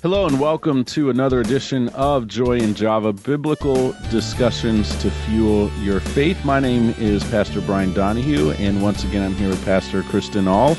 Hello 0.00 0.26
and 0.26 0.38
welcome 0.38 0.84
to 0.84 1.10
another 1.10 1.40
edition 1.40 1.88
of 1.88 2.28
Joy 2.28 2.60
and 2.60 2.76
Java 2.76 3.12
Biblical 3.12 3.96
Discussions 4.12 4.96
to 5.02 5.10
Fuel 5.10 5.72
Your 5.80 5.98
Faith. 5.98 6.44
My 6.44 6.60
name 6.60 6.94
is 6.98 7.24
Pastor 7.24 7.60
Brian 7.60 7.92
Donahue, 7.92 8.52
and 8.52 8.80
once 8.80 9.02
again, 9.02 9.24
I'm 9.24 9.34
here 9.34 9.48
with 9.48 9.64
Pastor 9.64 10.04
Kristin 10.04 10.46
All. 10.46 10.76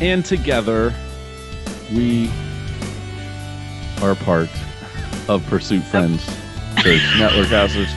And 0.00 0.24
together, 0.24 0.92
we 1.92 2.28
are 4.02 4.16
part 4.16 4.50
of 5.28 5.46
Pursuit 5.46 5.84
Friends 5.84 6.26
Church 6.78 7.02
Network 7.20 7.46
Houses. 7.46 7.88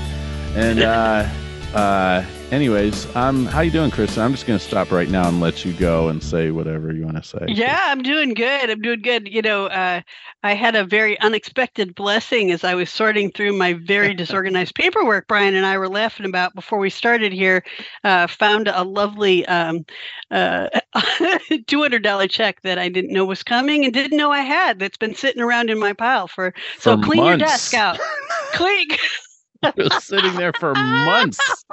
And, 0.53 0.81
uh, 0.81 1.27
uh, 1.73 2.23
anyways, 2.51 3.15
um, 3.15 3.45
how 3.45 3.61
you 3.61 3.71
doing, 3.71 3.91
Kristin? 3.91 4.19
I'm 4.19 4.31
just 4.31 4.45
going 4.45 4.57
to 4.57 4.65
stop 4.65 4.91
right 4.91 5.09
now 5.09 5.27
and 5.27 5.39
let 5.39 5.65
you 5.65 5.73
go 5.73 6.09
and 6.09 6.21
say 6.21 6.51
whatever 6.51 6.93
you 6.93 7.05
want 7.05 7.17
to 7.17 7.23
say. 7.23 7.45
Yeah, 7.47 7.79
I'm 7.81 8.01
doing 8.01 8.33
good. 8.33 8.69
I'm 8.69 8.81
doing 8.81 9.01
good. 9.01 9.27
You 9.27 9.41
know, 9.41 9.67
uh, 9.67 10.01
I 10.43 10.53
had 10.53 10.75
a 10.75 10.83
very 10.83 11.19
unexpected 11.19 11.95
blessing 11.95 12.51
as 12.51 12.63
I 12.63 12.75
was 12.75 12.89
sorting 12.89 13.31
through 13.31 13.53
my 13.57 13.73
very 13.73 14.13
disorganized 14.15 14.75
paperwork. 14.75 15.27
Brian 15.27 15.55
and 15.55 15.65
I 15.65 15.77
were 15.77 15.89
laughing 15.89 16.25
about 16.25 16.55
before 16.55 16.79
we 16.79 16.89
started 16.89 17.31
here. 17.31 17.63
Uh, 18.03 18.27
found 18.27 18.67
a 18.67 18.83
lovely 18.83 19.45
um, 19.45 19.85
uh, 20.31 20.69
$200 20.95 22.29
check 22.29 22.61
that 22.63 22.79
I 22.79 22.89
didn't 22.89 23.13
know 23.13 23.25
was 23.25 23.43
coming 23.43 23.85
and 23.85 23.93
didn't 23.93 24.17
know 24.17 24.31
I 24.31 24.41
had. 24.41 24.79
That's 24.79 24.97
been 24.97 25.15
sitting 25.15 25.41
around 25.41 25.69
in 25.69 25.79
my 25.79 25.93
pile 25.93 26.27
for. 26.27 26.53
For 26.75 26.81
so 26.81 26.97
clean 26.97 27.25
your 27.25 27.37
desk 27.37 27.73
out. 27.73 27.99
clean. 28.53 28.87
Was 29.77 30.03
sitting 30.03 30.35
there 30.35 30.53
for 30.53 30.73
months. 30.73 31.39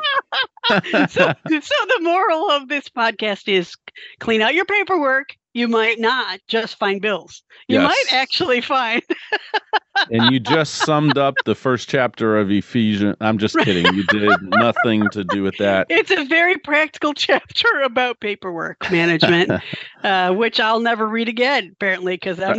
so, 0.70 0.78
so 0.78 1.34
the 1.48 1.98
moral 2.02 2.50
of 2.50 2.68
this 2.68 2.88
podcast 2.88 3.48
is 3.48 3.76
clean 4.18 4.42
out 4.42 4.54
your 4.54 4.64
paperwork. 4.64 5.36
You 5.56 5.68
might 5.68 5.98
not 5.98 6.40
just 6.48 6.78
find 6.78 7.00
bills. 7.00 7.42
You 7.68 7.80
Yes. 7.80 7.88
might 7.88 8.04
actually 8.12 8.60
find 8.60 9.02
and 10.10 10.30
you 10.30 10.38
just 10.38 10.74
summed 10.74 11.16
up 11.16 11.44
the 11.44 11.54
first 11.54 11.88
chapter 11.88 12.36
of 12.38 12.50
Ephesians. 12.50 13.16
I'm 13.20 13.38
just 13.38 13.58
kidding. 13.58 13.92
You 13.94 14.02
did 14.02 14.42
nothing 14.42 15.10
to 15.10 15.24
do 15.24 15.42
with 15.42 15.56
that. 15.58 15.86
it's 15.90 16.10
a 16.10 16.24
very 16.26 16.58
practical 16.58 17.14
chapter 17.14 17.68
about 17.84 18.20
paperwork 18.20 18.90
management, 18.90 19.50
uh, 20.04 20.32
which 20.34 20.60
I'll 20.60 20.80
never 20.80 21.06
read 21.06 21.28
again, 21.28 21.70
apparently, 21.72 22.14
because 22.16 22.38
I'm 22.40 22.58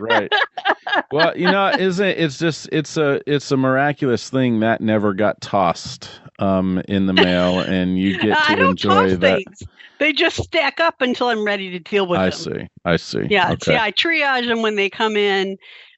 right. 0.00 0.30
Well, 1.10 1.36
you 1.36 1.48
know, 1.48 1.72
isn't 1.78 2.04
it, 2.06 2.18
it's 2.18 2.38
just 2.38 2.68
it's 2.72 2.96
a 2.96 3.20
it's 3.26 3.50
a 3.50 3.56
miraculous 3.56 4.28
thing 4.28 4.60
that 4.60 4.80
never 4.80 5.14
got 5.14 5.40
tossed 5.40 6.20
um 6.40 6.82
in 6.88 7.06
the 7.06 7.12
mail 7.14 7.60
and 7.60 7.98
you 7.98 8.12
get 8.14 8.34
to 8.42 8.60
enjoy 8.60 9.16
that. 9.16 9.42
things. 9.44 9.62
They 9.98 10.12
just 10.12 10.36
stack 10.42 10.80
up 10.80 11.00
until 11.00 11.28
I'm 11.28 11.44
ready 11.44 11.70
to 11.70 11.78
deal 11.78 12.06
with 12.06 12.20
I 12.20 12.30
them. 12.30 12.34
I 12.34 12.36
see. 12.36 12.68
I 12.84 12.96
see. 12.96 13.26
Yeah, 13.30 13.52
Okay. 13.52 13.72
yeah, 13.72 13.82
I 13.82 13.92
triage 13.92 14.46
them 14.46 14.62
when 14.62 14.76
they 14.76 14.90
come 14.90 15.16
in. 15.16 15.56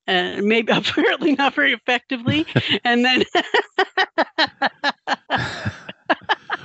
Uh, 0.08 0.40
maybe 0.42 0.72
apparently 0.76 1.34
not 1.36 1.54
very 1.54 1.72
effectively, 1.72 2.44
and 2.84 3.04
then 3.04 3.22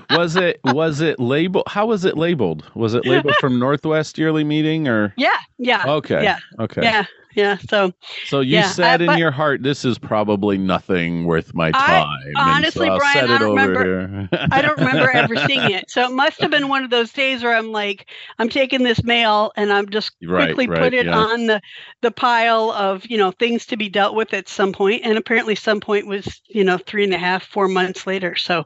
was 0.10 0.36
it 0.36 0.60
was 0.64 1.02
it 1.02 1.20
labeled 1.20 1.66
how 1.68 1.88
was 1.88 2.06
it 2.06 2.18
labeled? 2.18 2.70
Was 2.76 2.94
it 2.94 3.06
labeled 3.06 3.38
from 3.38 3.60
Northwest 3.60 4.18
yearly 4.18 4.44
meeting 4.44 4.88
or 4.88 5.16
yeah, 5.16 5.38
yeah, 5.58 5.86
Okay. 5.86 6.18
yeah, 6.18 6.40
Okay. 6.60 6.92
yeah, 6.92 7.06
yeah. 7.36 7.58
So 7.70 7.92
So 8.24 8.40
you 8.42 8.62
Yeah, 8.62 8.64
said 8.64 9.02
uh, 9.02 9.02
in 9.02 9.16
your 9.16 9.32
heart 9.32 9.64
this 9.64 9.86
is 9.86 9.98
probably 9.98 10.58
nothing 10.58 11.26
worth 11.26 11.54
my 11.54 11.72
time. 11.74 12.46
and 12.48 12.68
honestly, 12.70 12.70
so 12.70 12.90
Brian, 12.90 13.30
I 13.30 13.38
don't 13.38 13.56
here. 13.56 14.30
I 14.52 14.62
don't 14.62 14.78
remember 14.78 15.10
ever 15.10 15.36
seeing 15.38 15.70
it. 15.70 15.90
So 15.90 16.06
it 16.06 16.12
must 16.12 16.42
have 16.42 16.52
been 16.52 16.70
one 16.70 16.84
of 16.84 16.90
those 16.92 17.12
days 17.12 17.44
where 17.44 17.56
I'm 17.56 17.72
like, 17.72 18.10
I'm 18.40 18.50
taking 18.50 18.84
this 18.84 19.04
mail 19.04 19.52
and 19.58 19.72
I'm 19.74 19.90
just 19.90 20.12
Right, 20.22 20.58
quickly 20.58 20.68
right, 20.68 20.68
put 20.68 20.94
it 20.94 21.08
yeah. 21.08 21.14
on 21.14 21.48
the 21.48 21.62
the 22.02 22.12
pile 22.12 22.72
of 22.72 23.06
you 23.10 23.18
know 23.18 23.32
things 23.32 23.66
to 23.68 23.78
be 23.78 23.90
dealt 23.90 24.16
with 24.16 24.34
at 24.34 24.48
some 24.50 24.72
point, 24.74 25.02
and 25.04 25.18
apparently 25.18 25.56
some 25.56 25.80
point 25.82 26.08
was 26.08 26.42
you 26.48 26.64
know 26.64 26.78
three 26.78 27.04
and 27.04 27.14
a 27.14 27.18
half, 27.18 27.44
four 27.46 27.68
months 27.68 28.06
later. 28.08 28.36
So 28.36 28.66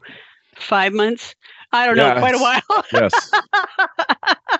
five 0.59 0.93
months. 0.93 1.35
I 1.71 1.85
don't 1.85 1.97
know, 1.97 2.15
quite 2.17 2.35
a 2.35 2.39
while. 2.39 2.83
yes. 2.93 3.13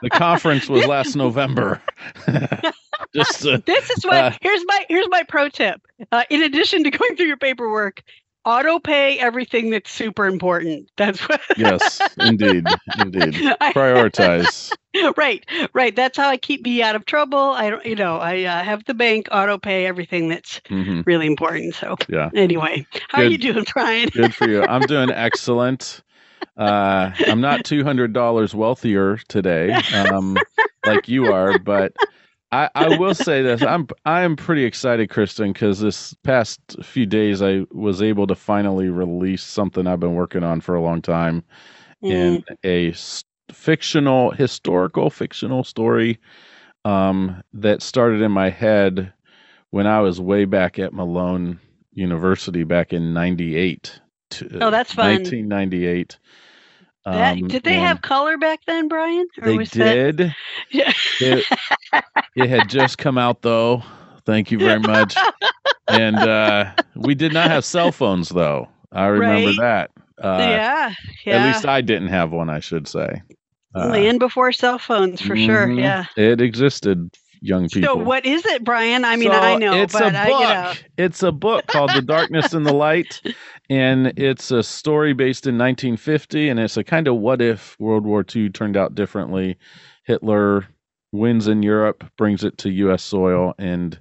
The 0.02 0.10
conference 0.12 0.70
was 0.70 0.86
last 0.86 1.16
November. 1.16 1.82
Just 3.14 3.46
uh, 3.46 3.60
this 3.66 3.90
is 3.90 4.06
what 4.06 4.14
Uh, 4.16 4.32
here's 4.42 4.62
my 4.66 4.86
here's 4.88 5.08
my 5.10 5.24
pro 5.28 5.50
tip. 5.50 5.82
Uh, 6.12 6.24
in 6.30 6.44
addition 6.44 6.84
to 6.84 6.92
going 6.92 7.16
through 7.16 7.26
your 7.26 7.38
paperwork, 7.38 8.04
auto 8.46 8.80
pay 8.80 9.20
everything 9.20 9.70
that's 9.72 9.92
super 9.92 10.26
important. 10.26 10.90
That's 10.98 11.20
what. 11.28 11.42
yes, 11.56 12.16
indeed, 12.18 12.80
indeed. 12.96 13.44
Prioritize. 13.74 14.78
right, 15.18 15.46
right. 15.74 15.96
That's 15.96 16.18
how 16.18 16.30
I 16.30 16.38
keep 16.38 16.64
me 16.64 16.82
out 16.82 16.96
of 16.96 17.06
trouble. 17.06 17.38
I 17.40 17.70
don't, 17.70 17.86
you 17.86 17.96
know, 17.96 18.18
I 18.18 18.44
uh, 18.44 18.64
have 18.64 18.84
the 18.86 18.94
bank 18.94 19.28
auto 19.32 19.58
pay 19.58 19.86
everything 19.86 20.30
that's 20.30 20.62
hmm 20.70 21.02
really 21.06 21.28
important. 21.28 21.76
So 21.76 21.98
Yeah, 22.08 22.32
anyway, 22.34 22.88
how 23.10 23.20
are 23.20 23.26
you 23.26 23.38
doing, 23.38 23.66
Brian? 23.74 24.10
good 24.12 24.34
for 24.34 24.48
you. 24.48 24.64
I'm 24.64 24.86
doing 24.86 25.10
excellent. 25.12 26.04
Uh, 26.58 27.12
I'm 27.28 27.42
not 27.42 27.64
two 27.64 27.84
hundred 27.84 28.14
dollars 28.14 28.56
wealthier 28.56 29.18
today, 29.28 29.84
um, 29.92 30.44
like 30.86 31.08
you 31.08 31.30
are, 31.30 31.54
but 31.54 31.94
I, 32.52 32.70
I 32.74 32.98
will 32.98 33.14
say 33.14 33.42
this: 33.42 33.62
I'm 33.62 33.88
I 34.06 34.22
am 34.22 34.36
pretty 34.36 34.64
excited, 34.64 35.10
Kristin, 35.10 35.54
because 35.54 35.80
this 35.80 36.14
past 36.24 36.60
few 36.84 37.06
days 37.06 37.42
I 37.42 37.66
was 37.72 38.02
able 38.02 38.26
to 38.28 38.36
finally 38.36 38.90
release 38.90 39.44
something 39.44 39.86
I've 39.86 40.00
been 40.00 40.16
working 40.16 40.44
on 40.44 40.62
for 40.62 40.76
a 40.76 40.82
long 40.82 41.02
time. 41.02 41.44
Mm, 42.04 42.44
in 42.44 42.44
a 42.64 42.94
fictional 43.52 44.32
historical 44.32 45.10
fictional 45.10 45.64
story 45.64 46.18
um, 46.86 47.44
that 47.54 47.82
started 47.82 48.22
in 48.22 48.32
my 48.32 48.50
head 48.50 49.12
when 49.72 49.86
I 49.86 50.00
was 50.00 50.22
way 50.22 50.46
back 50.46 50.80
at 50.80 50.94
Malone 50.94 51.60
University 51.94 52.64
back 52.64 52.94
in 52.94 53.14
98 53.14 54.00
Oh, 54.62 54.70
that's 54.70 54.94
fun. 54.94 55.24
1998 55.24 56.18
that- 57.06 57.38
Um, 57.38 57.48
did 57.48 57.64
they 57.64 57.76
have 57.76 58.02
color 58.02 58.38
back 58.38 58.60
then, 58.68 58.88
Brian? 58.88 59.28
Or 59.42 59.48
they 59.48 59.58
was 59.58 59.72
that- 59.72 60.16
did 60.18 60.36
Yeah. 60.72 60.92
it, 61.22 61.46
it 62.36 62.50
had 62.50 62.70
just 62.70 62.98
come 62.98 63.18
out 63.18 63.42
though 63.42 63.84
thank 64.26 64.52
you 64.52 64.60
very 64.60 64.80
much 64.80 65.16
and 65.88 66.16
uh, 66.18 66.72
we 66.96 67.16
did 67.16 67.34
not 67.34 67.50
have 67.50 67.66
cell 67.66 67.92
phones 67.92 68.30
though 68.30 68.68
i 68.92 69.06
remember 69.08 69.48
Right. 69.50 69.58
that 69.60 69.92
uh, 70.24 70.38
yeah, 70.40 70.94
yeah. 71.26 71.36
at 71.38 71.48
least 71.54 71.66
i 71.66 71.82
didn't 71.82 72.10
have 72.10 72.32
one 72.32 72.50
i 72.50 72.60
should 72.60 72.88
say 72.88 73.22
Uh, 73.76 73.88
Land 73.90 74.20
before 74.20 74.52
cell 74.52 74.80
phones, 74.80 75.22
for 75.22 75.36
sure. 75.38 75.68
Mhm. 75.68 75.80
Yeah. 75.80 76.06
It 76.18 76.42
existed, 76.42 77.12
young 77.42 77.70
people. 77.70 77.96
So 77.96 78.04
what 78.04 78.26
is 78.26 78.46
it, 78.46 78.64
Brian? 78.64 79.06
I 79.06 79.16
mean, 79.16 79.32
So 79.32 79.38
I 79.38 79.56
know, 79.58 79.74
it's 79.74 79.94
but 79.94 80.16
uh, 80.16 80.18
a 80.18 80.20
I, 80.20 80.28
book. 80.28 80.42
you 80.42 80.48
know, 80.48 80.74
It's 80.98 81.24
a 81.24 81.32
book 81.32 81.68
called 81.68 81.92
The 81.94 82.02
Darkness 82.02 82.54
and 82.54 82.66
the 82.66 82.74
Light, 82.74 83.22
and 83.70 84.08
it's 84.18 84.52
a 84.52 84.64
story 84.64 85.14
based 85.14 85.46
in 85.48 85.58
1950, 85.58 86.50
and 86.50 86.60
it's 86.60 86.78
a 86.78 86.84
kind 86.84 87.08
of 87.08 87.16
what 87.16 87.42
if 87.42 87.80
World 87.80 88.06
War 88.06 88.26
II 88.36 88.50
turned 88.50 88.78
out 88.78 88.96
differently. 88.96 89.58
Hitler 90.06 90.68
wins 91.12 91.48
in 91.48 91.64
Europe, 91.64 92.04
brings 92.18 92.44
it 92.44 92.58
to 92.60 92.70
U.S. 92.70 93.04
soil, 93.04 93.54
and 93.58 94.00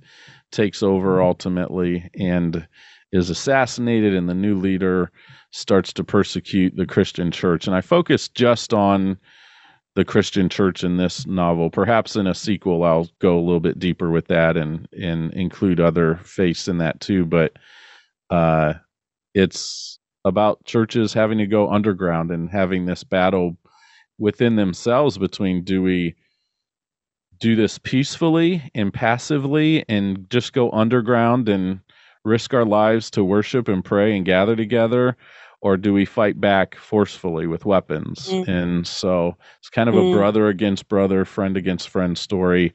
takes 0.51 0.83
over 0.83 1.17
mm-hmm. 1.17 1.27
ultimately, 1.27 2.11
and 2.19 2.67
is 3.13 3.31
assassinated, 3.31 4.15
and 4.15 4.29
the 4.29 4.35
new 4.35 4.57
leader 4.57 5.11
starts 5.51 5.93
to 5.95 6.05
persecute 6.05 6.77
the 6.77 6.87
Christian 6.87 7.31
church. 7.31 7.67
And 7.67 7.75
I 7.75 7.81
focus 7.81 8.29
just 8.29 8.75
on 8.75 9.19
the 9.99 10.05
Christian 10.05 10.49
church 10.49 10.85
in 10.85 10.97
this 10.97 11.27
novel. 11.27 11.71
Perhaps 11.71 12.15
in 12.15 12.29
a 12.29 12.35
sequel, 12.35 12.85
I'll 12.85 13.09
go 13.19 13.37
a 13.37 13.43
little 13.43 13.59
bit 13.59 13.81
deeper 13.81 14.11
with 14.11 14.29
that 14.29 14.57
and 14.57 14.87
and 14.93 15.33
include 15.35 15.81
other 15.81 16.21
faiths 16.23 16.69
in 16.69 16.79
that 16.79 17.01
too. 17.01 17.27
But 17.27 17.55
uh, 18.31 18.75
it's 19.35 19.99
about 20.25 20.65
churches 20.65 21.13
having 21.13 21.39
to 21.39 21.49
go 21.49 21.69
underground 21.69 22.31
and 22.31 22.49
having 22.49 22.87
this 22.87 23.03
battle 23.03 23.57
within 24.21 24.55
themselves 24.55 25.19
between 25.19 25.65
do 25.65 25.83
we 25.83 26.15
do 27.41 27.57
this 27.57 27.79
peacefully 27.79 28.71
and 28.77 28.95
passively 28.95 29.85
and 29.89 30.31
just 30.31 30.53
go 30.53 30.71
underground 30.71 31.49
and 31.49 31.81
risk 32.25 32.55
our 32.55 32.65
lives 32.65 33.11
to 33.11 33.25
worship 33.25 33.67
and 33.67 33.85
pray 33.85 34.17
and 34.17 34.25
gather 34.27 34.55
together 34.55 35.17
or 35.61 35.77
do 35.77 35.93
we 35.93 36.05
fight 36.05 36.41
back 36.41 36.77
forcefully 36.77 37.47
with 37.47 37.65
weapons 37.65 38.29
Mm. 38.29 38.49
and 38.49 38.87
so 38.87 39.37
it's 39.59 39.71
kind 39.71 39.89
of 39.89 39.97
a 39.97 40.03
Mm. 40.03 40.13
brother 40.13 40.49
against 40.49 40.89
brother 40.89 41.25
friend 41.25 41.57
against 41.57 41.89
friend 41.89 42.17
story 42.17 42.73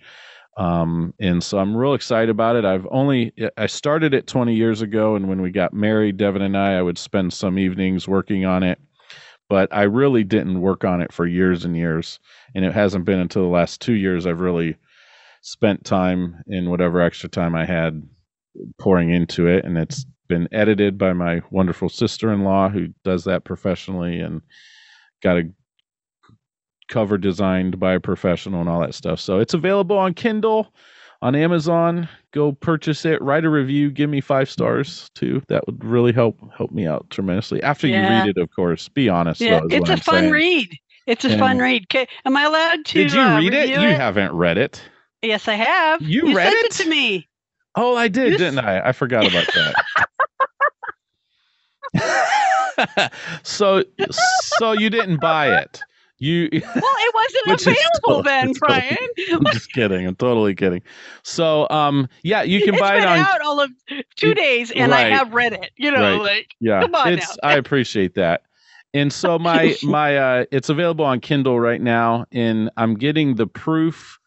um, 0.58 1.14
and 1.20 1.44
so 1.44 1.58
i'm 1.58 1.76
real 1.76 1.94
excited 1.96 2.30
about 2.30 2.56
it 2.56 2.66
i've 2.66 2.88
only 2.92 3.32
i 3.58 3.66
started 3.66 4.14
it 4.14 4.28
20 4.28 4.54
years 4.54 4.82
ago 4.82 5.16
and 5.16 5.28
when 5.28 5.42
we 5.42 5.50
got 5.50 5.74
married 5.74 6.18
devin 6.18 6.42
and 6.44 6.58
i 6.58 6.78
i 6.78 6.82
would 6.82 6.98
spend 6.98 7.34
some 7.34 7.58
evenings 7.58 8.08
working 8.08 8.46
on 8.46 8.62
it 8.64 8.80
but 9.50 9.68
i 9.74 9.84
really 9.84 10.24
didn't 10.24 10.62
work 10.62 10.84
on 10.84 11.02
it 11.02 11.12
for 11.12 11.26
years 11.26 11.66
and 11.66 11.76
years 11.76 12.20
and 12.54 12.64
it 12.66 12.74
hasn't 12.74 13.06
been 13.06 13.20
until 13.20 13.42
the 13.42 13.48
last 13.48 13.82
two 13.82 13.94
years 13.94 14.28
i've 14.28 14.40
really 14.42 14.76
spent 15.42 15.84
time 15.84 16.42
in 16.48 16.70
whatever 16.70 17.02
extra 17.02 17.28
time 17.30 17.56
i 17.56 17.66
had 17.66 18.02
pouring 18.78 19.10
into 19.10 19.48
it 19.48 19.66
and 19.66 19.78
it's 19.78 20.06
been 20.28 20.48
edited 20.52 20.98
by 20.98 21.14
my 21.14 21.42
wonderful 21.52 21.90
sister-in-law 21.90 22.70
who 22.70 22.88
does 23.04 23.24
that 23.26 23.44
professionally 23.44 24.20
and 24.20 24.42
got 25.22 25.38
a 25.38 25.44
cover 26.90 27.18
designed 27.18 27.80
by 27.80 27.94
a 27.94 28.00
professional 28.00 28.60
and 28.62 28.70
all 28.70 28.82
that 28.82 28.94
stuff 28.94 29.20
so 29.20 29.40
it's 29.40 29.54
available 29.54 29.98
on 29.98 30.14
kindle 30.14 30.74
on 31.22 31.36
Amazon. 31.36 32.10
Go 32.32 32.52
purchase 32.52 33.06
it. 33.06 33.22
Write 33.22 33.46
a 33.46 33.50
review. 33.50 33.90
Give 33.92 34.10
me 34.10 34.20
five 34.20 34.50
stars 34.50 35.10
too. 35.16 35.42
That 35.48 35.66
would 35.66 35.82
really 35.86 36.12
help 36.12 36.38
help 36.58 36.72
me 36.74 36.86
out 36.86 37.10
tremendously. 37.10 37.64
After 37.64 37.88
Yeah. 37.88 38.02
you 38.04 38.10
read 38.28 38.38
it, 38.38 38.42
of 38.42 38.50
course. 38.54 38.90
Be 38.90 39.08
honest. 39.08 39.40
Yeah, 39.40 39.62
though, 39.62 39.68
it's 39.78 39.90
a 39.90 39.94
I'm 39.94 40.00
fun 40.00 40.16
saying. 40.24 40.32
read. 40.34 40.78
It's 41.08 41.24
a 41.24 41.30
And- 41.30 41.40
fun 41.40 41.60
read. 41.60 41.88
'Kay, 41.88 42.08
Am 42.26 42.36
I 42.36 42.44
allowed 42.44 42.84
to? 42.84 42.94
Did 43.04 43.14
you 43.14 43.22
uh, 43.22 43.40
read 43.40 43.54
it? 43.54 43.70
You 43.70 43.78
haven't 43.78 44.34
read 44.34 44.58
it. 44.58 44.82
Yes, 45.22 45.48
I 45.48 45.54
have. 45.54 46.02
You 46.02 46.36
read 46.36 46.52
sent 46.52 46.66
it? 46.66 46.72
to 46.84 46.90
me. 46.90 47.30
Oh, 47.76 47.96
I 47.96 48.10
did, 48.10 48.34
You 48.34 48.38
didn't 48.38 48.60
I? 48.60 48.90
I 48.90 48.92
forgot 48.92 49.26
about 49.26 49.48
that. 49.56 50.08
so, 53.44 53.84
so 54.58 54.72
you 54.74 54.90
didn't 54.90 55.20
buy 55.22 55.58
it. 55.60 55.82
You. 56.20 56.48
Well, 56.52 56.62
it 56.76 57.16
wasn't 57.16 57.62
available 57.68 58.24
totally- 58.24 58.24
then, 58.24 58.50
it's 58.52 58.60
totally- 58.60 58.80
Brian. 59.28 59.42
I'm 59.48 59.54
just 59.54 59.72
kidding. 59.74 60.08
I'm 60.08 60.16
totally 60.16 60.56
kidding. 60.56 60.82
So, 61.24 61.68
um, 61.70 62.08
yeah, 62.24 62.44
you 62.44 62.62
can 62.62 62.76
it's 62.76 62.82
buy 62.82 62.98
it 62.98 63.06
on. 63.06 63.20
out 63.20 63.42
all 63.42 63.60
of 63.60 63.72
two 64.16 64.34
days, 64.34 64.72
and 64.72 64.94
I 64.94 65.02
have 65.10 65.34
read 65.34 65.54
it. 65.54 65.72
You 65.76 65.92
know, 65.92 66.18
Right. 66.20 66.22
like 66.38 66.56
Yeah, 66.62 66.82
Come 66.82 66.96
on 66.96 67.14
it's. 67.14 67.28
now. 67.44 67.50
I 67.50 67.56
appreciate 67.56 68.16
that. 68.16 68.44
And 68.94 69.12
so 69.12 69.38
my 69.40 69.76
my 69.84 70.18
uh, 70.18 70.46
it's 70.52 70.70
available 70.70 71.04
on 71.04 71.20
Kindle 71.20 71.60
right 71.60 71.82
now, 71.82 72.26
and 72.32 72.70
I'm 72.78 72.94
getting 72.94 73.36
the 73.36 73.48
proof 73.48 74.20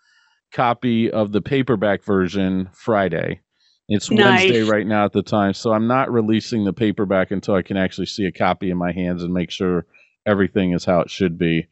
copy 0.53 1.11
of 1.11 1.33
the 1.33 1.41
paperback 1.41 2.03
version 2.03 2.69
Friday. 2.73 3.41
It's 3.89 4.11
Wednesday 4.11 4.63
right 4.63 4.87
now 4.87 5.05
at 5.05 5.13
the 5.13 5.23
time, 5.23 5.55
so 5.55 5.73
I'm 5.73 5.87
not 5.87 6.13
releasing 6.13 6.65
the 6.65 6.73
paperback 6.73 7.31
until 7.31 7.55
I 7.55 7.63
can 7.63 7.77
actually 7.77 8.07
see 8.07 8.25
a 8.27 8.33
copy 8.33 8.71
in 8.71 8.77
my 8.77 8.93
hands 8.93 9.23
and 9.23 9.33
make 9.33 9.51
sure 9.51 9.87
everything 10.27 10.73
is 10.73 10.85
how 10.85 11.01
it 11.01 11.11
should 11.11 11.39
be. 11.39 11.69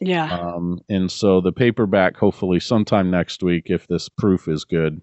yeah, 0.00 0.38
Um, 0.38 0.78
and 0.88 1.10
so 1.10 1.40
the 1.42 1.52
paperback, 1.52 2.16
hopefully 2.16 2.60
sometime 2.60 3.10
next 3.10 3.42
week, 3.42 3.64
if 3.66 3.86
this 3.86 4.08
proof 4.08 4.48
is 4.48 4.64
good, 4.64 5.00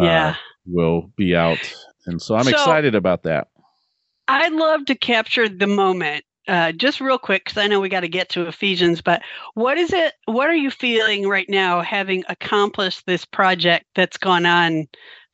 uh, 0.00 0.04
yeah. 0.04 0.36
will 0.64 1.10
be 1.16 1.34
out. 1.36 1.58
And 2.06 2.22
so 2.22 2.36
I'm 2.36 2.44
So- 2.44 2.50
excited 2.50 2.94
about 2.94 3.24
that. 3.24 3.48
I'd 4.28 4.52
love 4.52 4.86
to 4.86 4.94
capture 4.94 5.48
the 5.48 5.66
moment. 5.66 6.24
Uh, 6.48 6.70
just 6.72 7.00
real 7.00 7.18
quick, 7.18 7.44
because 7.44 7.58
I 7.58 7.66
know 7.66 7.80
we 7.80 7.88
got 7.88 8.00
to 8.00 8.08
get 8.08 8.28
to 8.30 8.46
Ephesians, 8.46 9.02
but 9.02 9.20
what 9.54 9.76
is 9.78 9.92
it? 9.92 10.12
What 10.26 10.48
are 10.48 10.54
you 10.54 10.70
feeling 10.70 11.28
right 11.28 11.48
now, 11.48 11.82
having 11.82 12.22
accomplished 12.28 13.04
this 13.06 13.24
project 13.24 13.86
that's 13.96 14.16
gone 14.16 14.46
on 14.46 14.86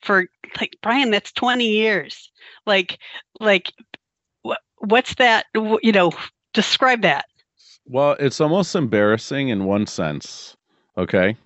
for 0.03 0.25
like 0.59 0.77
Brian? 0.81 1.11
That's 1.11 1.31
twenty 1.31 1.67
years. 1.69 2.31
Like, 2.65 2.99
like, 3.39 3.71
what? 4.43 4.59
What's 4.79 5.15
that? 5.15 5.45
wh- 5.57 5.83
You 5.83 5.91
know, 5.93 6.11
describe 6.53 7.01
that. 7.03 7.25
Well, 7.85 8.15
it's 8.19 8.39
almost 8.41 8.75
embarrassing 8.75 9.49
in 9.49 9.65
one 9.65 9.85
sense, 9.87 10.55
okay? 10.97 11.37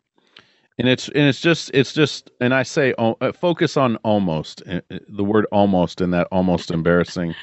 And 0.79 0.87
it's 0.87 1.07
and 1.09 1.23
it's 1.27 1.41
just 1.41 1.71
it's 1.73 1.93
just 1.93 2.31
and 2.41 2.53
I 2.53 2.63
say 2.63 2.93
oh, 2.97 3.17
uh, 3.21 3.31
focus 3.33 3.77
on 3.77 3.97
almost 3.97 4.63
uh, 4.67 4.81
uh, 4.91 4.99
the 5.09 5.23
word 5.23 5.45
almost 5.51 6.01
in 6.01 6.11
that 6.11 6.27
almost 6.31 6.71
embarrassing 6.71 7.35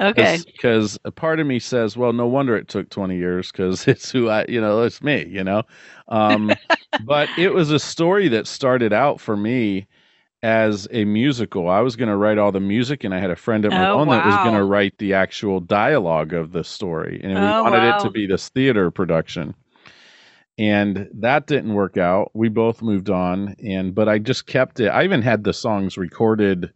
Okay. 0.00 0.42
because 0.46 0.98
a 1.04 1.10
part 1.12 1.40
of 1.40 1.46
me 1.46 1.58
says, 1.58 1.96
well, 1.96 2.12
no 2.12 2.26
wonder 2.26 2.56
it 2.56 2.68
took 2.68 2.90
20 2.90 3.16
years 3.16 3.50
because 3.52 3.86
it's 3.88 4.10
who 4.10 4.28
I, 4.28 4.46
you 4.48 4.60
know, 4.60 4.82
it's 4.82 5.02
me, 5.02 5.26
you 5.28 5.44
know. 5.44 5.62
Um, 6.08 6.58
but 6.98 7.32
it 7.36 7.54
was 7.54 7.70
a 7.70 7.78
story 7.78 8.28
that 8.28 8.46
started 8.46 8.92
out 8.92 9.20
for 9.20 9.36
me 9.36 9.86
as 10.42 10.86
a 10.92 11.04
musical. 11.04 11.68
I 11.68 11.80
was 11.80 11.96
going 11.96 12.08
to 12.08 12.16
write 12.16 12.38
all 12.38 12.52
the 12.52 12.60
music, 12.60 13.04
and 13.04 13.14
I 13.14 13.18
had 13.18 13.30
a 13.30 13.36
friend 13.36 13.64
at 13.64 13.72
Oh, 13.72 13.76
Malone 13.76 14.08
that 14.08 14.26
was 14.26 14.36
going 14.36 14.54
to 14.54 14.64
write 14.64 14.96
the 14.98 15.14
actual 15.14 15.60
dialogue 15.60 16.32
of 16.32 16.52
the 16.52 16.64
story, 16.64 17.20
and 17.22 17.34
we 17.34 17.40
Oh, 17.40 17.62
wanted 17.62 17.82
it 17.82 18.00
to 18.02 18.10
be 18.10 18.26
this 18.26 18.48
theater 18.48 18.90
production. 18.90 19.54
And 20.58 21.08
that 21.14 21.46
didn't 21.46 21.74
work 21.74 21.96
out. 21.96 22.32
We 22.34 22.48
both 22.48 22.82
moved 22.82 23.10
on, 23.10 23.54
and 23.64 23.94
but 23.94 24.08
I 24.08 24.18
just 24.18 24.46
kept 24.46 24.80
it. 24.80 24.88
I 24.88 25.04
even 25.04 25.22
had 25.22 25.44
the 25.44 25.52
songs 25.52 25.96
recorded 25.96 26.72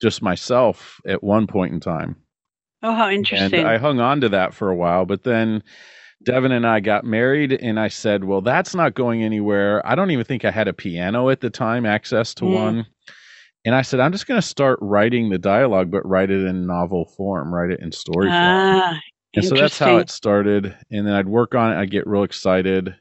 just 0.00 0.22
myself 0.22 1.00
at 1.06 1.22
one 1.22 1.46
point 1.46 1.74
in 1.74 1.80
time. 1.80 2.16
Oh, 2.82 2.94
how 2.94 3.10
interesting. 3.10 3.60
And 3.60 3.68
I 3.68 3.78
hung 3.78 4.00
on 4.00 4.22
to 4.22 4.30
that 4.30 4.54
for 4.54 4.70
a 4.70 4.76
while, 4.76 5.04
but 5.04 5.22
then 5.24 5.62
Devin 6.24 6.52
and 6.52 6.66
I 6.66 6.80
got 6.80 7.04
married, 7.04 7.52
and 7.52 7.78
I 7.80 7.88
said, 7.88 8.24
"Well, 8.24 8.40
that's 8.40 8.74
not 8.74 8.94
going 8.94 9.22
anywhere." 9.22 9.84
I 9.86 9.94
don't 9.94 10.10
even 10.10 10.24
think 10.24 10.44
I 10.44 10.50
had 10.50 10.68
a 10.68 10.72
piano 10.72 11.28
at 11.30 11.40
the 11.40 11.50
time, 11.50 11.86
access 11.86 12.34
to 12.34 12.44
Mm. 12.44 12.52
one. 12.52 12.86
And 13.64 13.74
I 13.74 13.82
said, 13.82 14.00
"I'm 14.00 14.12
just 14.12 14.26
going 14.26 14.40
to 14.40 14.46
start 14.46 14.78
writing 14.82 15.30
the 15.30 15.38
dialogue, 15.38 15.90
but 15.90 16.06
write 16.08 16.30
it 16.30 16.44
in 16.46 16.66
novel 16.66 17.06
form, 17.16 17.52
write 17.54 17.70
it 17.70 17.80
in 17.80 17.92
story 17.92 18.30
form." 18.30 18.52
ah, 18.74 19.00
And 19.34 19.44
so 19.44 19.56
that's 19.56 19.78
how 19.78 19.96
it 19.98 20.10
started. 20.10 20.76
And 20.90 21.06
then 21.06 21.14
I'd 21.14 21.28
work 21.28 21.54
on 21.54 21.72
it. 21.72 21.76
I'd 21.76 21.90
get 21.90 22.06
real 22.06 22.24
excited, 22.24 22.94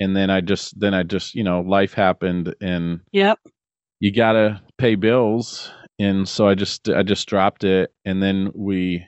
and 0.00 0.16
then 0.16 0.30
I 0.30 0.40
just, 0.40 0.78
then 0.80 0.94
I 0.94 1.02
just, 1.02 1.34
you 1.34 1.44
know, 1.44 1.60
life 1.60 1.94
happened, 1.94 2.54
and 2.60 3.00
Yep. 3.12 3.38
you 4.00 4.12
gotta 4.12 4.60
pay 4.78 4.94
bills 4.96 5.70
and 6.00 6.28
so 6.28 6.48
i 6.48 6.54
just 6.54 6.88
i 6.88 7.02
just 7.04 7.28
dropped 7.28 7.62
it 7.62 7.92
and 8.04 8.20
then 8.20 8.50
we 8.54 9.06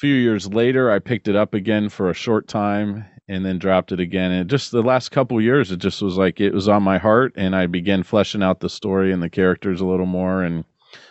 few 0.00 0.14
years 0.14 0.46
later 0.52 0.90
i 0.90 0.98
picked 0.98 1.28
it 1.28 1.36
up 1.36 1.54
again 1.54 1.88
for 1.88 2.10
a 2.10 2.14
short 2.14 2.48
time 2.48 3.04
and 3.26 3.46
then 3.46 3.58
dropped 3.58 3.90
it 3.90 4.00
again. 4.00 4.32
And 4.32 4.50
just 4.50 4.70
the 4.70 4.82
last 4.82 5.08
couple 5.10 5.40
years 5.40 5.70
it 5.72 5.78
just 5.78 6.02
was 6.02 6.18
like 6.18 6.40
it 6.42 6.52
was 6.52 6.68
on 6.68 6.82
my 6.82 6.98
heart 6.98 7.32
and 7.36 7.56
i 7.56 7.66
began 7.66 8.02
fleshing 8.02 8.42
out 8.42 8.60
the 8.60 8.68
story 8.68 9.12
and 9.12 9.22
the 9.22 9.30
characters 9.30 9.80
a 9.80 9.86
little 9.86 10.04
more. 10.06 10.42
And 10.42 10.64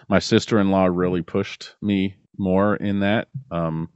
my 0.09 0.19
sister-in-law 0.19 0.85
really 0.85 1.24
pushed 1.24 1.75
me 1.81 2.15
more 2.38 2.75
in 2.75 3.00
that 3.00 3.30
um 3.51 3.89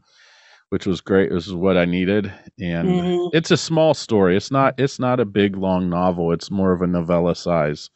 which 0.70 0.86
was 0.86 1.00
great. 1.00 1.32
This 1.32 1.48
is 1.48 1.54
what 1.54 1.78
i 1.78 1.86
needed. 1.86 2.32
And 2.60 2.90
Mhm. 2.90 3.30
it's 3.34 3.52
a 3.52 3.58
small 3.58 3.94
story. 3.94 4.36
It's 4.36 4.52
not 4.52 4.80
it's 4.80 5.00
not 5.00 5.20
a 5.20 5.26
big 5.26 5.56
long 5.56 5.88
novel. 5.90 6.32
It's 6.32 6.50
more 6.50 6.72
of 6.74 6.82
a 6.82 6.88
novella 6.88 7.36
size. 7.36 7.90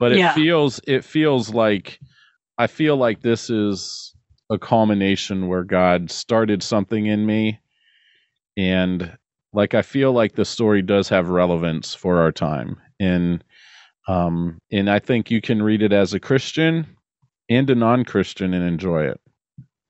But 0.00 0.12
it 0.12 0.18
Yeah. 0.18 0.34
feels 0.34 0.80
it 0.86 1.04
feels 1.04 1.54
like 1.54 2.00
i 2.58 2.66
feel 2.66 2.96
like 2.96 3.20
this 3.20 3.50
is 3.50 4.13
a 4.50 4.58
culmination 4.58 5.48
where 5.48 5.64
god 5.64 6.10
started 6.10 6.62
something 6.62 7.06
in 7.06 7.24
me. 7.26 7.58
And 8.56 9.16
like 9.52 9.74
i 9.74 9.82
feel 9.82 10.12
like 10.12 10.34
the 10.34 10.44
story 10.44 10.82
does 10.82 11.08
have 11.08 11.28
relevance 11.28 11.94
for 11.94 12.20
our 12.20 12.32
time. 12.32 12.76
And 13.00 13.42
um 14.06 14.58
and 14.70 14.90
i 14.90 14.98
think 14.98 15.30
you 15.30 15.40
can 15.40 15.62
read 15.62 15.82
it 15.82 15.92
as 15.92 16.12
a 16.12 16.20
christian 16.20 16.86
and 17.48 17.68
a 17.70 17.74
non-christian 17.74 18.52
and 18.54 18.64
enjoy 18.64 19.04
it. 19.04 19.20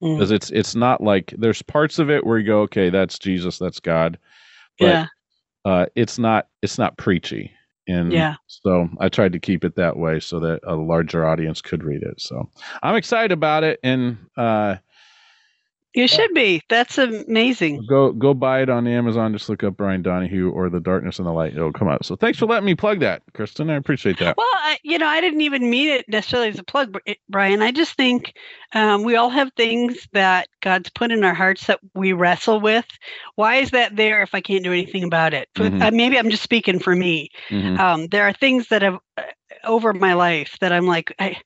Mm. 0.02 0.16
because 0.16 0.30
it's 0.30 0.50
it's 0.50 0.74
not 0.74 1.02
like 1.02 1.34
there's 1.38 1.62
parts 1.62 1.98
of 1.98 2.10
it 2.10 2.24
where 2.26 2.38
you 2.38 2.46
go 2.46 2.60
okay 2.62 2.90
that's 2.90 3.18
jesus 3.18 3.58
that's 3.58 3.80
god. 3.80 4.18
But 4.78 4.86
Yeah. 4.86 5.06
uh 5.64 5.86
it's 5.96 6.18
not 6.18 6.48
it's 6.62 6.78
not 6.78 6.96
preachy 6.98 7.52
and 7.88 8.12
Yeah. 8.12 8.36
so 8.46 8.88
i 8.98 9.08
tried 9.08 9.32
to 9.32 9.38
keep 9.38 9.64
it 9.64 9.76
that 9.76 9.96
way 9.96 10.20
so 10.20 10.40
that 10.40 10.60
a 10.64 10.74
larger 10.74 11.26
audience 11.26 11.60
could 11.60 11.82
read 11.84 12.02
it 12.02 12.20
so 12.20 12.48
i'm 12.82 12.96
excited 12.96 13.32
about 13.32 13.64
it 13.64 13.80
and 13.82 14.16
uh 14.36 14.76
You 15.94 16.08
should 16.08 16.34
be. 16.34 16.60
That's 16.68 16.98
amazing. 16.98 17.86
go 17.88 18.12
go 18.12 18.34
buy 18.34 18.62
it 18.62 18.68
on 18.68 18.86
amazon 18.86 19.32
just 19.32 19.48
look 19.48 19.62
up 19.62 19.76
brian 19.76 20.02
donahue 20.02 20.50
or 20.50 20.68
the 20.68 20.80
darkness 20.80 21.18
and 21.18 21.26
the 21.26 21.32
light 21.32 21.54
it'll 21.54 21.72
come 21.72 21.88
out 21.88 22.04
so 22.04 22.16
thanks 22.16 22.38
for 22.38 22.46
letting 22.46 22.66
me 22.66 22.74
plug 22.74 23.00
that 23.00 23.22
kristin 23.32 23.70
i 23.70 23.74
appreciate 23.74 24.18
that 24.18 24.36
Well, 24.36 24.46
I, 24.52 24.78
you 24.82 24.98
know, 24.98 25.06
I 25.06 25.20
didn't 25.20 25.40
even 25.42 25.70
mean 25.70 25.88
it 25.88 26.08
necessarily 26.08 26.48
as 26.48 26.58
a 26.58 26.64
plug, 26.64 26.96
Brian. 27.28 27.62
I 27.62 27.70
just 27.70 27.94
think 27.94 28.34
um, 28.72 29.02
we 29.04 29.16
all 29.16 29.30
have 29.30 29.52
things 29.56 30.06
that 30.12 30.48
God's 30.62 30.90
put 30.90 31.12
in 31.12 31.22
our 31.24 31.34
hearts 31.34 31.66
that 31.66 31.80
we 31.94 32.12
wrestle 32.12 32.60
with. 32.60 32.86
Why 33.36 33.56
is 33.56 33.70
that 33.70 33.96
there 33.96 34.22
if 34.22 34.34
I 34.34 34.40
can't 34.40 34.64
do 34.64 34.72
anything 34.72 35.04
about 35.04 35.34
it? 35.34 35.48
Mhm. 35.56 35.80
uh, 35.82 35.90
maybe 35.92 36.18
I'm 36.18 36.30
just 36.30 36.42
speaking 36.42 36.78
for 36.80 36.94
me. 36.94 37.30
Mhm. 37.50 37.78
Um, 37.78 38.06
there 38.08 38.24
are 38.24 38.32
things 38.32 38.68
that 38.68 38.82
have 38.82 38.98
uh, 39.16 39.22
over 39.64 39.92
my 39.92 40.14
life 40.14 40.56
that 40.60 40.72
I'm 40.72 40.86
like, 40.86 41.14
I, 41.18 41.36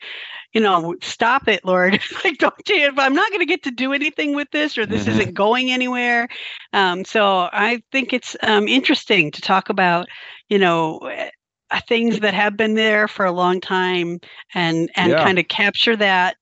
you 0.52 0.60
know, 0.60 0.94
stop 1.02 1.48
it, 1.48 1.64
Lord. 1.64 2.00
like, 2.24 2.38
don't 2.38 2.68
you? 2.68 2.90
I'm 2.96 3.14
not 3.14 3.28
going 3.30 3.40
to 3.40 3.46
get 3.46 3.62
to 3.64 3.70
do 3.70 3.92
anything 3.92 4.34
with 4.34 4.48
this, 4.50 4.78
or 4.78 4.86
this 4.86 5.06
Mhm. 5.06 5.08
isn't 5.08 5.34
going 5.34 5.70
anywhere. 5.70 6.28
Um, 6.72 7.04
so 7.04 7.48
I 7.52 7.82
think 7.92 8.12
it's 8.12 8.36
um, 8.42 8.68
interesting 8.68 9.30
to 9.32 9.40
talk 9.40 9.68
about, 9.68 10.08
you 10.48 10.58
know, 10.58 10.98
eh, 10.98 11.30
uh, 11.70 11.80
things 11.88 12.20
that 12.20 12.34
have 12.34 12.56
been 12.56 12.74
there 12.74 13.08
for 13.08 13.24
a 13.26 13.32
long 13.32 13.60
time, 13.60 14.20
and 14.54 14.90
and 14.96 15.10
Yeah. 15.10 15.18
kind 15.18 15.38
of 15.38 15.48
capture 15.48 15.96
that. 15.96 16.36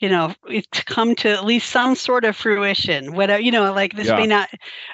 You 0.00 0.10
know, 0.10 0.34
it 0.48 0.70
to 0.72 0.84
come 0.84 1.14
to 1.16 1.30
at 1.30 1.44
least 1.44 1.70
some 1.70 1.94
sort 1.94 2.24
of 2.24 2.36
fruition. 2.36 3.14
Whatever, 3.14 3.40
you 3.40 3.50
know, 3.50 3.72
like 3.72 3.94
this 3.96 4.08
Yeah. 4.08 4.16
may 4.16 4.26
not, 4.26 4.50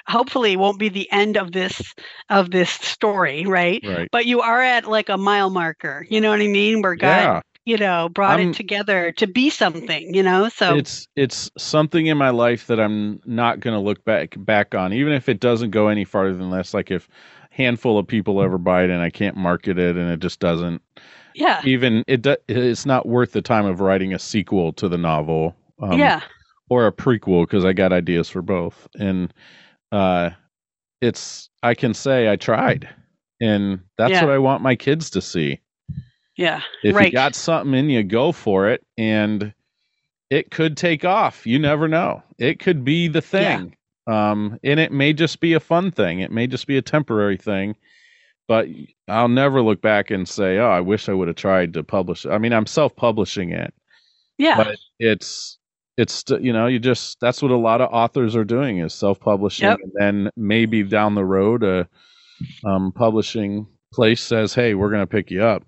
hopefully, 0.07 0.55
won't 0.55 0.79
be 0.79 0.89
the 0.89 1.11
end 1.11 1.37
of 1.37 1.51
this 1.51 1.93
of 2.29 2.51
this 2.51 2.69
story, 2.69 3.45
right? 3.45 3.83
right 3.83 4.09
but 4.11 4.25
you 4.25 4.41
are 4.41 4.61
at 4.61 4.85
like 4.87 5.09
a 5.09 5.17
mile 5.17 5.49
marker 5.49 6.05
you 6.09 6.21
know 6.21 6.29
what 6.29 6.41
i 6.41 6.47
mean 6.47 6.81
where 6.81 6.95
god 6.95 7.31
yeah 7.31 7.41
you 7.65 7.77
know 7.77 8.09
brought 8.09 8.39
I'm- 8.39 8.49
it 8.49 8.55
together 8.55 9.11
to 9.13 9.27
be 9.27 9.49
something 9.49 10.13
you 10.13 10.23
know 10.23 10.49
so 10.49 10.75
it's 10.77 11.07
it's 11.15 11.51
something 11.57 12.07
in 12.07 12.17
my 12.17 12.29
life 12.29 12.67
that 12.67 12.79
I'm 12.79 13.19
not 13.25 13.59
going 13.59 13.73
to 13.75 13.79
look 13.79 14.03
back 14.05 14.35
back 14.37 14.73
on, 14.75 14.93
even 14.93 15.13
if 15.13 15.27
it 15.29 15.39
doesn't 15.39 15.71
go 15.71 15.87
any 15.89 16.05
farther 16.05 16.35
than 16.35 16.51
this. 16.51 16.73
Like 16.73 16.89
if 16.91 17.09
handful 17.49 17.97
of 17.99 18.07
people 18.07 18.41
ever 18.41 18.57
buy 18.57 18.83
it 18.83 18.89
and 18.89 19.01
I 19.01 19.09
can't 19.09 19.35
market 19.37 19.77
it 19.77 19.95
and 19.97 20.09
it 20.09 20.19
just 20.19 20.39
doesn't 20.39 20.81
yeah 21.35 21.61
even 21.65 22.03
it 22.07 22.21
do, 22.21 22.35
it's 22.47 22.85
not 22.85 23.07
worth 23.07 23.31
the 23.33 23.41
time 23.41 23.65
of 23.65 23.79
writing 23.81 24.13
a 24.13 24.19
sequel 24.19 24.73
to 24.73 24.87
the 24.87 24.97
novel. 24.97 25.55
Um, 25.81 25.97
yeah 25.99 26.21
or 26.69 26.87
a 26.87 26.91
prequel 26.91 27.43
because 27.45 27.65
I 27.65 27.73
got 27.73 27.91
ideas 27.91 28.29
for 28.29 28.41
both. 28.41 28.87
And 28.97 29.33
uh, 29.91 30.31
it's 31.01 31.49
I 31.61 31.75
can 31.75 31.93
say 31.93 32.29
I 32.31 32.35
tried, 32.37 32.87
and 33.41 33.81
that's 33.97 34.11
Yeah. 34.13 34.25
what 34.25 34.31
I 34.33 34.37
want 34.37 34.61
my 34.63 34.75
kids 34.75 35.09
to 35.11 35.21
see. 35.21 35.59
Yeah. 36.35 36.61
If 36.83 36.95
right. 36.95 37.07
you 37.07 37.11
got 37.11 37.35
something 37.35 37.73
in 37.73 37.89
you, 37.89 38.03
go 38.03 38.31
for 38.31 38.69
it. 38.69 38.85
And 38.97 39.53
it 40.29 40.51
could 40.51 40.77
take 40.77 41.05
off. 41.05 41.45
You 41.45 41.59
never 41.59 41.87
know. 41.87 42.23
It 42.39 42.59
could 42.59 42.83
be 42.83 43.07
the 43.07 43.21
thing. 43.21 43.75
Um, 44.07 44.59
and 44.63 44.79
it 44.79 44.91
may 44.91 45.13
just 45.13 45.39
be 45.39 45.53
a 45.53 45.59
fun 45.59 45.91
thing. 45.91 46.19
It 46.19 46.31
may 46.31 46.47
just 46.47 46.67
be 46.67 46.77
a 46.77 46.81
temporary 46.81 47.37
thing. 47.37 47.75
But 48.47 48.67
I'll 49.07 49.29
never 49.29 49.61
look 49.61 49.81
back 49.81 50.11
and 50.11 50.27
say, 50.27 50.57
"Oh, 50.57 50.69
I 50.69 50.81
wish 50.81 51.07
I 51.07 51.13
would 51.13 51.29
have 51.29 51.37
tried 51.37 51.73
to 51.75 51.83
publish 51.83 52.25
it." 52.25 52.31
I 52.31 52.37
mean, 52.37 52.51
I'm 52.51 52.65
self-publishing 52.65 53.51
it, 53.51 53.73
yeah. 54.37 54.57
but 54.57 54.77
it's 54.99 55.57
it's 55.95 56.25
you 56.41 56.51
know 56.51 56.67
you 56.67 56.77
just 56.77 57.21
that's 57.21 57.41
what 57.41 57.51
a 57.51 57.57
lot 57.57 57.79
of 57.79 57.89
authors 57.93 58.35
are 58.35 58.43
doing 58.43 58.79
is 58.79 58.93
self-publishing, 58.93 59.65
Yep. 59.65 59.79
and 59.81 59.91
then 59.95 60.29
maybe 60.35 60.83
down 60.83 61.15
the 61.15 61.23
road 61.23 61.63
a 61.63 61.87
um, 62.65 62.91
publishing 62.91 63.65
place 63.93 64.21
says, 64.21 64.53
"Hey, 64.53 64.73
we're 64.73 64.89
going 64.89 65.03
to 65.03 65.07
pick 65.07 65.31
you 65.31 65.41
up." 65.41 65.63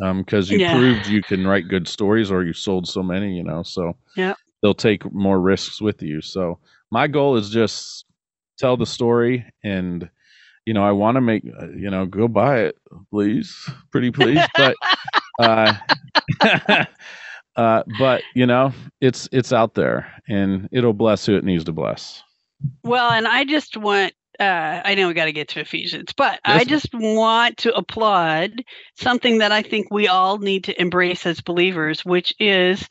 Because 0.00 0.50
you 0.50 0.58
Yeah. 0.58 0.74
proved 0.74 1.06
you 1.06 1.22
can 1.22 1.46
write 1.46 1.68
good 1.68 1.86
stories 1.88 2.30
or 2.30 2.44
you 2.44 2.52
sold 2.52 2.88
so 2.88 3.02
many, 3.02 3.36
you 3.36 3.42
know. 3.44 3.62
So 3.62 3.96
yeah. 4.16 4.34
they'll 4.62 4.74
take 4.74 5.10
more 5.12 5.40
risks 5.40 5.80
with 5.80 6.02
you. 6.02 6.20
So 6.20 6.58
my 6.90 7.06
goal 7.06 7.36
is 7.36 7.50
just 7.50 8.04
tell 8.58 8.76
the 8.76 8.86
story 8.86 9.44
and 9.64 10.08
you 10.66 10.74
know, 10.74 10.84
I 10.84 10.92
want 10.92 11.16
to 11.16 11.20
make 11.20 11.44
uh, 11.60 11.70
you 11.70 11.90
know, 11.90 12.06
go 12.06 12.28
buy 12.28 12.60
it, 12.60 12.76
please, 13.10 13.54
pretty 13.92 14.10
please, 14.10 14.42
but 14.56 14.76
uh 15.40 15.74
uh 17.56 17.82
but 17.98 18.22
you 18.34 18.46
know, 18.46 18.72
it's 19.00 19.28
it's 19.32 19.52
out 19.52 19.74
there 19.74 20.12
and 20.28 20.68
it'll 20.72 20.92
bless 20.92 21.26
who 21.26 21.36
it 21.36 21.44
needs 21.44 21.64
to 21.64 21.72
bless. 21.72 22.22
Well, 22.84 23.10
and 23.10 23.26
I 23.26 23.44
just 23.44 23.76
want 23.76 24.12
uh, 24.40 24.80
I 24.84 24.94
know 24.94 25.06
we 25.08 25.14
got 25.14 25.26
to 25.26 25.32
get 25.32 25.48
to 25.48 25.60
Ephesians, 25.60 26.14
but 26.16 26.40
I 26.44 26.64
just 26.64 26.88
want 26.94 27.58
to 27.58 27.74
applaud 27.74 28.64
something 28.94 29.38
that 29.38 29.52
I 29.52 29.62
think 29.62 29.88
we 29.90 30.08
all 30.08 30.38
need 30.38 30.64
to 30.64 30.80
embrace 30.80 31.26
as 31.26 31.42
believers, 31.42 32.04
which 32.04 32.34
is 32.40 32.88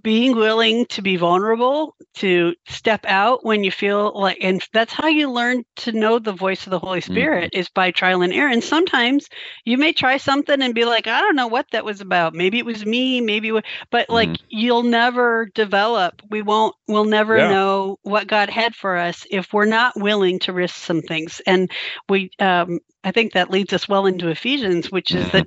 being 0.00 0.34
willing 0.36 0.86
to 0.86 1.02
be 1.02 1.16
vulnerable, 1.16 1.94
to 2.14 2.54
step 2.68 3.04
out 3.06 3.44
when 3.44 3.62
you 3.64 3.70
feel 3.70 4.12
like, 4.18 4.38
and 4.40 4.62
that's 4.72 4.92
how 4.92 5.08
you 5.08 5.30
learn 5.30 5.64
to 5.76 5.92
know 5.92 6.18
the 6.18 6.32
voice 6.32 6.66
of 6.66 6.70
the 6.70 6.78
Holy 6.78 7.00
Spirit 7.00 7.50
is 7.52 7.68
by 7.68 7.90
trial 7.90 8.22
and 8.22 8.32
error. 8.32 8.50
And 8.50 8.62
sometimes 8.64 9.28
you 9.64 9.76
may 9.78 9.92
try 9.92 10.16
something 10.16 10.62
and 10.62 10.74
be 10.74 10.84
like, 10.84 11.06
I 11.06 11.20
don't 11.20 11.36
know 11.36 11.48
what 11.48 11.66
that 11.72 11.84
was 11.84 12.00
about. 12.00 12.34
Maybe 12.34 12.58
it 12.58 12.66
was 12.66 12.84
me, 12.86 13.20
maybe, 13.20 13.48
it 13.48 13.52
wa-" 13.52 13.60
but 13.90 14.08
like 14.08 14.28
Mhm. 14.30 14.40
you'll 14.48 14.82
never 14.84 15.46
develop. 15.54 16.22
We 16.30 16.42
won't, 16.42 16.74
we'll 16.88 17.04
never 17.04 17.36
Yeah. 17.38 17.48
know 17.50 17.98
what 18.02 18.26
God 18.28 18.50
had 18.50 18.74
for 18.74 18.96
us 18.96 19.26
if 19.30 19.52
we're 19.52 19.64
not 19.66 19.94
willing 19.96 20.38
to 20.40 20.52
risk 20.52 20.76
some 20.76 21.02
things. 21.02 21.40
And 21.46 21.70
we, 22.08 22.30
um, 22.38 22.78
I 23.04 23.10
think 23.10 23.32
that 23.32 23.50
leads 23.50 23.72
us 23.72 23.88
well 23.88 24.06
into 24.06 24.28
Ephesians, 24.28 24.90
which 24.90 25.14
is 25.14 25.28
Mhm. 25.28 25.32
that 25.32 25.46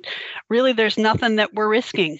really 0.50 0.72
there's 0.72 0.98
nothing 0.98 1.36
that 1.36 1.52
we're 1.54 1.68
risking. 1.68 2.18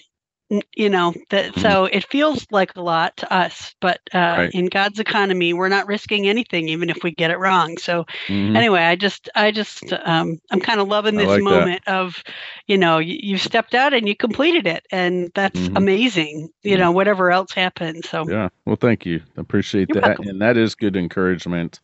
You 0.49 0.89
know 0.89 1.13
that 1.29 1.53
Mhm. 1.55 1.61
so 1.61 1.85
it 1.85 2.05
feels 2.05 2.45
like 2.51 2.75
a 2.77 2.81
lot 2.81 3.17
to 3.17 3.33
us, 3.33 3.75
but 3.81 3.99
uh, 4.13 4.35
Right. 4.37 4.53
in 4.53 4.67
God's 4.67 4.99
economy, 4.99 5.53
we're 5.53 5.67
not 5.67 5.87
risking 5.87 6.25
anything, 6.27 6.69
even 6.69 6.89
if 6.89 7.03
we 7.03 7.11
get 7.11 7.31
it 7.31 7.37
wrong. 7.39 7.77
So 7.77 8.05
Mhm. 8.29 8.55
anyway, 8.55 8.81
I 8.83 8.95
just, 8.95 9.29
I 9.35 9.51
just, 9.51 9.91
um, 10.05 10.39
I'm 10.49 10.61
kind 10.61 10.79
of 10.79 10.87
loving 10.87 11.15
this 11.15 11.27
like 11.27 11.39
that. 11.39 11.43
moment 11.43 11.87
of, 11.87 12.23
you 12.65 12.77
know, 12.77 12.99
you, 12.99 13.19
you 13.21 13.37
stepped 13.37 13.75
out 13.75 13.93
and 13.93 14.07
you 14.07 14.15
completed 14.15 14.67
it, 14.67 14.85
and 14.89 15.29
that's 15.35 15.67
Mhm. 15.67 15.75
amazing. 15.75 16.49
You 16.63 16.77
Mhm. 16.77 16.79
know, 16.79 16.91
whatever 16.93 17.29
else 17.29 17.51
happens. 17.51 18.07
So 18.07 18.25
Yeah. 18.29 18.47
Well, 18.65 18.77
thank 18.77 19.05
you. 19.05 19.21
I 19.37 19.41
appreciate 19.41 19.89
You're 19.89 20.01
that. 20.01 20.07
welcome. 20.09 20.29
And 20.29 20.41
that 20.41 20.55
is 20.55 20.75
good 20.75 20.95
encouragement. 20.95 21.81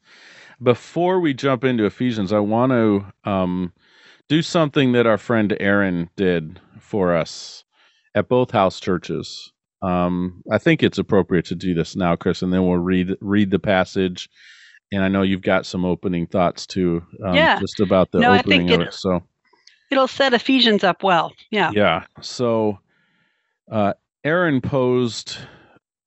Before 0.61 1.19
we 1.19 1.33
jump 1.33 1.65
into 1.65 1.85
Ephesians, 1.85 2.31
I 2.31 2.39
want 2.39 2.71
to 2.71 3.05
um, 3.29 3.73
do 4.29 4.41
something 4.41 4.93
that 4.93 5.05
our 5.05 5.17
friend 5.17 5.55
Aaron 5.59 6.09
did 6.15 6.61
for 6.79 7.13
us 7.13 7.65
at 8.15 8.29
both 8.29 8.51
house 8.51 8.79
churches. 8.79 9.51
Um, 9.81 10.41
I 10.51 10.57
think 10.59 10.81
it's 10.81 10.97
appropriate 10.97 11.45
to 11.45 11.55
do 11.55 11.73
this 11.73 11.95
now, 11.95 12.15
Chris, 12.15 12.41
and 12.41 12.53
then 12.53 12.65
we'll 12.65 12.77
read 12.77 13.15
read 13.21 13.51
the 13.51 13.59
passage. 13.59 14.29
And 14.91 15.03
I 15.03 15.07
know 15.07 15.23
you've 15.23 15.41
got 15.41 15.65
some 15.65 15.85
opening 15.85 16.27
thoughts 16.27 16.67
too, 16.67 17.03
um, 17.25 17.35
Yeah. 17.35 17.59
just 17.59 17.79
about 17.79 18.11
the 18.11 18.19
No, 18.19 18.31
I 18.31 18.39
opening 18.39 18.67
think 18.67 18.81
of 18.81 18.87
it-. 18.87 18.93
So 18.93 19.23
it'll 19.91 20.07
set 20.07 20.33
Ephesians 20.33 20.83
up 20.83 21.03
well. 21.03 21.33
Yeah. 21.51 21.71
yeah. 21.73 22.05
So 22.21 22.79
uh, 23.71 23.93
Aaron 24.23 24.61
posed 24.61 25.37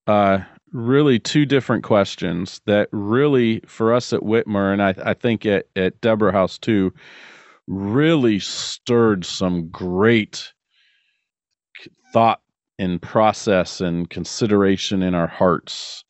uh, 0.07 0.39
really 0.73 1.19
two 1.19 1.45
different 1.47 1.83
questions 1.85 2.61
that 2.67 2.89
really, 2.93 3.61
for 3.67 3.93
us 3.93 4.13
at 4.13 4.21
Whitmer, 4.21 4.73
and 4.73 4.83
I, 4.83 4.95
I 5.05 5.15
think 5.15 5.45
at, 5.47 5.67
at 5.75 6.01
Deborah 6.01 6.33
House 6.33 6.57
too, 6.59 6.95
really 7.67 8.39
stirred 8.39 9.25
some 9.25 9.69
great 9.69 10.53
thought 12.17 12.41
and 12.79 13.03
process 13.03 13.83
and 13.83 14.09
consideration 14.09 15.03
in 15.03 15.15
our 15.15 15.27
hearts 15.27 16.03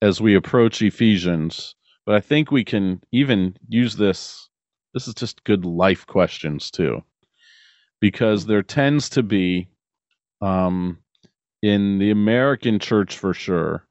as 0.00 0.20
we 0.20 0.36
approach 0.36 0.80
Ephesians. 0.80 1.74
But 2.06 2.14
I 2.14 2.20
think 2.20 2.52
we 2.52 2.62
can 2.62 3.02
even 3.10 3.56
use 3.68 3.96
this. 3.96 4.48
This 4.94 5.08
is 5.08 5.14
just 5.14 5.42
good 5.42 5.64
life 5.64 6.06
questions 6.06 6.70
too, 6.70 7.02
because 8.00 8.46
there 8.46 8.62
tends 8.62 9.08
to 9.08 9.24
be, 9.24 9.66
um, 10.40 10.98
in 11.60 11.98
the 11.98 12.12
American 12.12 12.78
church 12.78 13.18
for 13.18 13.34
sure, 13.34 13.84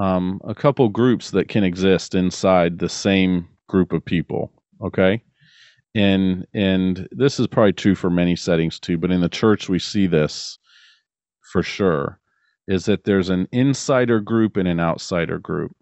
um, 0.00 0.40
a 0.44 0.54
couple 0.54 0.88
groups 0.88 1.32
that 1.32 1.48
can 1.48 1.64
exist 1.64 2.14
inside 2.14 2.78
the 2.78 2.88
same 2.88 3.48
group 3.68 3.92
of 3.92 4.04
people. 4.04 4.52
Okay, 4.80 5.20
and 5.96 6.46
and 6.54 7.08
this 7.10 7.40
is 7.40 7.48
probably 7.48 7.72
true 7.72 7.96
for 7.96 8.08
many 8.08 8.36
settings 8.36 8.78
too, 8.78 8.96
but 8.96 9.10
in 9.10 9.20
the 9.20 9.28
church 9.28 9.68
we 9.68 9.80
see 9.80 10.06
this 10.06 10.60
for 11.52 11.62
sure. 11.62 12.20
Is 12.68 12.86
that 12.86 13.04
there's 13.04 13.30
an 13.30 13.48
insider 13.52 14.20
group 14.20 14.56
and 14.56 14.68
an 14.68 14.80
outsider 14.80 15.38
group, 15.38 15.76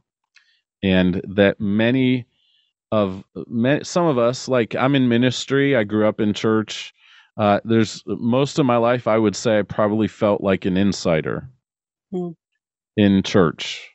and 0.83 1.23
that 1.37 1.61
many 1.61 2.27
of 2.93 3.25
some 3.83 4.07
of 4.07 4.19
us, 4.19 4.49
like 4.49 4.75
I'm 4.77 4.95
in 4.95 5.09
ministry, 5.09 5.77
I 5.77 5.85
grew 5.85 6.07
up 6.07 6.21
in 6.21 6.35
church. 6.35 6.95
Uh, 7.39 7.61
there's 7.65 8.03
most 8.07 8.59
of 8.59 8.67
my 8.67 8.77
life, 8.77 9.07
I 9.09 9.19
would 9.19 9.37
say, 9.37 9.59
I 9.59 9.63
probably 9.63 10.09
felt 10.09 10.43
like 10.43 10.65
an 10.67 10.77
insider 10.77 11.49
Hmm. 12.13 12.31
in 12.97 13.23
church, 13.23 13.91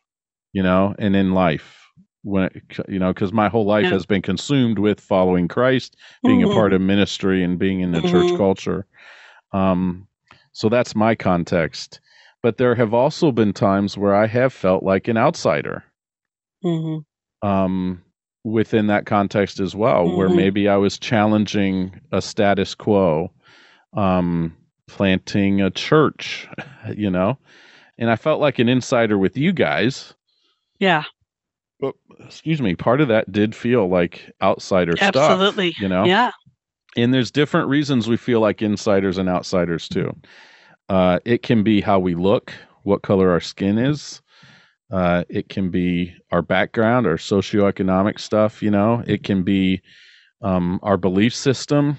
you 0.54 0.64
know, 0.64 0.96
and 1.00 1.16
in 1.16 1.34
life. 1.34 1.78
When 2.24 2.46
it, 2.46 2.64
you 2.90 3.00
know, 3.00 3.14
because 3.14 3.32
my 3.32 3.48
whole 3.48 3.66
life 3.66 3.86
Yeah. 3.86 3.92
has 3.92 4.06
been 4.06 4.22
consumed 4.22 4.78
with 4.80 5.00
following 5.00 5.48
Christ, 5.48 5.96
being 6.26 6.44
a 6.44 6.48
Mhm. 6.48 6.54
part 6.54 6.74
of 6.74 6.82
ministry, 6.82 7.44
and 7.44 7.58
being 7.58 7.80
in 7.80 7.94
the 7.94 8.02
church 8.02 8.34
Mhm. 8.34 8.38
culture. 8.38 8.86
Um, 9.54 10.09
so 10.51 10.70
that's 10.70 10.96
my 10.96 11.15
context. 11.15 12.00
But 12.41 12.58
there 12.58 12.75
have 12.75 12.94
also 12.94 13.32
been 13.32 13.51
times 13.53 13.98
where 13.98 14.15
I 14.15 14.27
have 14.27 14.53
felt 14.53 14.84
like 14.84 15.08
an 15.08 15.18
outsider 15.18 15.84
Mhm. 16.63 17.03
um, 17.41 18.01
within 18.44 18.88
that 18.88 19.06
context 19.06 19.60
as 19.60 19.75
well, 19.75 20.15
where 20.15 20.29
Mhm. 20.29 20.36
maybe 20.36 20.70
I 20.70 20.77
was 20.77 20.98
challenging 20.98 22.00
a 22.12 22.22
status 22.22 22.75
quo, 22.75 23.32
um, 23.94 24.56
planting 24.88 25.62
a 25.62 25.70
church, 25.70 26.48
you 26.96 27.10
know, 27.10 27.38
and 27.98 28.10
I 28.10 28.15
felt 28.15 28.39
like 28.41 28.60
an 28.60 28.70
insider 28.70 29.18
with 29.18 29.38
you 29.38 29.51
guys. 29.51 30.13
Yeah. 30.79 31.03
But 31.82 31.96
excuse 32.25 32.62
me, 32.62 32.75
part 32.75 33.01
of 33.01 33.08
that 33.10 33.32
did 33.32 33.53
feel 33.56 33.88
like 33.88 34.32
outsider 34.41 34.96
stuff, 34.98 35.15
Absolutely. 35.15 35.75
you 35.79 35.88
know. 35.89 36.06
Yeah. 36.06 36.32
And 37.01 37.13
there's 37.13 37.32
different 37.32 37.68
reasons 37.70 38.08
we 38.08 38.18
feel 38.18 38.39
like 38.39 38.62
insiders 38.62 39.18
and 39.18 39.29
outsiders 39.29 39.88
too. 39.88 40.15
Uh, 40.89 41.20
it 41.25 41.44
can 41.44 41.63
be 41.63 41.82
how 41.82 42.00
we 42.00 42.15
look, 42.15 42.53
what 42.84 43.01
color 43.03 43.29
our 43.29 43.39
skin 43.39 43.77
is. 43.77 44.22
Uh, 44.91 45.24
it 45.29 45.50
can 45.50 45.70
be 45.70 46.13
our 46.32 46.41
background, 46.41 47.06
our 47.06 47.18
socioeconomic 47.18 48.20
stuff. 48.20 48.63
You 48.63 48.72
know, 48.72 49.03
it 49.06 49.24
can 49.24 49.44
be 49.44 49.82
um, 50.41 50.79
our 50.82 50.98
belief 50.98 51.36
system, 51.36 51.96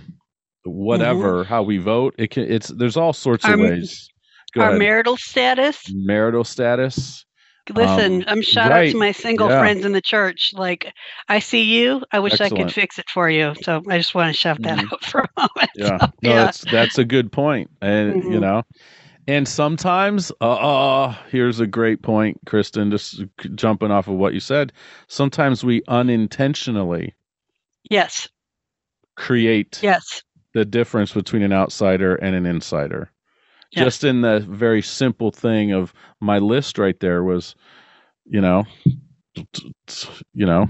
whatever, 0.65 1.45
how 1.45 1.63
we 1.63 1.79
vote. 1.79 2.15
It 2.19 2.31
can. 2.33 2.51
It's 2.51 2.69
there's 2.69 2.97
all 2.97 3.13
sorts 3.13 3.45
Our- 3.45 3.55
of 3.55 3.61
ways. 3.61 4.09
Go 4.55 4.63
Our 4.63 4.69
ahead. 4.71 4.81
marital 4.81 5.17
status. 5.17 5.81
Marital 5.93 6.43
status. 6.43 7.25
Listen, 7.69 8.23
Um, 8.23 8.25
I'm 8.27 8.43
shout 8.43 8.73
out 8.73 8.87
to 8.87 8.99
my 8.99 9.13
single 9.13 9.49
Yeah. 9.49 9.59
friends 9.59 9.85
in 9.85 9.93
the 9.93 10.01
church. 10.01 10.53
Like, 10.55 10.93
I 11.29 11.39
see 11.41 11.63
you. 11.63 12.05
I 12.13 12.19
wish 12.21 12.41
I 12.41 12.51
could 12.51 12.71
fix 12.71 12.99
it 12.99 13.09
for 13.11 13.29
you. 13.31 13.55
So 13.63 13.83
I 13.89 13.99
just 13.99 14.15
want 14.15 14.29
to 14.29 14.39
shout 14.39 14.63
that 14.63 14.79
Mhm. 14.79 14.91
out 14.91 15.05
for 15.05 15.21
a 15.23 15.29
moment. 15.41 15.71
Yeah, 15.75 15.99
So, 15.99 16.07
no, 16.23 16.35
yeah. 16.35 16.45
that's 16.45 16.63
that's 16.63 16.99
a 16.99 17.05
good 17.05 17.33
point, 17.33 17.71
and 17.81 18.17
you 18.27 18.39
Mhm. 18.39 18.41
know, 18.41 18.63
and 19.29 19.47
sometimes, 19.49 20.33
uh, 20.41 20.53
uh, 20.55 21.17
here's 21.31 21.61
a 21.61 21.67
great 21.67 22.03
point, 22.03 22.45
Kristin. 22.47 22.91
Just 22.91 23.25
jumping 23.55 23.91
off 23.91 24.09
of 24.09 24.15
what 24.17 24.35
you 24.35 24.41
said, 24.41 24.73
sometimes 25.09 25.65
we 25.65 25.83
unintentionally 25.89 27.15
Yes. 27.91 28.29
create 29.17 29.83
Yes. 29.83 30.23
the 30.55 30.65
difference 30.65 31.13
between 31.13 31.43
an 31.43 31.53
outsider 31.53 32.17
and 32.17 32.35
an 32.35 32.47
insider. 32.47 33.11
Just 33.73 34.05
in 34.05 34.23
the 34.23 34.41
very 34.41 34.83
simple 34.83 35.31
thing 35.31 35.73
of 35.73 35.95
my 36.21 36.39
list 36.39 36.79
right 36.79 36.99
there 37.01 37.23
was, 37.23 37.55
you 38.27 38.41
know, 38.41 38.65
you 40.35 40.47
know. 40.47 40.69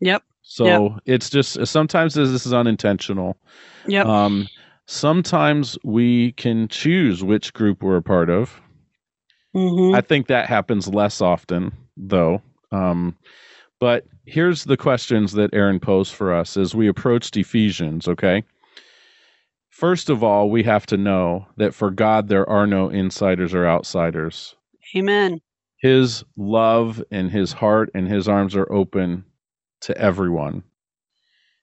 Yep. 0.00 0.22
So 0.42 0.98
it's 1.06 1.30
just 1.30 1.66
sometimes 1.66 2.14
this 2.14 2.44
is 2.44 2.52
unintentional. 2.52 3.38
Yep. 3.86 4.06
Um, 4.06 4.48
sometimes 4.86 5.78
we 5.82 6.32
can 6.32 6.68
choose 6.68 7.24
which 7.24 7.54
group 7.54 7.82
we're 7.82 7.96
a 7.96 8.02
part 8.02 8.28
of. 8.28 8.60
Mhm. 9.54 9.94
I 9.94 10.00
think 10.02 10.26
that 10.26 10.46
happens 10.46 10.88
less 10.88 11.20
often, 11.20 11.72
though. 11.96 12.42
Um, 12.70 13.16
but 13.80 14.06
here's 14.26 14.64
the 14.64 14.76
questions 14.76 15.32
that 15.32 15.52
Aaron 15.54 15.80
posed 15.80 16.14
for 16.14 16.34
us 16.34 16.56
as 16.56 16.74
we 16.74 16.86
approached 16.86 17.36
Ephesians, 17.36 18.08
okay? 18.08 18.44
First 19.82 20.10
of 20.10 20.22
all, 20.22 20.48
we 20.48 20.62
have 20.62 20.86
to 20.86 20.96
know 20.96 21.48
that 21.56 21.74
for 21.74 21.90
God, 21.90 22.28
there 22.28 22.48
are 22.48 22.68
no 22.68 22.88
insiders 22.88 23.52
or 23.52 23.66
outsiders. 23.66 24.54
Amen. 24.96 25.40
His 25.78 26.22
love 26.36 27.02
and 27.10 27.32
his 27.32 27.52
heart 27.52 27.90
and 27.92 28.06
his 28.06 28.28
arms 28.28 28.54
are 28.54 28.72
open 28.72 29.24
to 29.80 29.98
everyone. 29.98 30.62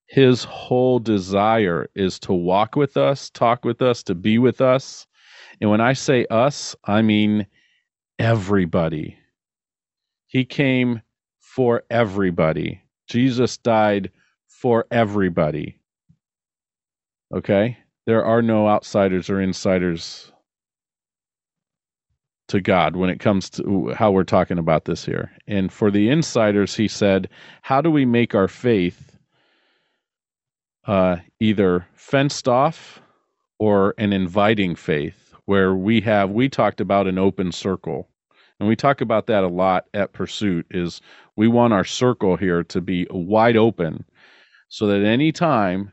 His 0.05 0.43
whole 0.43 0.99
desire 0.99 1.89
is 1.95 2.19
to 2.19 2.33
walk 2.33 2.75
with 2.75 2.97
us, 2.97 3.29
talk 3.29 3.63
with 3.63 3.81
us, 3.81 4.03
to 4.03 4.15
be 4.15 4.37
with 4.37 4.59
us. 4.59 5.07
And 5.61 5.69
when 5.69 5.79
I 5.79 5.93
say 5.93 6.25
us, 6.29 6.75
I 6.83 7.01
mean 7.01 7.47
everybody. 8.19 9.17
He 10.27 10.43
came 10.43 11.03
for 11.39 11.83
everybody. 11.89 12.81
Jesus 13.07 13.55
died 13.55 14.11
for 14.49 14.87
everybody. 14.91 15.79
Okay? 17.33 17.77
There 18.09 18.25
are 18.25 18.41
no 18.41 18.67
outsiders 18.67 19.29
or 19.29 19.39
insiders 19.39 20.31
to 22.47 22.59
God 22.59 22.95
when 22.95 23.11
it 23.11 23.19
comes 23.19 23.51
to 23.51 23.93
how 23.95 24.09
we're 24.09 24.23
talking 24.23 24.57
about 24.57 24.85
this 24.85 25.05
here. 25.05 25.29
And 25.45 25.71
for 25.71 25.91
the 25.91 26.09
insiders, 26.09 26.73
he 26.73 26.87
said, 26.87 27.29
How 27.61 27.81
do 27.81 27.91
we 27.91 28.05
make 28.05 28.33
our 28.33 28.47
faith 28.47 29.15
uh, 30.87 31.17
either 31.39 31.85
fenced 31.93 32.47
off 32.47 32.99
or 33.59 33.93
an 33.99 34.11
inviting 34.11 34.73
faith 34.73 35.35
where 35.45 35.75
we 35.75 36.01
have, 36.01 36.31
we 36.31 36.49
talked 36.49 36.81
about 36.81 37.05
an 37.05 37.19
open 37.19 37.51
circle. 37.51 38.09
And 38.59 38.67
we 38.67 38.75
talk 38.75 39.01
about 39.01 39.27
that 39.27 39.43
a 39.43 39.47
lot 39.47 39.85
at 39.93 40.13
Pursuit 40.13 40.65
is 40.71 40.99
we 41.35 41.47
want 41.47 41.73
our 41.73 41.85
circle 41.85 42.37
here 42.37 42.63
to 42.63 42.81
be 42.81 43.05
wide 43.11 43.55
open 43.55 44.03
so 44.67 44.87
that 44.87 45.05
anytime 45.05 45.91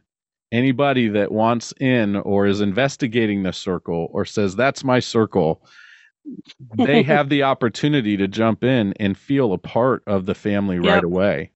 anybody 0.56 1.08
that 1.08 1.32
wants 1.32 1.72
in 1.80 2.16
or 2.16 2.46
is 2.46 2.60
investigating 2.60 3.42
the 3.42 3.52
circle 3.52 4.08
or 4.12 4.24
says 4.24 4.56
that's 4.56 4.84
my 4.84 4.98
circle 5.00 5.62
they 6.76 7.02
have 7.14 7.28
the 7.28 7.42
opportunity 7.42 8.16
to 8.16 8.26
jump 8.26 8.64
in 8.64 8.92
and 8.98 9.16
feel 9.16 9.52
a 9.52 9.58
part 9.58 10.02
of 10.06 10.26
the 10.26 10.34
family 10.34 10.78
right 10.78 11.04
away 11.04 11.50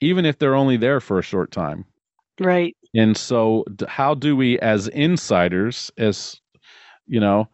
even 0.00 0.24
if 0.24 0.38
they're 0.38 0.54
only 0.54 0.76
there 0.76 1.00
for 1.00 1.18
a 1.18 1.22
short 1.22 1.50
time. 1.50 1.84
Right. 2.40 2.76
and 2.94 3.16
so 3.16 3.64
how 3.88 4.14
do 4.14 4.36
we 4.36 4.60
as 4.60 4.86
insiders 4.88 5.90
as 5.98 6.40
you 7.08 7.18
know 7.18 7.48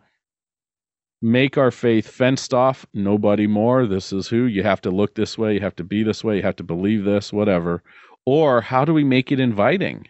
make 1.23 1.57
our 1.57 1.71
faith 1.71 2.07
fenced 2.07 2.53
off? 2.53 2.85
Nobody 2.93 3.47
more. 3.47 3.87
This 3.87 4.13
is 4.13 4.29
who 4.29 4.45
you 4.45 4.63
have 4.63 4.83
to 4.83 4.91
look 4.91 5.15
this 5.15 5.39
way 5.39 5.55
you 5.55 5.61
have 5.61 5.77
to 5.77 5.85
be 5.85 6.03
this 6.03 6.23
way 6.23 6.37
you 6.37 6.43
have 6.43 6.57
to 6.57 6.63
believe 6.63 7.05
this 7.05 7.33
whatever. 7.33 7.83
Or 8.27 8.61
how 8.61 8.85
do 8.85 8.93
we 8.93 9.05
make 9.05 9.33
it 9.33 9.41
inviting 9.41 10.07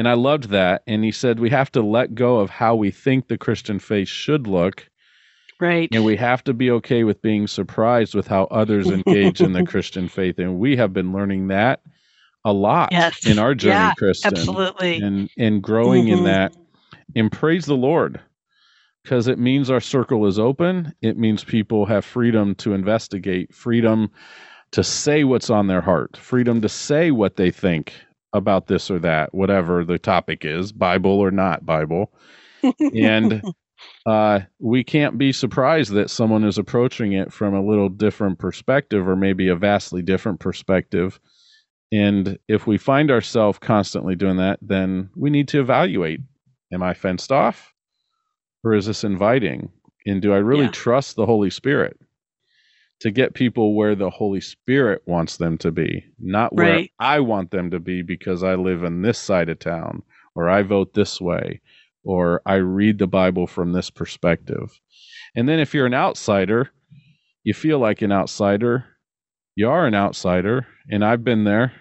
and 0.00 0.08
i 0.08 0.14
loved 0.14 0.48
that 0.48 0.82
and 0.86 1.04
he 1.04 1.12
said 1.12 1.38
we 1.38 1.50
have 1.50 1.70
to 1.70 1.82
let 1.82 2.14
go 2.14 2.38
of 2.38 2.48
how 2.48 2.74
we 2.74 2.90
think 2.90 3.28
the 3.28 3.36
christian 3.36 3.78
faith 3.78 4.08
should 4.08 4.46
look 4.46 4.88
Right. 5.60 5.90
and 5.92 6.06
we 6.06 6.16
have 6.16 6.42
to 6.44 6.54
be 6.54 6.70
okay 6.70 7.04
with 7.04 7.20
being 7.20 7.46
surprised 7.46 8.14
with 8.14 8.26
how 8.26 8.44
others 8.44 8.90
engage 8.90 9.42
in 9.42 9.52
the 9.52 9.62
christian 9.72 10.08
faith 10.08 10.38
and 10.38 10.58
we 10.58 10.74
have 10.76 10.94
been 10.94 11.12
learning 11.12 11.48
that 11.48 11.82
a 12.46 12.52
lot 12.52 12.90
Yes. 12.92 13.26
in 13.26 13.38
our 13.38 13.54
journey 13.54 13.74
Yeah, 13.74 13.94
kristin 14.00 14.32
Absolutely. 14.32 14.96
and 15.02 15.28
and 15.38 15.62
growing 15.62 16.08
in 16.08 16.20
Mhm. 16.20 16.24
that 16.24 16.56
and 17.14 17.30
praise 17.30 17.66
the 17.66 17.76
lord 17.76 18.20
because 19.04 19.28
it 19.28 19.38
means 19.38 19.70
our 19.70 19.80
circle 19.80 20.26
is 20.26 20.38
open 20.38 20.94
it 21.02 21.18
means 21.18 21.44
people 21.44 21.84
have 21.84 22.06
freedom 22.06 22.54
to 22.54 22.72
investigate 22.72 23.54
freedom 23.54 24.10
to 24.72 24.82
say 24.82 25.24
what's 25.24 25.50
on 25.50 25.66
their 25.66 25.82
heart 25.82 26.16
freedom 26.16 26.62
to 26.62 26.70
say 26.70 27.10
what 27.10 27.36
they 27.36 27.50
think 27.50 27.92
about 28.32 28.66
this 28.68 28.90
or 28.90 28.98
that 29.00 29.34
whatever 29.34 29.84
the 29.84 29.98
topic 29.98 30.44
is 30.44 30.72
bible 30.72 31.12
or 31.12 31.30
not 31.30 31.66
bible. 31.66 32.12
And 32.94 33.44
uh, 34.06 34.40
we 34.58 34.84
can't 34.84 35.18
be 35.18 35.32
surprised 35.32 35.92
that 35.92 36.10
someone 36.10 36.44
is 36.44 36.58
approaching 36.58 37.12
it 37.12 37.32
from 37.32 37.54
a 37.54 37.64
little 37.64 37.88
different 37.88 38.38
perspective 38.38 39.08
or 39.08 39.16
maybe 39.16 39.48
a 39.48 39.56
vastly 39.56 40.02
different 40.02 40.40
perspective. 40.40 41.20
And 41.92 42.38
if 42.48 42.66
we 42.66 42.78
find 42.78 43.10
ourselves 43.10 43.58
constantly 43.58 44.14
doing 44.16 44.36
that 44.38 44.58
then 44.62 45.10
we 45.16 45.30
need 45.30 45.48
to 45.48 45.60
evaluate 45.60 46.20
am 46.72 46.82
i 46.82 46.94
fenced 46.94 47.32
off 47.32 47.74
or 48.64 48.74
is 48.74 48.86
this 48.86 49.04
inviting? 49.04 49.70
And 50.06 50.22
do 50.22 50.32
i 50.32 50.38
really 50.38 50.66
Yeah. 50.66 50.70
trust 50.70 51.16
the 51.16 51.26
holy 51.26 51.50
spirit 51.50 51.98
to 53.00 53.10
get 53.10 53.34
people 53.34 53.74
where 53.74 53.94
the 53.94 54.10
holy 54.10 54.40
spirit 54.40 55.02
wants 55.06 55.36
them 55.38 55.56
to 55.58 55.70
be 55.72 56.04
not 56.18 56.54
where 56.54 56.72
Right. 56.72 56.92
i 56.98 57.20
want 57.20 57.50
them 57.50 57.70
to 57.70 57.80
be 57.80 58.02
because 58.02 58.42
i 58.42 58.54
live 58.54 58.84
in 58.84 59.02
this 59.02 59.18
side 59.18 59.48
of 59.48 59.58
town 59.58 60.02
or 60.34 60.48
i 60.48 60.62
vote 60.62 60.94
this 60.94 61.20
way 61.20 61.60
or 62.04 62.42
i 62.46 62.54
read 62.54 62.98
the 62.98 63.06
bible 63.06 63.46
from 63.46 63.72
this 63.72 63.90
perspective. 63.90 64.78
And 65.36 65.48
then 65.48 65.60
if 65.60 65.74
you're 65.74 65.86
an 65.86 65.94
outsider 65.94 66.70
you 67.42 67.54
feel 67.54 67.78
like 67.78 68.02
an 68.02 68.12
outsider. 68.12 68.84
You 69.56 69.70
are 69.70 69.86
an 69.86 69.94
outsider 69.94 70.66
and 70.90 71.04
i've 71.04 71.24
been 71.24 71.44
there. 71.44 71.72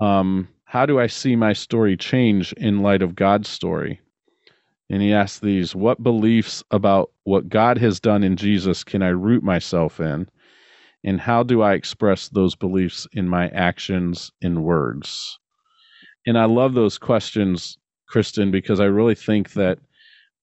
Um 0.00 0.48
how 0.64 0.84
do 0.86 0.98
i 0.98 1.06
see 1.06 1.36
my 1.36 1.52
story 1.52 1.96
change 1.96 2.52
in 2.54 2.82
light 2.82 3.02
of 3.02 3.14
god's 3.14 3.48
story 3.48 4.00
and 4.90 5.02
he 5.02 5.12
asks 5.12 5.40
these 5.40 5.74
what 5.74 6.02
beliefs 6.02 6.62
about 6.70 7.10
what 7.24 7.48
god 7.48 7.78
has 7.78 8.00
done 8.00 8.22
in 8.22 8.36
jesus 8.36 8.84
can 8.84 9.02
i 9.02 9.08
root 9.08 9.42
myself 9.42 10.00
in 10.00 10.28
and 11.04 11.20
how 11.20 11.42
do 11.42 11.62
i 11.62 11.74
express 11.74 12.28
those 12.28 12.54
beliefs 12.54 13.06
in 13.12 13.28
my 13.28 13.48
actions 13.50 14.32
and 14.42 14.64
words 14.64 15.38
and 16.26 16.38
i 16.38 16.44
love 16.44 16.74
those 16.74 16.98
questions 16.98 17.78
kristin 18.12 18.50
because 18.50 18.80
i 18.80 18.84
really 18.84 19.14
think 19.14 19.52
that 19.52 19.78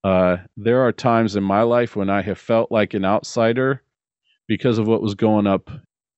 uh, 0.03 0.35
there 0.57 0.81
are 0.81 0.91
times 0.91 1.35
in 1.35 1.43
my 1.43 1.61
life 1.61 1.95
when 1.95 2.09
i 2.09 2.21
have 2.21 2.37
felt 2.37 2.71
like 2.71 2.93
an 2.93 3.05
outsider 3.05 3.81
because 4.47 4.77
of 4.77 4.87
what 4.87 5.01
was 5.01 5.15
going 5.15 5.47
up 5.47 5.69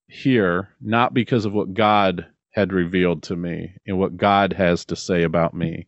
here, 0.08 0.70
not 0.82 1.14
because 1.14 1.46
of 1.46 1.54
what 1.54 1.74
God 1.74 2.26
had 2.52 2.74
revealed 2.74 3.24
to 3.24 3.36
me 3.36 3.76
and 3.88 3.98
what 3.98 4.18
God 4.18 4.54
has 4.54 4.86
to 4.86 4.96
say 4.96 5.24
about 5.24 5.54
me. 5.54 5.88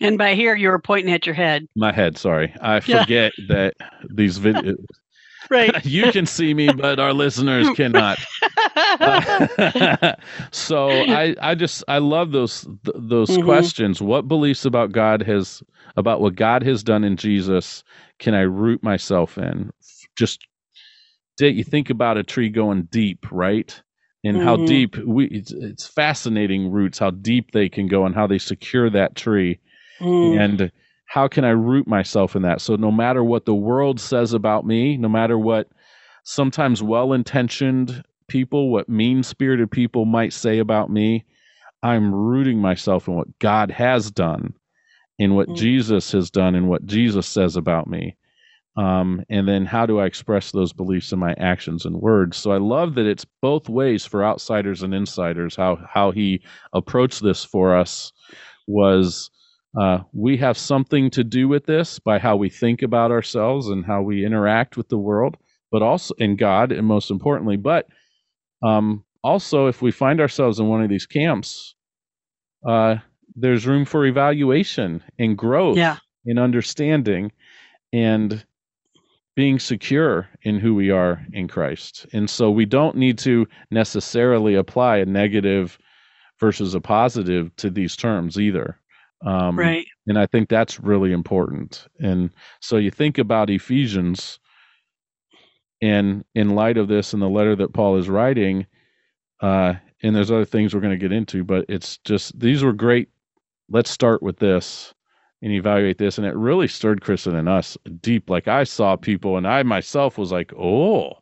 And 0.00 0.18
by 0.18 0.34
here, 0.34 0.54
you 0.54 0.68
were 0.68 0.78
pointing 0.78 1.12
at 1.12 1.26
your 1.26 1.34
head. 1.34 1.66
My 1.76 1.92
head, 1.92 2.16
sorry. 2.16 2.54
I 2.60 2.80
Yeah. 2.80 3.02
forget 3.02 3.32
that 3.48 3.74
these 4.10 4.38
videos, 4.38 4.76
Right. 5.50 5.84
you 5.84 6.10
can 6.12 6.26
see 6.26 6.54
me, 6.54 6.72
but 6.72 6.98
our 7.00 7.12
listeners 7.12 7.68
cannot. 7.74 8.18
so 10.50 11.02
I, 11.02 11.34
I 11.40 11.54
just 11.54 11.82
I 11.88 11.98
love 11.98 12.32
those 12.32 12.62
th- 12.84 12.96
those 12.96 13.30
Mhm. 13.30 13.44
questions. 13.44 14.02
What 14.02 14.28
beliefs 14.28 14.64
about 14.64 14.92
God 14.92 15.22
has 15.22 15.62
about 15.96 16.20
what 16.20 16.34
God 16.34 16.62
has 16.62 16.82
done 16.82 17.04
in 17.04 17.16
Jesus 17.16 17.82
can 18.18 18.34
I 18.34 18.42
root 18.42 18.82
myself 18.82 19.38
in? 19.38 19.70
Just 20.16 20.46
you 21.40 21.64
think 21.64 21.88
about 21.88 22.18
a 22.18 22.22
tree 22.22 22.50
going 22.50 22.82
deep, 22.90 23.26
right? 23.32 23.82
And 24.24 24.36
how 24.42 24.58
Mhm. 24.58 24.66
deep 24.66 24.96
we 24.98 25.26
it's, 25.28 25.52
it's 25.52 25.86
fascinating 25.86 26.70
roots 26.70 26.98
how 26.98 27.10
deep 27.10 27.52
they 27.52 27.68
can 27.70 27.86
go 27.88 28.04
and 28.04 28.14
how 28.14 28.26
they 28.26 28.38
secure 28.38 28.90
that 28.90 29.14
tree 29.14 29.58
Mm. 30.00 30.40
and 30.40 30.72
how 31.06 31.28
can 31.28 31.44
I 31.44 31.50
root 31.50 31.88
myself 31.88 32.36
in 32.36 32.42
that? 32.42 32.60
So 32.60 32.76
no 32.76 32.92
matter 32.92 33.24
what 33.24 33.44
the 33.44 33.54
world 33.54 34.00
says 34.00 34.32
about 34.32 34.64
me, 34.66 34.96
no 34.96 35.08
matter 35.08 35.38
what 35.38 35.68
sometimes 36.24 36.82
well-intentioned 36.82 38.04
people, 38.28 38.70
what 38.70 38.88
mean-spirited 38.88 39.70
people 39.70 40.04
might 40.04 40.32
say 40.32 40.58
about 40.58 40.90
me, 40.90 41.24
I'm 41.82 42.14
rooting 42.14 42.58
myself 42.58 43.08
in 43.08 43.14
what 43.14 43.38
God 43.40 43.70
has 43.72 44.10
done, 44.10 44.54
in 45.18 45.34
what 45.34 45.48
Mm. 45.48 45.56
Jesus 45.56 46.12
has 46.12 46.30
done, 46.30 46.54
and 46.54 46.68
what 46.68 46.86
Jesus 46.86 47.26
says 47.26 47.56
about 47.56 47.88
me. 47.88 48.16
Um, 48.76 49.24
and 49.28 49.48
then 49.48 49.66
how 49.66 49.84
do 49.84 49.98
I 49.98 50.06
express 50.06 50.52
those 50.52 50.72
beliefs 50.72 51.10
in 51.12 51.18
my 51.18 51.34
actions 51.38 51.84
and 51.84 51.96
words? 51.96 52.36
So 52.36 52.52
I 52.52 52.58
love 52.58 52.94
that 52.94 53.06
it's 53.06 53.26
both 53.42 53.68
ways 53.68 54.06
for 54.06 54.24
outsiders 54.24 54.82
and 54.82 54.94
insiders. 54.94 55.56
How 55.56 55.76
how 55.92 56.12
he 56.12 56.42
approached 56.72 57.20
this 57.22 57.44
for 57.44 57.74
us 57.76 58.12
was 58.68 59.28
uh, 59.78 60.00
we 60.12 60.36
have 60.38 60.56
something 60.58 61.10
to 61.10 61.22
do 61.24 61.46
with 61.48 61.66
this 61.66 61.98
by 61.98 62.18
how 62.18 62.36
we 62.36 62.48
think 62.50 62.82
about 62.82 63.10
ourselves 63.10 63.68
and 63.68 63.84
how 63.84 64.02
we 64.02 64.24
interact 64.24 64.76
with 64.76 64.88
the 64.88 64.98
world, 64.98 65.36
but 65.70 65.82
also 65.82 66.14
in 66.18 66.36
God, 66.36 66.72
and 66.72 66.86
most 66.86 67.10
importantly, 67.10 67.56
but 67.56 67.86
um, 68.62 69.04
also 69.22 69.66
if 69.68 69.80
we 69.80 69.90
find 69.92 70.20
ourselves 70.20 70.58
in 70.58 70.66
one 70.66 70.82
of 70.82 70.88
these 70.90 71.06
camps, 71.06 71.74
uh, 72.66 72.96
there's 73.36 73.66
room 73.66 73.84
for 73.84 74.04
evaluation 74.06 75.02
and 75.18 75.38
growth 75.38 75.76
Yeah. 75.76 75.98
in 76.26 76.38
understanding 76.38 77.30
and 77.92 78.44
being 79.36 79.60
secure 79.60 80.28
in 80.42 80.58
who 80.58 80.74
we 80.74 80.90
are 80.90 81.24
in 81.32 81.46
Christ. 81.46 82.06
And 82.12 82.28
so 82.28 82.50
we 82.50 82.66
don't 82.66 82.96
need 82.96 83.18
to 83.18 83.46
necessarily 83.70 84.56
apply 84.56 84.98
a 84.98 85.06
negative 85.06 85.78
versus 86.40 86.74
a 86.74 86.80
positive 86.80 87.54
to 87.56 87.70
these 87.70 87.94
terms 87.96 88.38
either. 88.38 88.79
Um, 89.24 89.58
right. 89.58 89.86
And 90.06 90.18
I 90.18 90.26
think 90.26 90.48
that's 90.48 90.80
really 90.80 91.12
important. 91.12 91.86
And 92.00 92.30
so 92.60 92.76
you 92.78 92.90
think 92.90 93.18
about 93.18 93.50
Ephesians, 93.50 94.38
and 95.82 96.24
in 96.34 96.50
light 96.50 96.76
of 96.76 96.88
this 96.88 97.12
and 97.12 97.22
the 97.22 97.28
letter 97.28 97.56
that 97.56 97.72
Paul 97.72 97.96
is 97.96 98.08
writing, 98.08 98.66
uh, 99.40 99.74
and 100.02 100.14
there's 100.14 100.30
other 100.30 100.44
things 100.44 100.74
we're 100.74 100.80
going 100.80 100.98
to 100.98 101.08
get 101.08 101.12
into, 101.12 101.44
but 101.44 101.64
it's 101.68 101.98
just 101.98 102.38
these 102.38 102.62
were 102.62 102.72
great. 102.72 103.08
Let's 103.68 103.90
start 103.90 104.22
with 104.22 104.38
this 104.38 104.94
and 105.42 105.52
evaluate 105.52 105.98
this. 105.98 106.18
And 106.18 106.26
it 106.26 106.34
really 106.36 106.68
stirred 106.68 107.00
Kristin 107.00 107.34
and 107.34 107.48
us 107.48 107.78
deep. 108.00 108.28
Like 108.28 108.48
I 108.48 108.64
saw 108.64 108.96
people, 108.96 109.36
and 109.36 109.46
I 109.46 109.62
myself 109.62 110.18
was 110.18 110.32
like, 110.32 110.52
oh, 110.54 111.18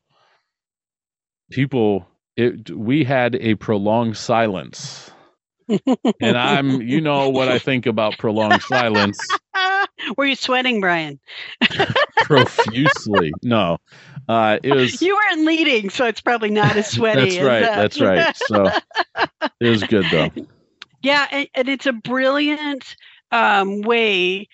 people, 1.51 2.07
it, 2.37 2.71
we 2.71 3.05
had 3.05 3.37
a 3.37 3.55
prolonged 3.57 4.17
silence. 4.17 5.11
And 6.21 6.39
I'm, 6.39 6.83
you 6.83 7.01
know 7.01 7.29
what 7.29 7.49
I 7.49 7.59
think 7.59 7.87
about 7.87 8.19
prolonged 8.19 8.63
silence. 8.63 9.19
Were 10.17 10.27
you 10.27 10.37
sweating, 10.37 10.81
Brian? 10.81 11.19
Profusely. 12.23 13.33
No. 13.43 13.79
Uh, 14.29 14.59
it 14.63 14.75
was. 14.75 15.01
You 15.03 15.17
weren't 15.17 15.47
leading, 15.47 15.91
so 15.91 16.07
it's 16.07 16.21
probably 16.21 16.51
not 16.51 16.77
as 16.77 16.91
sweaty. 16.93 17.39
that's 17.39 17.45
right. 17.45 17.63
Uh, 17.63 17.77
That's 17.77 18.01
right. 18.01 18.37
So 18.37 18.71
it 19.61 19.69
was 19.69 19.83
good 19.85 20.07
though. 20.11 20.31
Yeah, 21.03 21.27
and, 21.31 21.49
and 21.55 21.69
it's 21.69 21.87
a 21.87 21.93
brilliant 21.93 22.97
um, 23.31 23.83
way 23.83 24.49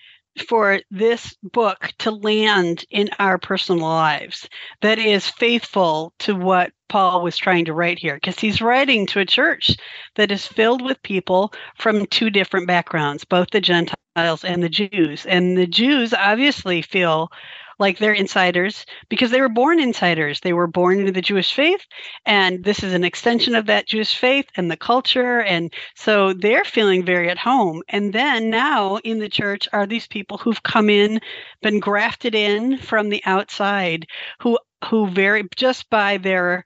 for 0.47 0.81
this 0.91 1.35
book 1.43 1.91
to 1.99 2.11
land 2.11 2.85
in 2.89 3.09
our 3.19 3.37
personal 3.37 3.87
lives 3.87 4.47
that 4.81 4.99
is 4.99 5.29
faithful 5.29 6.13
to 6.19 6.35
what 6.35 6.71
Paul 6.89 7.23
was 7.23 7.37
trying 7.37 7.65
to 7.65 7.73
write 7.73 7.99
here 7.99 8.15
because 8.15 8.39
he's 8.39 8.61
writing 8.61 9.05
to 9.07 9.19
a 9.19 9.25
church 9.25 9.75
that 10.15 10.31
is 10.31 10.47
filled 10.47 10.81
with 10.81 11.01
people 11.03 11.53
from 11.77 12.05
two 12.07 12.29
different 12.29 12.67
backgrounds, 12.67 13.25
both 13.25 13.49
the 13.51 13.61
Gentiles 13.61 14.43
and 14.43 14.63
the 14.63 14.69
Jews. 14.69 15.25
And 15.25 15.57
the 15.57 15.67
Jews 15.67 16.13
obviously 16.13 16.81
feel 16.81 17.31
like 17.79 17.97
they're 17.97 18.13
insiders 18.13 18.85
because 19.09 19.31
they 19.31 19.41
were 19.41 19.49
born 19.49 19.79
insiders. 19.79 20.39
They 20.39 20.53
were 20.53 20.67
born 20.67 20.99
into 20.99 21.11
the 21.11 21.21
Jewish 21.21 21.53
faith, 21.53 21.85
and 22.25 22.63
this 22.63 22.83
is 22.83 22.93
an 22.93 23.03
extension 23.03 23.55
of 23.55 23.65
that 23.65 23.87
Jewish 23.87 24.15
faith 24.15 24.45
and 24.55 24.71
the 24.71 24.77
culture. 24.77 25.41
And 25.41 25.73
so 25.95 26.33
they're 26.33 26.63
feeling 26.63 27.03
very 27.03 27.29
at 27.29 27.37
home. 27.37 27.81
And 27.89 28.13
then 28.13 28.49
now 28.49 28.97
in 28.97 29.19
the 29.19 29.29
church 29.29 29.67
are 29.73 29.85
these 29.85 30.07
people 30.07 30.37
who've 30.37 30.63
come 30.63 30.89
in, 30.89 31.19
been 31.61 31.79
grafted 31.79 32.35
in 32.35 32.77
from 32.77 33.09
the 33.09 33.21
outside, 33.25 34.07
who 34.39 34.57
who 34.85 35.07
very 35.09 35.47
just 35.55 35.89
by 35.89 36.17
their 36.17 36.65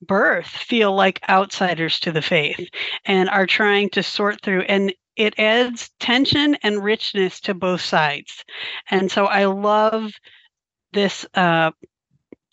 birth 0.00 0.46
feel 0.46 0.94
like 0.94 1.20
outsiders 1.28 1.98
to 2.00 2.12
the 2.12 2.22
faith 2.22 2.68
and 3.04 3.28
are 3.28 3.46
trying 3.46 3.90
to 3.90 4.02
sort 4.02 4.40
through 4.42 4.62
and 4.62 4.92
it 5.16 5.34
adds 5.38 5.90
tension 5.98 6.54
and 6.62 6.84
richness 6.84 7.40
to 7.40 7.52
both 7.52 7.80
sides. 7.80 8.44
And 8.88 9.10
so 9.10 9.26
i 9.26 9.46
love 9.46 10.12
this 10.92 11.26
uh, 11.34 11.70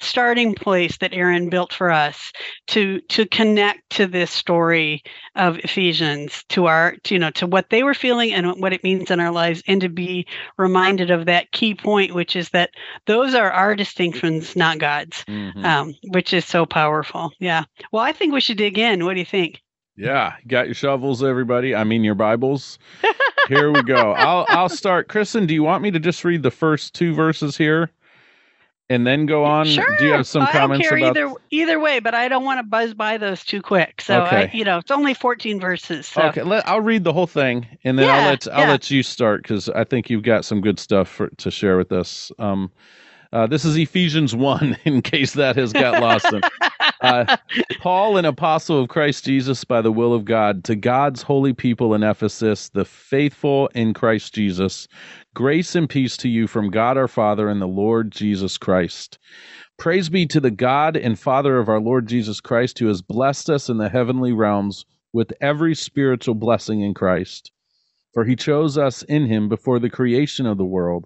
starting 0.01 0.53
place 0.53 0.97
that 0.97 1.13
Aaron 1.13 1.49
built 1.49 1.71
for 1.73 1.91
us 1.91 2.31
to 2.67 2.99
to 3.09 3.25
connect 3.27 3.89
to 3.91 4.07
this 4.07 4.31
story 4.31 5.01
of 5.35 5.57
Ephesians 5.59 6.43
to 6.49 6.65
our 6.65 6.95
to, 7.03 7.13
you 7.15 7.19
know 7.19 7.31
to 7.31 7.47
what 7.47 7.69
they 7.69 7.83
were 7.83 7.93
feeling 7.93 8.33
and 8.33 8.61
what 8.61 8.73
it 8.73 8.83
means 8.83 9.09
in 9.09 9.19
our 9.19 9.31
lives 9.31 9.63
and 9.67 9.81
to 9.81 9.89
be 9.89 10.27
reminded 10.57 11.11
of 11.11 11.25
that 11.25 11.51
key 11.51 11.73
point 11.73 12.13
which 12.13 12.35
is 12.35 12.49
that 12.49 12.69
those 13.07 13.33
are 13.33 13.51
our 13.51 13.75
distinctions 13.75 14.55
not 14.55 14.79
God's 14.79 15.23
Mhm. 15.25 15.63
um, 15.65 15.93
which 16.09 16.33
is 16.33 16.45
so 16.45 16.65
powerful 16.65 17.31
yeah 17.39 17.63
well 17.91 18.03
I 18.03 18.11
think 18.11 18.33
we 18.33 18.41
should 18.41 18.57
dig 18.57 18.77
in 18.77 19.05
what 19.05 19.13
do 19.13 19.19
you 19.19 19.25
think 19.25 19.61
Yeah, 19.97 20.33
got 20.45 20.65
your 20.65 20.75
shovels, 20.75 21.23
everybody. 21.23 21.73
I 21.73 21.85
mean 21.85 22.03
your 22.03 22.15
Bibles. 22.15 22.77
Here 23.47 23.71
we 23.71 23.81
go. 23.83 24.11
I'll 24.11 24.45
I'll 24.49 24.69
start. 24.69 25.07
Kristin, 25.07 25.47
do 25.47 25.53
you 25.53 25.63
want 25.63 25.83
me 25.83 25.91
to 25.91 25.99
just 25.99 26.25
read 26.25 26.43
the 26.43 26.51
first 26.51 26.93
two 26.93 27.13
verses 27.13 27.57
here, 27.57 27.91
and 28.89 29.05
then 29.05 29.25
go 29.25 29.43
on? 29.45 29.65
sure 29.65 29.85
Do 29.97 30.05
you 30.05 30.11
have 30.13 30.27
some 30.27 30.43
I 30.43 30.53
don't 30.53 30.79
care 30.79 30.95
about? 30.95 31.17
either 31.17 31.33
either 31.51 31.79
way 31.79 31.99
but 31.99 32.13
I 32.13 32.27
don't 32.27 32.43
want 32.43 32.59
to 32.59 32.63
buzz 32.63 32.93
by 32.93 33.17
those 33.17 33.43
too 33.43 33.61
quick 33.61 34.01
so 34.01 34.21
I, 34.21 34.49
you 34.53 34.63
know 34.63 34.77
it's 34.79 34.91
only 34.91 35.13
14 35.13 35.59
verses 35.59 36.07
so 36.07 36.21
Okay, 36.21 36.43
let, 36.43 36.67
I'll 36.67 36.81
read 36.81 37.03
the 37.03 37.13
whole 37.13 37.27
thing, 37.27 37.67
and 37.83 37.97
then 37.99 38.09
I'll 38.09 38.17
Yeah, 38.17 38.29
let 38.31 38.47
I'll 38.53 38.61
yeah. 38.61 38.71
let 38.71 38.91
you 38.91 39.03
start 39.03 39.43
because 39.43 39.69
I 39.69 39.83
think 39.83 40.09
you've 40.09 40.23
got 40.23 40.45
some 40.45 40.61
good 40.61 40.79
stuff 40.79 41.09
for, 41.09 41.29
to 41.29 41.51
share 41.51 41.77
with 41.77 41.91
us. 41.91 42.31
Um, 42.39 42.71
uh, 43.35 43.45
this 43.45 43.65
is 43.65 43.75
Ephesians 43.75 44.33
one, 44.33 44.77
in 44.85 45.01
case 45.01 45.33
that 45.33 45.57
has 45.57 45.73
got 45.73 46.01
lost. 46.01 46.25
Uh, 47.01 47.35
Paul, 47.81 48.15
an 48.15 48.23
apostle 48.23 48.79
of 48.79 48.87
Christ 48.87 49.25
Jesus 49.25 49.65
by 49.65 49.81
the 49.81 49.91
will 49.91 50.13
of 50.13 50.23
God, 50.23 50.63
to 50.63 50.75
God's 50.77 51.21
holy 51.21 51.51
people 51.51 51.93
in 51.93 52.01
Ephesus, 52.01 52.69
the 52.69 52.85
faithful 52.85 53.67
in 53.75 53.93
Christ 53.93 54.33
Jesus, 54.33 54.87
grace 55.33 55.75
and 55.75 55.89
peace 55.89 56.15
to 56.17 56.29
you 56.29 56.47
from 56.47 56.69
God 56.69 56.95
our 56.95 57.09
Father 57.09 57.49
and 57.49 57.61
the 57.61 57.67
Lord 57.67 58.09
Jesus 58.09 58.57
Christ. 58.57 59.19
Praise 59.77 60.07
be 60.07 60.25
to 60.27 60.39
the 60.39 60.49
God 60.49 60.95
and 60.95 61.19
Father 61.19 61.57
of 61.57 61.67
our 61.67 61.81
Lord 61.81 62.07
Jesus 62.07 62.39
Christ, 62.39 62.79
who 62.79 62.87
has 62.87 63.01
blessed 63.01 63.49
us 63.49 63.67
in 63.67 63.79
the 63.79 63.89
heavenly 63.89 64.31
realms 64.31 64.85
with 65.11 65.33
every 65.41 65.75
spiritual 65.75 66.35
blessing 66.35 66.79
in 66.79 66.93
Christ. 66.93 67.51
For 68.13 68.23
he 68.23 68.37
chose 68.37 68.77
us 68.77 69.03
in 69.03 69.25
him 69.25 69.49
before 69.49 69.79
the 69.79 69.89
creation 69.89 70.45
of 70.45 70.57
the 70.57 70.63
world 70.63 71.05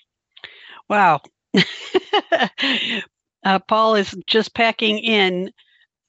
Wow. 0.91 1.21
uh, 3.45 3.59
Paul 3.67 3.95
is 3.95 4.13
just 4.27 4.53
packing 4.53 4.99
in 4.99 5.51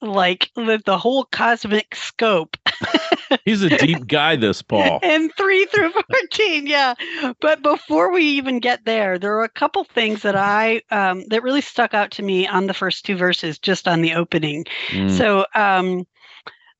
like 0.01 0.51
the, 0.55 0.81
the 0.85 0.97
whole 0.97 1.23
cosmic 1.23 1.95
scope 1.95 2.57
He's 3.45 3.63
a 3.63 3.69
deep 3.69 4.05
guy, 4.07 4.35
this 4.35 4.61
Paul. 4.61 4.99
and 5.03 5.31
3 5.37 5.65
through 5.67 5.91
14 5.91 6.67
yeah 6.67 6.93
but 7.39 7.63
before 7.63 8.11
we 8.11 8.23
even 8.23 8.59
get 8.59 8.83
there 8.83 9.17
there 9.17 9.37
are 9.37 9.45
a 9.45 9.49
couple 9.49 9.85
things 9.85 10.21
that 10.23 10.35
i 10.35 10.81
um, 10.91 11.23
that 11.29 11.41
really 11.41 11.61
stuck 11.61 11.93
out 11.93 12.11
to 12.11 12.21
me 12.21 12.45
on 12.45 12.67
the 12.67 12.73
first 12.73 13.05
two 13.05 13.15
verses 13.15 13.57
just 13.57 13.87
on 13.87 14.01
the 14.01 14.13
opening 14.13 14.65
Mm, 14.89 15.09
so 15.09 15.45
um, 15.55 16.05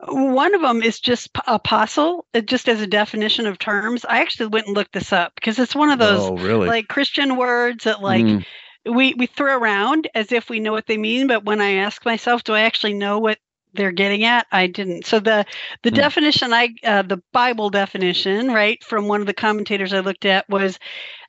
one 0.07 0.53
of 0.55 0.61
them 0.61 0.81
is 0.81 0.99
just 0.99 1.29
apostle 1.47 2.25
uh, 2.33 2.41
just 2.41 2.67
as 2.69 2.81
a 2.81 2.87
definition 2.87 3.47
of 3.47 3.57
terms 3.59 4.05
i 4.07 4.21
actually 4.21 4.47
went 4.47 4.67
and 4.67 4.75
looked 4.75 4.93
this 4.93 5.13
up 5.13 5.33
because 5.35 5.59
it's 5.59 5.75
one 5.75 5.89
of 5.89 5.99
those 5.99 6.31
oh, 6.31 6.37
really? 6.37 6.71
like 6.71 6.87
christian 6.87 7.35
words 7.37 7.85
that 7.85 8.01
like 8.01 8.33
Mm, 8.33 8.43
we 8.85 9.13
we 9.15 9.25
throw 9.27 9.57
around 9.57 10.07
as 10.15 10.31
if 10.31 10.49
we 10.49 10.59
know 10.59 10.71
what 10.71 10.87
they 10.87 10.97
mean 10.97 11.27
but 11.27 11.45
when 11.45 11.61
i 11.61 11.75
ask 11.75 12.05
myself 12.05 12.43
do 12.43 12.53
i 12.53 12.61
actually 12.61 12.93
know 12.93 13.19
what 13.19 13.37
they're 13.73 13.91
getting 13.91 14.23
at 14.23 14.45
i 14.51 14.67
didn't 14.67 15.05
so 15.05 15.19
the 15.19 15.45
the 15.83 15.91
Hmm. 15.91 15.91
definition 15.91 16.53
i 16.53 16.69
uh, 16.83 17.01
the 17.03 17.21
bible 17.33 17.69
definition 17.69 18.47
right 18.51 18.83
from 18.83 19.07
one 19.07 19.21
of 19.21 19.27
the 19.27 19.33
commentators 19.33 19.93
i 19.93 19.99
looked 19.99 20.25
at 20.25 20.47
was 20.49 20.79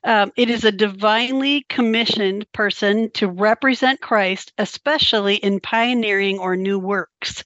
um, 0.05 0.31
it 0.37 0.49
is 0.49 0.63
a 0.63 0.71
divinely 0.71 1.65
commissioned 1.67 2.49
person 2.53 3.09
to 3.15 3.27
represent 3.27 4.01
Christ, 4.01 4.53
especially 4.57 5.35
in 5.35 5.59
pioneering 5.59 6.37
or 6.39 6.55
new 6.55 6.79
works. 6.79 7.43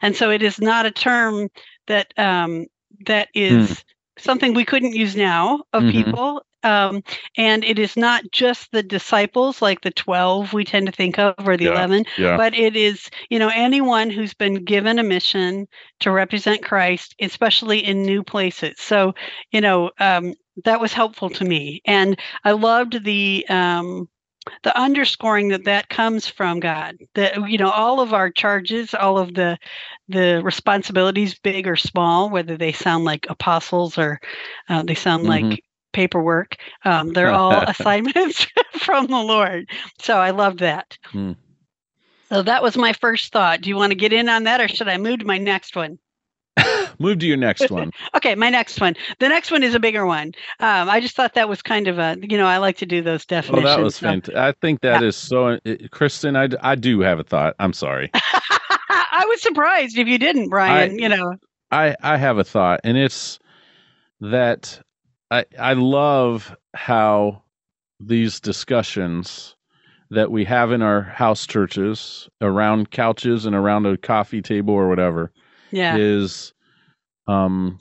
And 0.00 0.16
so 0.16 0.30
it 0.30 0.42
is 0.42 0.58
not 0.60 0.86
a 0.86 0.90
term 0.90 1.50
that 1.86 2.12
um, 2.16 2.66
that 3.06 3.28
is 3.34 3.70
mm. 3.70 3.84
something 4.18 4.54
we 4.54 4.64
couldn't 4.64 4.94
use 4.94 5.14
now 5.14 5.64
of 5.72 5.82
mm-hmm. 5.82 6.04
people. 6.04 6.42
Um, 6.64 7.04
and 7.36 7.62
it 7.62 7.78
is 7.78 7.96
not 7.96 8.24
just 8.32 8.72
the 8.72 8.82
disciples 8.82 9.62
like 9.62 9.82
the 9.82 9.92
12 9.92 10.52
we 10.52 10.64
tend 10.64 10.86
to 10.86 10.92
think 10.92 11.16
of 11.16 11.34
or 11.46 11.56
the 11.56 11.66
yeah, 11.66 11.84
11 11.84 12.04
yeah. 12.18 12.36
but 12.36 12.52
it 12.52 12.74
is 12.74 13.08
you 13.30 13.38
know 13.38 13.48
anyone 13.54 14.10
who's 14.10 14.34
been 14.34 14.64
given 14.64 14.98
a 14.98 15.04
mission 15.04 15.68
to 16.00 16.10
represent 16.10 16.64
christ 16.64 17.14
especially 17.20 17.78
in 17.78 18.02
new 18.02 18.24
places 18.24 18.74
so 18.80 19.14
you 19.52 19.60
know 19.60 19.92
um, 20.00 20.34
that 20.64 20.80
was 20.80 20.92
helpful 20.92 21.30
to 21.30 21.44
me. 21.44 21.82
And 21.84 22.18
i 22.44 22.52
loved 22.52 23.04
the 23.04 23.46
um, 23.48 24.08
the 24.62 24.78
underscoring 24.78 25.48
that 25.48 25.64
that 25.64 25.88
comes 25.88 26.26
from 26.26 26.60
god 26.60 26.96
that 27.14 27.50
you 27.50 27.58
know 27.58 27.70
all 27.70 28.00
of 28.00 28.12
our 28.12 28.30
charges 28.30 28.94
all 28.94 29.18
of 29.18 29.34
the 29.34 29.58
the 30.08 30.40
responsibilities 30.42 31.38
big 31.38 31.66
or 31.66 31.76
small 31.76 32.30
whether 32.30 32.56
they 32.56 32.72
sound 32.72 33.04
like 33.04 33.26
apostles 33.28 33.98
or 33.98 34.20
uh, 34.68 34.82
they 34.82 34.94
sound 34.94 35.26
mm-hmm. 35.26 35.48
like 35.50 35.64
paperwork 35.92 36.56
um, 36.84 37.12
they're 37.12 37.30
all 37.30 37.52
assignments 37.68 38.46
from 38.78 39.06
the 39.06 39.16
lord. 39.16 39.68
So 40.00 40.18
i 40.18 40.30
love 40.30 40.58
that. 40.58 40.96
Mm. 41.12 41.36
so 42.28 42.42
that 42.42 42.62
was 42.62 42.76
my 42.76 42.92
first 42.92 43.32
thought. 43.32 43.60
Do 43.60 43.68
you 43.68 43.76
want 43.76 43.90
to 43.90 43.98
get 43.98 44.12
in 44.12 44.28
on 44.28 44.44
that 44.44 44.60
or 44.60 44.68
should 44.68 44.88
i 44.88 44.96
move 44.96 45.20
to 45.20 45.26
my 45.26 45.38
next 45.38 45.76
one 45.76 45.98
Move 46.98 47.18
to 47.20 47.26
your 47.26 47.36
next 47.36 47.70
one. 47.70 47.92
okay, 48.14 48.34
my 48.34 48.50
next 48.50 48.80
one. 48.80 48.94
The 49.18 49.28
next 49.28 49.50
one 49.50 49.62
is 49.62 49.74
a 49.74 49.80
bigger 49.80 50.06
one. 50.06 50.32
Um, 50.60 50.88
I 50.88 51.00
just 51.00 51.14
thought 51.14 51.34
that 51.34 51.48
was 51.48 51.62
kind 51.62 51.88
of 51.88 51.98
a, 51.98 52.16
you 52.20 52.36
know, 52.36 52.46
I 52.46 52.58
like 52.58 52.78
to 52.78 52.86
do 52.86 53.02
those 53.02 53.24
definitions. 53.24 53.66
Oh, 53.66 53.76
that 53.76 53.82
was 53.82 53.96
so. 53.96 54.06
fantastic. 54.06 54.36
I 54.36 54.52
think 54.60 54.80
that 54.80 55.02
yeah. 55.02 55.08
is 55.08 55.16
so. 55.16 55.58
Kristin, 55.66 56.36
I, 56.36 56.70
I 56.72 56.74
do 56.74 57.00
have 57.00 57.18
a 57.18 57.24
thought. 57.24 57.54
I'm 57.58 57.72
sorry. 57.72 58.10
I 58.14 59.24
was 59.28 59.42
surprised 59.42 59.98
if 59.98 60.06
you 60.06 60.18
didn't, 60.18 60.48
Brian. 60.48 60.92
I, 60.92 60.94
you 60.94 61.08
know, 61.08 61.34
I 61.70 61.96
I 62.02 62.16
have 62.16 62.38
a 62.38 62.44
thought, 62.44 62.80
and 62.84 62.96
it's 62.96 63.38
that 64.20 64.80
I 65.30 65.44
I 65.58 65.74
love 65.74 66.56
how 66.74 67.42
these 68.00 68.40
discussions 68.40 69.56
that 70.10 70.30
we 70.30 70.44
have 70.44 70.72
in 70.72 70.82
our 70.82 71.02
house 71.02 71.46
churches 71.46 72.28
around 72.40 72.90
couches 72.90 73.44
and 73.44 73.54
around 73.54 73.86
a 73.86 73.96
coffee 73.96 74.40
table 74.40 74.72
or 74.72 74.88
whatever 74.88 75.32
yeah. 75.70 75.96
is 75.96 76.52
um, 77.26 77.78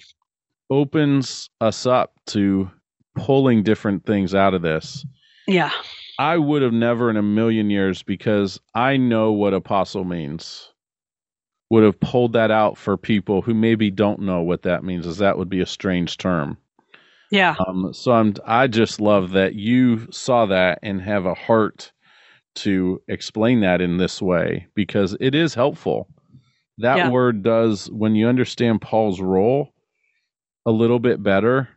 opens 0.69 1.50
us 1.62 1.86
up 1.86 2.13
to 2.28 2.69
pulling 3.15 3.63
different 3.63 4.06
things 4.06 4.36
out 4.36 4.54
of 4.54 4.62
this. 4.62 5.06
Yeah. 5.47 5.71
I 6.19 6.38
would 6.38 6.62
have 6.62 6.73
never 6.73 7.10
in 7.10 7.17
a 7.17 7.23
million 7.23 7.69
years 7.69 8.04
because 8.04 8.60
I 8.76 8.97
know 8.97 9.32
what 9.32 9.54
apostle 9.54 10.04
means. 10.04 10.71
Would 11.69 11.84
have 11.84 12.00
pulled 12.00 12.34
that 12.34 12.50
out 12.50 12.78
for 12.78 12.95
people 12.95 13.41
who 13.41 13.54
maybe 13.54 13.91
don't 13.91 14.21
know 14.21 14.41
what 14.41 14.62
that 14.62 14.86
means, 14.86 15.06
as 15.06 15.17
that 15.17 15.38
would 15.38 15.50
be 15.50 15.60
a 15.60 15.65
strange 15.65 16.17
term. 16.17 16.58
Yeah. 17.30 17.56
Um, 17.67 17.91
so 17.93 18.13
I'm 18.13 18.36
I 18.45 18.67
just 18.67 19.02
love 19.02 19.32
that 19.32 19.56
you 19.56 20.10
saw 20.10 20.45
that 20.45 20.80
and 20.82 21.02
have 21.02 21.26
a 21.26 21.34
heart 21.34 21.91
to 22.56 23.02
explain 23.10 23.60
that 23.62 23.82
in 23.82 23.97
this 23.97 24.21
way 24.21 24.67
because 24.76 25.17
it 25.19 25.36
is 25.36 25.54
helpful 25.54 26.08
that 26.79 26.97
yeah. 26.97 27.09
word 27.09 27.43
does 27.43 27.89
when 27.91 28.15
you 28.15 28.27
understand 28.27 28.81
Paul's 28.81 29.19
role 29.19 29.73
a 30.65 30.71
little 30.71 30.99
bit 30.99 31.23
better, 31.23 31.69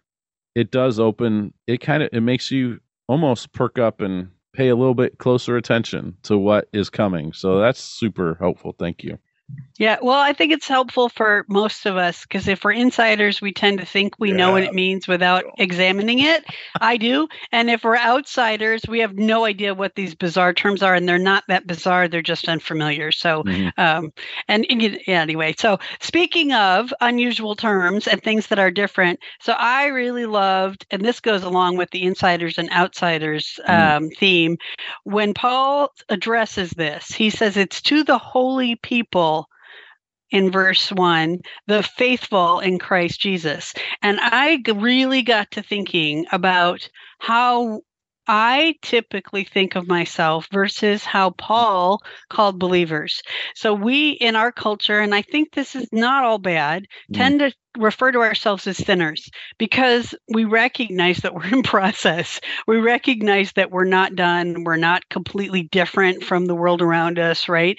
it 0.55 0.71
does 0.71 0.99
open 0.99 1.55
it 1.67 1.79
kind 1.79 2.03
of 2.03 2.11
it 2.13 2.21
makes 2.21 2.51
you 2.51 2.81
almost 3.09 3.53
perk 3.53 3.79
up 3.79 4.01
and 4.01 4.29
pay 4.53 4.69
a 4.69 4.77
little 4.77 4.95
bit 4.95 5.19
closer 5.19 5.57
attention 5.57 6.17
to 6.25 6.37
what 6.37 6.69
is 6.73 6.91
coming. 6.91 7.33
So 7.33 7.61
that's 7.61 7.81
super 7.81 8.37
helpful. 8.41 8.75
Thank 8.79 9.05
you. 9.05 9.19
Yeah, 9.79 9.97
well, 10.03 10.21
I 10.21 10.35
think 10.35 10.53
it's 10.53 10.69
helpful 10.69 11.09
for 11.09 11.47
most 11.49 11.87
of 11.87 11.97
us 11.97 12.25
because 12.25 12.47
if 12.49 12.65
we're 12.65 12.73
insiders, 12.73 13.41
we 13.41 13.51
tend 13.51 13.79
to 13.79 13.87
think 13.87 14.15
we 14.19 14.29
yeah. 14.29 14.37
know 14.37 14.53
what 14.53 14.63
it 14.63 14.75
means 14.75 15.09
without 15.09 15.45
examining 15.57 16.19
it. 16.19 16.45
I 16.79 16.99
do. 16.99 17.29
And 17.51 17.71
if 17.71 17.83
we're 17.83 17.97
outsiders, 17.97 18.83
we 18.87 18.99
have 18.99 19.17
no 19.17 19.47
idea 19.47 19.73
what 19.73 19.95
these 19.95 20.15
bizarre 20.15 20.53
terms 20.53 20.83
are, 20.83 20.95
and 20.95 21.09
they're 21.09 21.19
not 21.19 21.45
that 21.49 21.67
bizarre, 21.67 22.09
they're 22.09 22.21
just 22.21 22.47
unfamiliar. 22.47 23.11
So, 23.11 23.43
mm-hmm. 23.43 23.81
um, 23.81 24.13
and, 24.49 24.67
yeah, 24.69 25.23
anyway, 25.23 25.55
so 25.59 25.79
speaking 25.99 26.53
of 26.53 26.93
unusual 27.01 27.57
terms 27.57 28.07
and 28.07 28.23
things 28.23 28.49
that 28.49 28.59
are 28.59 28.71
different, 28.71 29.19
so 29.41 29.55
I 29.55 29.87
really 29.87 30.27
loved, 30.27 30.85
and 30.91 31.03
this 31.03 31.21
goes 31.21 31.43
along 31.43 31.79
with 31.79 31.91
the 31.91 32.03
insiders 32.03 32.59
and 32.59 32.69
outsiders 32.69 33.59
mm-hmm. 33.67 34.05
um, 34.05 34.11
theme, 34.11 34.59
when 35.05 35.33
Paul 35.33 35.95
addresses 36.11 36.73
this, 36.73 37.11
he 37.11 37.31
says 37.31 37.57
it's 37.57 37.81
to 37.81 38.05
the 38.05 38.19
holy 38.19 38.77
people 38.77 39.40
in 40.31 40.51
verse 40.51 40.91
1 40.91 41.39
the 41.67 41.83
faithful 41.83 42.61
in 42.61 42.79
Christ 42.79 43.21
Jesus. 43.21 43.75
And 44.03 44.19
I 44.21 44.63
really 44.75 45.23
got 45.23 45.51
to 45.53 45.63
thinking 45.63 46.27
about 46.33 46.89
how 47.19 47.81
I 48.33 48.77
typically 48.83 49.43
think 49.43 49.75
of 49.75 49.89
myself 49.89 50.47
versus 50.53 51.05
how 51.05 51.31
Paul 51.31 52.01
called 52.29 52.61
believers. 52.61 53.23
So 53.57 53.75
we 53.75 54.11
in 54.11 54.37
our 54.37 54.53
culture, 54.53 55.01
and 55.01 55.15
I 55.15 55.23
think 55.23 55.53
this 55.53 55.75
is 55.75 55.89
not 55.91 56.23
all 56.23 56.39
bad, 56.39 56.87
mm. 57.11 57.17
tend 57.17 57.41
to 57.41 57.53
refer 57.77 58.13
to 58.13 58.21
ourselves 58.21 58.69
as 58.69 58.77
sinners 58.77 59.29
because 59.59 60.15
we 60.33 60.45
recognize 60.45 61.19
that 61.19 61.35
we're 61.35 61.47
in 61.53 61.65
process. 61.65 62.41
We 62.69 62.77
recognize 62.77 63.51
that 63.55 63.73
we're 63.73 63.85
not 63.85 64.15
done, 64.15 64.63
we're 64.63 64.77
not 64.77 65.09
completely 65.09 65.65
different 65.65 66.23
from 66.23 66.47
the 66.47 66.55
world 66.55 66.83
around 66.83 67.19
us, 67.19 67.49
right? 67.49 67.79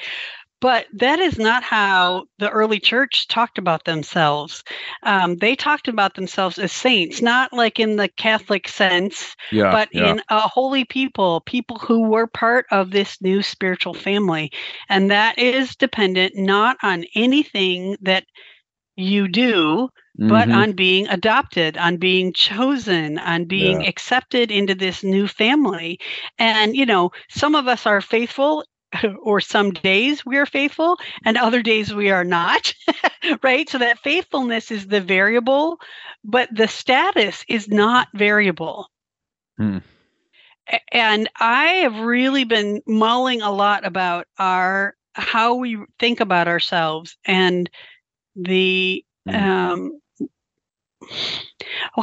But 0.61 0.85
that 0.93 1.19
is 1.19 1.39
not 1.39 1.63
how 1.63 2.25
the 2.37 2.49
early 2.49 2.79
church 2.79 3.27
talked 3.27 3.57
about 3.57 3.83
themselves. 3.83 4.63
Um, 5.03 5.37
they 5.37 5.55
talked 5.55 5.87
about 5.87 6.13
themselves 6.13 6.59
as 6.59 6.71
saints, 6.71 7.21
not 7.21 7.51
like 7.51 7.79
in 7.79 7.95
the 7.95 8.07
Catholic 8.07 8.67
sense, 8.67 9.35
yeah, 9.51 9.71
but 9.71 9.89
yeah. 9.91 10.11
in 10.11 10.21
a 10.29 10.41
holy 10.41 10.85
people, 10.85 11.41
people 11.41 11.79
who 11.79 12.03
were 12.03 12.27
part 12.27 12.67
of 12.69 12.91
this 12.91 13.19
new 13.21 13.41
spiritual 13.41 13.95
family. 13.95 14.51
And 14.87 15.09
that 15.09 15.39
is 15.39 15.75
dependent 15.75 16.35
not 16.35 16.77
on 16.83 17.05
anything 17.15 17.97
that 18.03 18.25
you 18.95 19.27
do, 19.27 19.89
but 20.17 20.47
mm-hmm. 20.47 20.57
on 20.57 20.71
being 20.73 21.07
adopted, 21.07 21.77
on 21.77 21.97
being 21.97 22.33
chosen, 22.33 23.17
on 23.17 23.45
being 23.45 23.81
yeah. 23.81 23.87
accepted 23.87 24.51
into 24.51 24.75
this 24.75 25.03
new 25.03 25.27
family. 25.27 25.99
And, 26.37 26.75
you 26.75 26.85
know, 26.85 27.11
some 27.29 27.55
of 27.55 27.67
us 27.67 27.87
are 27.87 28.01
faithful 28.01 28.63
or 29.21 29.41
some 29.41 29.71
days 29.71 30.25
we 30.25 30.37
are 30.37 30.45
faithful 30.45 30.97
and 31.25 31.37
other 31.37 31.61
days 31.61 31.93
we 31.93 32.09
are 32.09 32.23
not 32.23 32.73
right 33.43 33.69
so 33.69 33.77
that 33.77 33.99
faithfulness 33.99 34.71
is 34.71 34.87
the 34.87 35.01
variable 35.01 35.79
but 36.23 36.49
the 36.53 36.67
status 36.67 37.43
is 37.47 37.67
not 37.67 38.07
variable 38.13 38.89
hmm. 39.57 39.79
and 40.91 41.29
i 41.39 41.65
have 41.65 41.95
really 41.99 42.43
been 42.43 42.81
mulling 42.85 43.41
a 43.41 43.51
lot 43.51 43.85
about 43.85 44.27
our 44.37 44.95
how 45.13 45.55
we 45.55 45.77
think 45.99 46.19
about 46.19 46.47
ourselves 46.47 47.17
and 47.25 47.69
the 48.35 49.03
hmm. 49.27 49.35
um 49.35 50.01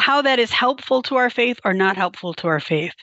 how 0.01 0.23
that 0.23 0.39
is 0.39 0.51
helpful 0.51 1.03
to 1.03 1.17
our 1.17 1.31
faith 1.31 1.59
or 1.65 1.73
not 1.73 1.97
helpful 1.97 2.35
to 2.35 2.49
our 2.49 2.61
faith 2.61 2.95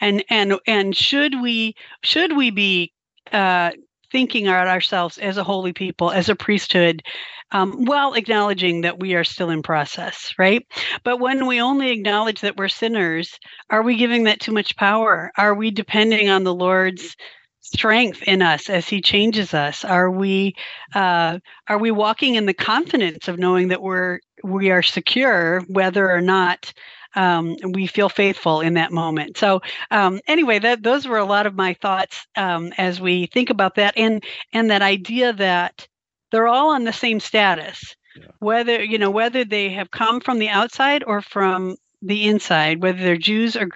and 0.00 0.24
and 0.30 0.54
and 0.66 0.96
should 0.96 1.40
we 1.40 1.74
should 2.02 2.34
we 2.34 2.50
be 2.50 2.93
uh, 3.32 3.72
thinking 4.10 4.46
about 4.46 4.68
ourselves 4.68 5.18
as 5.18 5.36
a 5.36 5.44
holy 5.44 5.72
people, 5.72 6.10
as 6.10 6.28
a 6.28 6.36
priesthood, 6.36 7.02
um, 7.50 7.84
while 7.84 8.14
acknowledging 8.14 8.82
that 8.82 9.00
we 9.00 9.14
are 9.14 9.24
still 9.24 9.50
in 9.50 9.62
process, 9.62 10.34
right? 10.38 10.66
But 11.02 11.20
when 11.20 11.46
we 11.46 11.60
only 11.60 11.90
acknowledge 11.90 12.40
that 12.40 12.56
we're 12.56 12.68
sinners, 12.68 13.38
are 13.70 13.82
we 13.82 13.96
giving 13.96 14.24
that 14.24 14.40
too 14.40 14.52
much 14.52 14.76
power? 14.76 15.30
Are 15.36 15.54
we 15.54 15.70
depending 15.70 16.28
on 16.28 16.44
the 16.44 16.54
Lord's 16.54 17.16
strength 17.60 18.22
in 18.22 18.42
us 18.42 18.68
as 18.68 18.88
He 18.88 19.00
changes 19.00 19.54
us? 19.54 19.84
Are 19.84 20.10
we 20.10 20.54
uh, 20.94 21.38
are 21.68 21.78
we 21.78 21.90
walking 21.90 22.34
in 22.34 22.46
the 22.46 22.54
confidence 22.54 23.28
of 23.28 23.38
knowing 23.38 23.68
that 23.68 23.82
we're 23.82 24.20
we 24.42 24.70
are 24.70 24.82
secure, 24.82 25.62
whether 25.68 26.10
or 26.10 26.20
not 26.20 26.72
um, 27.14 27.56
we 27.70 27.86
feel 27.86 28.08
faithful 28.08 28.60
in 28.60 28.74
that 28.74 28.92
moment. 28.92 29.36
So 29.36 29.60
um, 29.90 30.20
anyway, 30.26 30.58
that 30.58 30.82
those 30.82 31.06
were 31.06 31.18
a 31.18 31.24
lot 31.24 31.46
of 31.46 31.54
my 31.54 31.74
thoughts 31.74 32.26
um, 32.36 32.72
as 32.78 33.00
we 33.00 33.26
think 33.26 33.50
about 33.50 33.76
that, 33.76 33.94
and 33.96 34.22
and 34.52 34.70
that 34.70 34.82
idea 34.82 35.32
that 35.32 35.86
they're 36.30 36.48
all 36.48 36.70
on 36.70 36.84
the 36.84 36.92
same 36.92 37.20
status, 37.20 37.94
yeah. 38.16 38.26
whether 38.38 38.82
you 38.82 38.98
know 38.98 39.10
whether 39.10 39.44
they 39.44 39.70
have 39.70 39.90
come 39.90 40.20
from 40.20 40.38
the 40.38 40.48
outside 40.48 41.04
or 41.04 41.22
from 41.22 41.76
the 42.02 42.26
inside, 42.26 42.82
whether 42.82 42.98
they're 42.98 43.16
Jews 43.16 43.56
or 43.56 43.68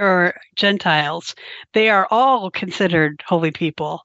or 0.00 0.34
Gentiles, 0.56 1.34
they 1.72 1.88
are 1.88 2.08
all 2.10 2.50
considered 2.50 3.22
holy 3.26 3.52
people, 3.52 4.02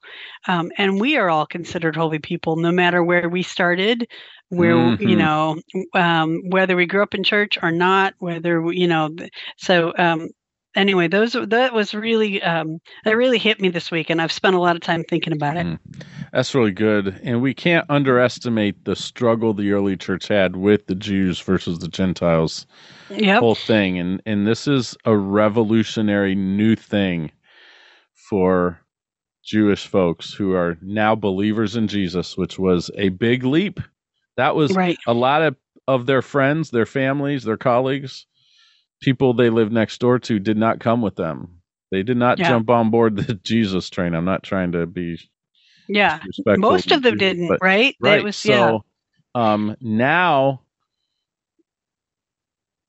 um, 0.47 0.71
and 0.77 0.99
we 0.99 1.17
are 1.17 1.30
all 1.30 1.45
considered 1.45 1.95
holy 1.95 2.19
people, 2.19 2.56
no 2.58 2.71
matter 2.71 3.04
where 3.04 3.30
we 3.30 3.41
started, 3.41 4.08
where 4.52 4.76
mm-hmm. 4.76 5.08
you 5.08 5.16
know 5.16 5.60
um, 5.94 6.42
whether 6.50 6.76
we 6.76 6.86
grew 6.86 7.02
up 7.02 7.16
in 7.16 7.24
church 7.24 7.58
or 7.62 7.72
not 7.72 8.14
whether 8.20 8.62
we, 8.62 8.78
you 8.78 8.88
know 8.88 9.10
so 9.58 9.94
um, 9.98 10.30
anyway, 10.76 11.08
those 11.08 11.34
that 11.34 11.74
was 11.74 11.94
really 11.94 12.42
um, 12.42 12.80
that 13.04 13.18
really 13.18 13.38
hit 13.38 13.60
me 13.60 13.70
this 13.70 13.92
week, 13.92 14.10
and 14.10 14.22
I've 14.22 14.32
spent 14.32 14.56
a 14.56 14.60
lot 14.60 14.76
of 14.76 14.82
time 14.82 15.04
thinking 15.04 15.34
about 15.34 15.58
it. 15.58 15.66
Mm. 15.66 15.80
That's 16.32 16.56
really 16.56 16.72
good. 16.72 17.20
And 17.24 17.42
we 17.42 17.54
can't 17.54 17.86
underestimate 17.90 18.86
the 18.86 18.96
struggle 18.96 19.54
the 19.54 19.72
early 19.74 19.98
church 19.98 20.30
had 20.30 20.56
with 20.56 20.88
the 20.88 20.96
Jews 20.96 21.40
versus 21.42 21.80
the 21.80 21.90
Gentiles 21.90 22.66
Yep. 23.10 23.40
whole 23.40 23.56
thing. 23.56 24.00
And 24.00 24.22
and 24.26 24.48
this 24.48 24.68
is 24.68 24.96
a 25.06 25.16
revolutionary 25.16 26.36
new 26.36 26.76
thing 26.76 27.32
for 28.30 28.80
Jewish 29.44 29.88
folks 29.88 30.34
who 30.34 30.54
are 30.54 30.78
now 30.82 31.16
believers 31.16 31.76
in 31.76 31.88
Jesus, 31.88 32.38
which 32.38 32.58
was 32.58 32.90
a 32.96 33.10
big 33.10 33.44
leap. 33.44 33.82
That 34.41 34.56
was 34.56 34.75
Right. 34.75 34.97
a 35.06 35.13
lot 35.13 35.43
of, 35.43 35.56
of 35.88 36.08
their 36.08 36.23
friends, 36.23 36.71
their 36.71 36.88
families, 36.88 37.43
their 37.43 37.58
colleagues, 37.58 38.25
people 39.01 39.36
they 39.36 39.51
lived 39.51 39.71
next 39.71 39.99
door 39.99 40.17
to 40.17 40.39
did 40.39 40.58
not 40.58 40.80
come 40.80 41.04
with 41.04 41.15
them. 41.15 41.62
They 41.91 42.01
did 42.01 42.17
not 42.17 42.39
Yeah. 42.39 42.49
jump 42.49 42.69
on 42.71 42.89
board 42.89 43.15
the 43.17 43.34
Jesus 43.43 43.89
train. 43.91 44.15
I'm 44.15 44.25
not 44.25 44.41
trying 44.43 44.71
to 44.71 44.88
be 44.88 45.19
Yeah. 45.88 46.19
respectful 46.25 46.71
Most 46.71 46.91
of 46.91 47.04
them 47.04 47.19
Jesus, 47.19 47.19
didn't, 47.19 47.47
but- 47.49 47.60
right? 47.62 47.95
right. 48.01 48.19
It 48.19 48.23
was 48.23 48.43
yeah. 48.43 48.56
so 48.56 48.86
um 49.36 49.75
now 49.80 50.62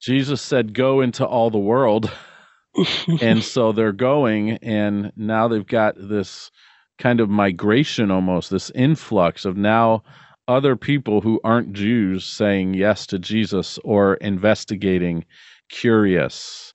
Jesus 0.00 0.40
said 0.42 0.74
go 0.74 1.00
into 1.02 1.24
all 1.26 1.50
the 1.50 1.58
world 1.58 2.10
and 3.20 3.42
so 3.44 3.72
they're 3.72 3.92
going 3.92 4.52
and 4.62 5.12
now 5.16 5.48
they've 5.48 5.66
got 5.66 5.94
this 5.96 6.50
kind 6.98 7.20
of 7.20 7.28
migration 7.28 8.10
almost 8.10 8.50
this 8.50 8.70
influx 8.74 9.44
of 9.44 9.56
now 9.56 10.02
other 10.52 10.76
people 10.76 11.20
who 11.22 11.40
aren't 11.44 11.72
Jews 11.72 12.24
saying 12.24 12.74
yes 12.74 13.06
to 13.08 13.18
Jesus 13.18 13.78
or 13.84 14.14
investigating 14.14 15.24
curious 15.70 16.74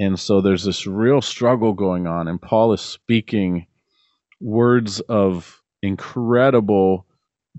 and 0.00 0.18
so 0.18 0.40
there's 0.40 0.64
this 0.64 0.86
real 0.86 1.22
struggle 1.22 1.72
going 1.72 2.06
on 2.06 2.28
and 2.28 2.42
Paul 2.42 2.72
is 2.72 2.80
speaking 2.80 3.66
words 4.40 5.00
of 5.00 5.62
incredible 5.82 7.06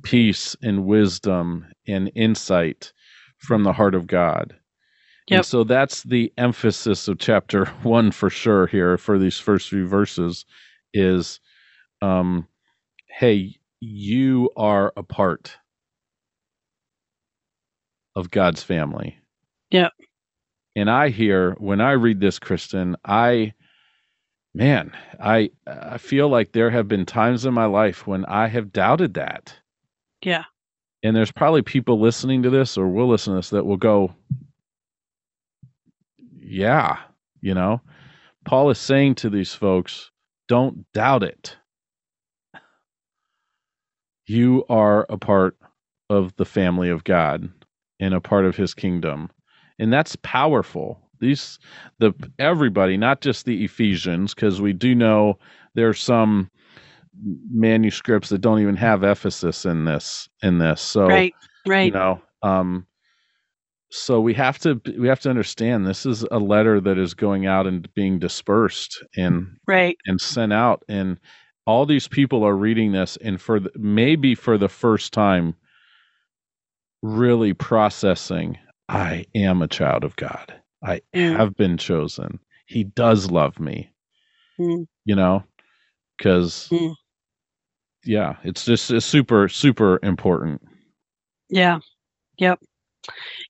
peace 0.03 0.55
and 0.61 0.85
wisdom 0.85 1.65
and 1.87 2.11
insight 2.15 2.91
from 3.37 3.63
the 3.63 3.73
heart 3.73 3.95
of 3.95 4.07
God. 4.07 4.55
And 5.37 5.45
so 5.45 5.63
that's 5.63 6.03
the 6.03 6.31
emphasis 6.37 7.07
of 7.07 7.17
chapter 7.19 7.65
one 7.83 8.11
for 8.11 8.29
sure 8.29 8.67
here 8.67 8.97
for 8.97 9.17
these 9.17 9.39
first 9.39 9.69
few 9.69 9.87
verses 9.87 10.45
is 10.93 11.39
um 12.01 12.47
hey, 13.07 13.55
you 13.85 14.49
are 14.57 14.91
a 14.97 15.03
part 15.03 15.57
of 18.15 18.31
God's 18.31 18.63
family. 18.63 19.19
Yeah. 19.69 19.89
And 20.75 20.89
I 20.89 21.09
hear 21.09 21.53
when 21.59 21.81
I 21.81 21.91
read 21.91 22.19
this, 22.19 22.39
Kristin, 22.39 22.95
I 23.05 23.53
man, 24.53 24.91
I 25.19 25.51
I 25.67 25.97
feel 25.97 26.29
like 26.29 26.51
there 26.51 26.71
have 26.71 26.87
been 26.87 27.05
times 27.05 27.45
in 27.45 27.53
my 27.53 27.65
life 27.65 28.07
when 28.07 28.25
I 28.25 28.47
have 28.47 28.73
doubted 28.73 29.13
that. 29.13 29.53
Yeah. 30.21 30.45
And 31.03 31.15
there's 31.15 31.31
probably 31.31 31.61
people 31.61 31.99
listening 31.99 32.43
to 32.43 32.49
this 32.49 32.77
or 32.77 32.87
will 32.87 33.07
listen 33.07 33.33
to 33.33 33.37
this 33.37 33.51
that 33.51 33.65
will 33.65 33.77
go, 33.77 34.15
Yeah, 36.39 36.97
you 37.41 37.53
know. 37.53 37.81
Paul 38.45 38.69
is 38.69 38.77
saying 38.77 39.15
to 39.15 39.29
these 39.29 39.53
folks, 39.53 40.11
don't 40.47 40.85
doubt 40.93 41.23
it. 41.23 41.57
You 44.27 44.65
are 44.69 45.05
a 45.09 45.17
part 45.17 45.57
of 46.09 46.35
the 46.35 46.45
family 46.45 46.89
of 46.89 47.03
God 47.03 47.49
and 47.99 48.13
a 48.13 48.21
part 48.21 48.45
of 48.45 48.55
his 48.55 48.73
kingdom. 48.73 49.29
And 49.79 49.91
that's 49.91 50.15
powerful. 50.17 50.99
These 51.19 51.59
the 51.99 52.13
everybody, 52.39 52.97
not 52.97 53.21
just 53.21 53.45
the 53.45 53.63
Ephesians, 53.63 54.33
because 54.33 54.61
we 54.61 54.73
do 54.73 54.93
know 54.93 55.37
there's 55.73 56.01
some 56.01 56.49
manuscripts 57.49 58.29
that 58.29 58.41
don't 58.41 58.59
even 58.59 58.75
have 58.75 59.03
Ephesus 59.03 59.65
in 59.65 59.85
this 59.85 60.27
in 60.43 60.57
this. 60.57 60.81
So 60.81 61.07
right. 61.07 61.33
Right. 61.67 61.85
you 61.85 61.91
know 61.91 62.21
um 62.43 62.85
so 63.89 64.19
we 64.19 64.33
have 64.33 64.59
to 64.59 64.81
we 64.97 65.07
have 65.07 65.21
to 65.21 65.29
understand 65.29 65.87
this 65.87 66.05
is 66.05 66.23
a 66.31 66.37
letter 66.37 66.81
that 66.81 66.97
is 66.97 67.13
going 67.13 67.45
out 67.45 67.65
and 67.65 67.91
being 67.93 68.19
dispersed 68.19 69.03
and 69.15 69.47
right. 69.67 69.97
and 70.05 70.19
sent 70.19 70.51
out 70.51 70.83
and 70.89 71.19
all 71.65 71.85
these 71.85 72.07
people 72.07 72.43
are 72.43 72.55
reading 72.55 72.91
this 72.91 73.17
and 73.17 73.41
for 73.41 73.59
the, 73.59 73.71
maybe 73.75 74.35
for 74.35 74.57
the 74.57 74.69
first 74.69 75.13
time 75.13 75.55
really 77.01 77.53
processing 77.53 78.57
i 78.89 79.25
am 79.35 79.61
a 79.61 79.67
child 79.67 80.03
of 80.03 80.15
god 80.15 80.53
i 80.83 81.01
Mm. 81.13 81.35
have 81.37 81.55
been 81.55 81.77
chosen 81.77 82.39
he 82.65 82.83
does 82.83 83.29
love 83.31 83.59
me 83.59 83.89
Mm. 84.59 84.85
you 85.05 85.15
know 85.15 85.43
because 86.17 86.69
Mm. 86.71 86.95
yeah 88.03 88.35
it's 88.43 88.65
just 88.65 88.91
it's 88.91 89.05
super 89.05 89.47
super 89.49 89.99
important 90.03 90.61
Yeah. 91.49 91.79
Yep. 92.39 92.59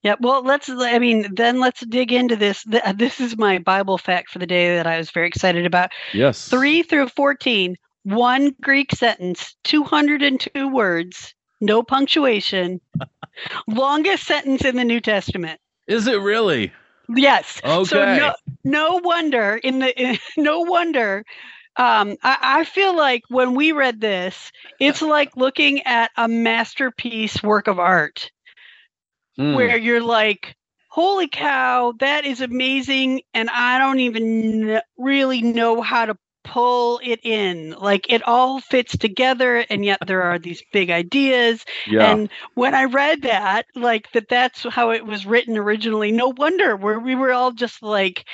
Yep. 0.04 0.20
Well, 0.22 0.44
let's, 0.44 0.70
I 0.70 1.00
mean, 1.00 1.34
then 1.34 1.60
let's 1.62 1.84
dig 1.86 2.12
into 2.12 2.36
this. 2.36 2.64
This 2.98 3.22
is 3.22 3.38
my 3.38 3.58
Bible 3.60 3.98
fact 3.98 4.30
for 4.30 4.38
the 4.40 4.46
day 4.46 4.76
that 4.76 4.86
I 4.86 4.98
was 4.98 5.10
very 5.12 5.28
excited 5.28 5.66
about. 5.66 5.92
yes 6.14 6.50
3 6.50 6.84
through 6.84 7.08
14, 7.08 7.76
one 8.06 8.56
Greek 8.62 8.92
sentence, 8.94 9.56
202 9.66 10.68
words, 10.70 11.34
no 11.60 11.84
punctuation, 11.84 12.80
longest 13.68 14.26
sentence 14.26 14.64
in 14.64 14.76
the 14.78 14.86
New 14.86 15.02
Testament. 15.02 15.60
is 15.88 16.08
it 16.08 16.20
really 16.22 16.72
Yes. 17.10 17.62
Okay. 17.64 17.84
So 17.86 18.06
no, 18.06 18.34
no 18.64 19.00
wonder 19.04 19.56
in 19.56 19.80
the 19.80 20.20
no 20.38 20.62
wonder. 20.62 21.24
Um, 21.78 22.16
I, 22.24 22.38
I 22.42 22.64
feel 22.64 22.96
like 22.96 23.24
when 23.30 23.54
we 23.54 23.74
read 23.74 24.00
this, 24.00 24.52
it's 24.80 25.02
like 25.02 25.36
looking 25.36 25.84
at 25.84 26.12
a 26.18 26.28
masterpiece 26.28 27.44
work 27.44 27.68
of 27.68 27.80
art 27.80 28.32
Mm. 29.38 29.54
where 29.56 29.78
you're 29.78 30.02
like, 30.02 30.56
"Holy 30.88 31.28
cow, 31.28 31.94
that 32.00 32.24
is 32.24 32.40
amazing!" 32.40 33.22
And 33.34 33.50
I 33.50 33.78
don't 33.80 34.00
even 34.00 34.80
really 34.98 35.42
know 35.42 35.82
how 35.82 36.06
to 36.06 36.18
pull 36.46 37.02
it 37.04 37.20
in. 37.24 37.72
Like 37.72 38.12
it 38.12 38.24
all 38.24 38.62
fits 38.62 38.98
together, 38.98 39.66
and 39.70 39.84
yet 39.84 40.00
there 40.08 40.24
are 40.24 40.40
these 40.40 40.64
big 40.72 40.90
ideas. 40.92 41.66
yeah 41.86 42.14
And 42.14 42.30
when 42.54 42.74
I 42.76 42.86
read 42.86 43.24
that, 43.24 43.66
like 43.76 44.12
that, 44.14 44.30
that's 44.30 44.64
how 44.64 44.92
it 44.92 45.06
was 45.06 45.26
written 45.26 45.58
originally. 45.58 46.12
No 46.14 46.34
wonder 46.38 46.78
where 46.78 47.00
we 47.00 47.16
were 47.16 47.34
all 47.34 47.52
just 47.52 47.84
like, 47.84 48.26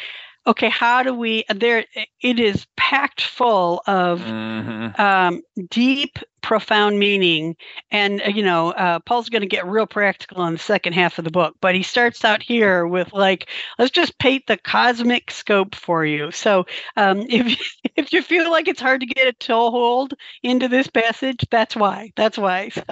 okay, 0.47 0.69
how 0.69 1.03
do 1.03 1.13
we? 1.13 1.43
There, 1.53 1.85
it 2.21 2.39
is 2.39 2.65
packed 2.77 3.21
full 3.21 3.81
of 3.87 4.21
Mhm. 4.21 4.99
um, 4.99 5.41
deep, 5.69 6.17
profound 6.41 6.99
meaning. 6.99 7.55
And 7.91 8.21
uh, 8.21 8.29
you 8.29 8.43
know, 8.43 8.71
uh, 8.71 8.99
Paul's 8.99 9.29
going 9.29 9.41
to 9.41 9.47
get 9.47 9.65
real 9.67 9.85
practical 9.87 10.45
in 10.45 10.53
the 10.53 10.59
second 10.59 10.93
half 10.93 11.17
of 11.17 11.25
the 11.25 11.31
book, 11.31 11.55
but 11.61 11.75
he 11.75 11.83
starts 11.83 12.23
out 12.25 12.41
here 12.41 12.85
with 12.87 13.13
like, 13.13 13.49
let's 13.79 13.91
just 13.91 14.17
paint 14.19 14.43
the 14.47 14.57
cosmic 14.57 15.31
scope 15.31 15.75
for 15.75 16.05
you. 16.05 16.31
So 16.31 16.65
um, 16.97 17.21
if 17.29 17.59
if 17.95 18.13
you 18.13 18.21
feel 18.21 18.49
like 18.51 18.67
it's 18.67 18.81
hard 18.81 19.01
to 19.01 19.07
get 19.07 19.27
a 19.27 19.33
toehold 19.33 20.13
into 20.43 20.67
this 20.67 20.87
passage, 20.87 21.45
that's 21.49 21.75
why. 21.75 22.11
That's 22.15 22.37
why. 22.37 22.69
So. 22.69 22.83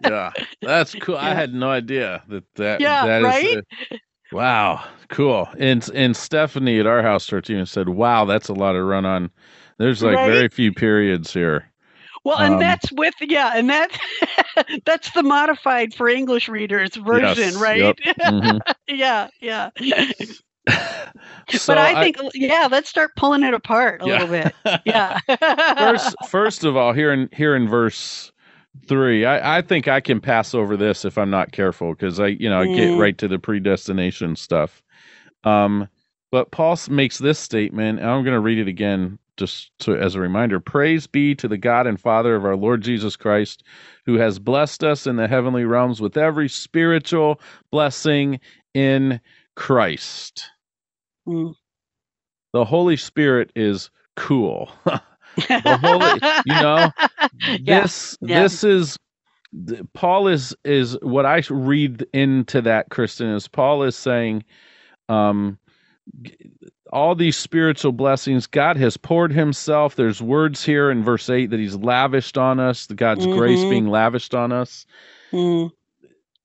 yeah 0.00 0.32
that's 0.62 0.94
cool 0.94 1.16
i 1.16 1.34
had 1.34 1.52
no 1.52 1.68
idea 1.70 2.22
that 2.28 2.44
that 2.54 2.82
Yeah, 2.82 3.00
that 3.00 3.22
is 3.22 3.44
right? 3.44 3.58
Wow 4.30 4.84
cool 5.08 5.48
and 5.58 5.88
and 5.94 6.16
stephanie 6.16 6.78
at 6.78 6.86
our 6.86 7.02
house 7.02 7.26
church 7.26 7.48
even 7.50 7.64
said 7.66 7.88
wow 7.88 8.24
that's 8.24 8.48
a 8.48 8.54
lot 8.54 8.76
of 8.76 8.84
run 8.84 9.06
on 9.06 9.30
there's 9.78 10.02
like 10.02 10.14
Right? 10.14 10.20
very 10.20 10.48
few 10.48 10.72
periods 10.72 11.32
here 11.32 11.70
Well, 12.24 12.38
and 12.38 12.60
Um, 12.60 12.60
that's 12.60 12.90
with 12.92 13.14
yeah, 13.20 13.52
and 13.54 13.70
that's 13.70 13.96
that's 14.84 15.10
the 15.12 15.22
modified 15.22 15.94
for 15.94 16.08
English 16.08 16.48
readers 16.48 16.94
version, 16.96 17.56
Yes, 17.56 17.58
right? 17.58 17.98
Mhm. 18.24 18.62
yeah, 18.88 19.28
yeah. 19.40 19.70
so 21.48 21.74
but 21.74 21.78
I, 21.78 21.94
think 21.94 22.16
yeah, 22.34 22.68
let's 22.70 22.88
start 22.88 23.12
pulling 23.16 23.42
it 23.42 23.54
apart 23.54 24.02
a 24.02 24.06
Yeah. 24.06 24.18
little 24.18 24.26
bit. 24.26 24.54
Yeah. 24.84 25.14
first 25.76 26.16
first 26.22 26.64
of 26.64 26.76
all 26.76 26.92
here 26.92 27.12
in 27.12 27.28
here 27.32 27.54
in 27.56 27.68
verse 27.68 28.32
three. 28.88 29.24
I 29.26 29.58
i 29.58 29.62
think 29.62 29.88
i 29.88 30.00
can 30.00 30.20
pass 30.20 30.54
over 30.54 30.76
this 30.76 31.04
if 31.04 31.18
i'm 31.18 31.30
not 31.30 31.52
careful 31.52 31.92
because 31.94 32.20
i 32.20 32.28
you 32.28 32.50
know 32.50 32.60
i 32.60 32.66
get 32.66 32.94
Mm. 32.94 32.98
right 32.98 33.18
to 33.18 33.28
the 33.28 33.38
predestination 33.38 34.36
stuff. 34.36 34.82
Um 35.44 35.88
but 36.32 36.50
paul 36.52 36.78
makes 36.90 37.18
this 37.18 37.38
statement 37.38 38.00
and 38.00 38.08
i'm 38.10 38.24
going 38.24 38.34
to 38.34 38.40
read 38.40 38.58
it 38.58 38.68
again 38.68 39.18
just 39.38 39.70
to, 39.80 39.96
as 39.96 40.14
a 40.16 40.20
reminder. 40.20 40.60
Praise 40.60 41.06
be 41.06 41.34
to 41.36 41.48
the 41.48 41.58
god 41.58 41.86
and 41.86 42.00
father 42.00 42.36
of 42.36 42.44
our 42.44 42.56
lord 42.56 42.82
jesus 42.82 43.16
christ 43.16 43.64
who 44.06 44.16
has 44.16 44.38
blessed 44.38 44.84
us 44.84 45.06
in 45.06 45.16
the 45.16 45.28
heavenly 45.28 45.64
realms 45.64 46.00
with 46.00 46.16
every 46.16 46.48
spiritual 46.48 47.40
blessing 47.72 48.40
in 48.74 49.20
christ. 49.56 50.50
Mm. 51.28 51.54
the 52.54 52.64
holy 52.66 52.96
spirit 52.98 53.52
is 53.56 53.90
cool 54.16 54.70
the 55.48 55.78
holy 55.82 56.42
you 56.46 56.62
know 56.62 56.90
Yeah, 57.60 57.82
this 57.82 58.18
yeah. 58.20 58.42
this 58.42 58.64
is 58.64 58.98
paul 59.94 60.28
is 60.28 60.54
is 60.64 60.98
what 61.02 61.26
i 61.26 61.42
read 61.48 62.06
into 62.12 62.60
that 62.62 62.90
kristin 62.90 63.34
is 63.34 63.48
paul 63.48 63.82
is 63.82 63.96
saying 63.96 64.44
um 65.08 65.58
all 66.92 67.14
these 67.14 67.36
spiritual 67.36 67.92
blessings. 67.92 68.46
God 68.46 68.76
has 68.76 68.96
poured 68.96 69.32
himself. 69.32 69.96
There's 69.96 70.22
words 70.22 70.64
here 70.64 70.90
in 70.90 71.04
verse 71.04 71.28
8 71.28 71.50
that 71.50 71.60
he's 71.60 71.76
lavished 71.76 72.38
on 72.38 72.60
us, 72.60 72.86
the 72.86 72.94
God's 72.94 73.26
mm-hmm. 73.26 73.38
grace 73.38 73.62
being 73.64 73.88
lavished 73.88 74.34
on 74.34 74.52
us. 74.52 74.86
Mm. 75.32 75.70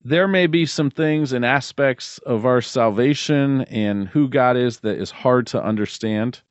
There 0.03 0.27
may 0.27 0.47
be 0.47 0.65
some 0.65 0.91
things 0.91 1.31
and 1.31 1.45
aspects 1.45 2.17
of 2.19 2.45
our 2.45 2.61
salvation 2.61 3.61
and 3.63 4.07
who 4.07 4.27
God 4.27 4.57
is 4.57 4.81
that 4.81 4.97
is 4.97 5.11
hard 5.11 5.47
to 5.47 5.63
understand. 5.63 6.41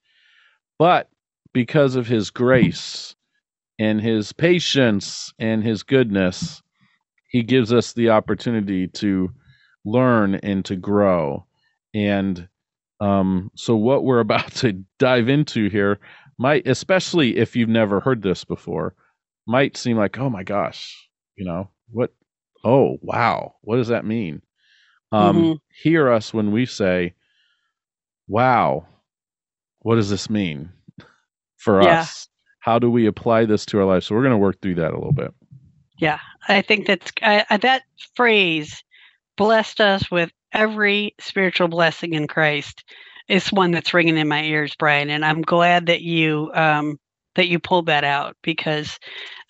But 0.78 1.10
because 1.52 1.96
of 1.96 2.06
his 2.06 2.30
grace 2.30 3.14
and 3.78 4.00
his 4.00 4.32
patience 4.32 5.32
and 5.38 5.62
his 5.62 5.82
goodness, 5.82 6.62
he 7.28 7.42
gives 7.42 7.72
us 7.72 7.92
the 7.92 8.10
opportunity 8.10 8.88
to 8.88 9.30
learn 9.84 10.36
and 10.36 10.64
to 10.64 10.76
grow. 10.76 11.46
And 11.94 12.48
um, 13.00 13.50
so, 13.56 13.74
what 13.74 14.04
we're 14.04 14.20
about 14.28 14.52
to 14.56 14.84
dive 14.98 15.28
into 15.28 15.68
here 15.68 15.98
might, 16.38 16.66
especially 16.66 17.36
if 17.38 17.56
you've 17.56 17.68
never 17.68 18.00
heard 18.00 18.22
this 18.22 18.44
before, 18.44 18.94
might 19.46 19.76
seem 19.76 19.96
like, 19.96 20.18
oh 20.18 20.30
my 20.30 20.42
gosh, 20.42 21.08
you 21.36 21.44
know, 21.44 21.68
what? 21.90 22.12
Oh, 22.64 22.98
wow. 23.02 23.56
What 23.62 23.76
does 23.76 23.88
that 23.88 24.04
mean? 24.04 24.40
Um, 25.10 25.36
mm-hmm. 25.36 25.52
Hear 25.82 26.10
us 26.10 26.32
when 26.32 26.52
we 26.52 26.64
say, 26.64 27.14
wow, 28.28 28.86
what 29.80 29.96
does 29.96 30.08
this 30.08 30.30
mean 30.30 30.70
for 31.62 31.82
yeah. 31.82 32.00
us? 32.00 32.28
How 32.60 32.78
do 32.78 32.90
we 32.90 33.06
apply 33.06 33.44
this 33.44 33.64
to 33.66 33.78
our 33.78 33.84
life? 33.84 34.04
So, 34.04 34.14
we're 34.14 34.22
going 34.22 34.32
to 34.32 34.38
work 34.38 34.60
through 34.60 34.76
that 34.76 34.92
a 34.92 34.96
little 34.96 35.12
bit. 35.12 35.32
Yeah, 35.98 36.18
I 36.48 36.62
think 36.62 36.86
that's 36.86 37.12
uh, 37.22 37.56
that 37.58 37.82
phrase 38.16 38.82
blessed 39.36 39.80
us 39.80 40.10
with 40.10 40.30
every 40.52 41.14
spiritual 41.20 41.68
blessing 41.68 42.14
in 42.14 42.26
Christ 42.26 42.84
is 43.28 43.52
one 43.52 43.70
that's 43.70 43.94
ringing 43.94 44.16
in 44.16 44.28
my 44.28 44.42
ears, 44.42 44.74
Brian. 44.78 45.10
And 45.10 45.24
I'm 45.24 45.42
glad 45.42 45.86
that 45.86 46.02
you 46.02 46.50
um, 46.54 46.98
that 47.34 47.48
you 47.48 47.58
pulled 47.58 47.86
that 47.86 48.04
out 48.04 48.36
because 48.42 48.98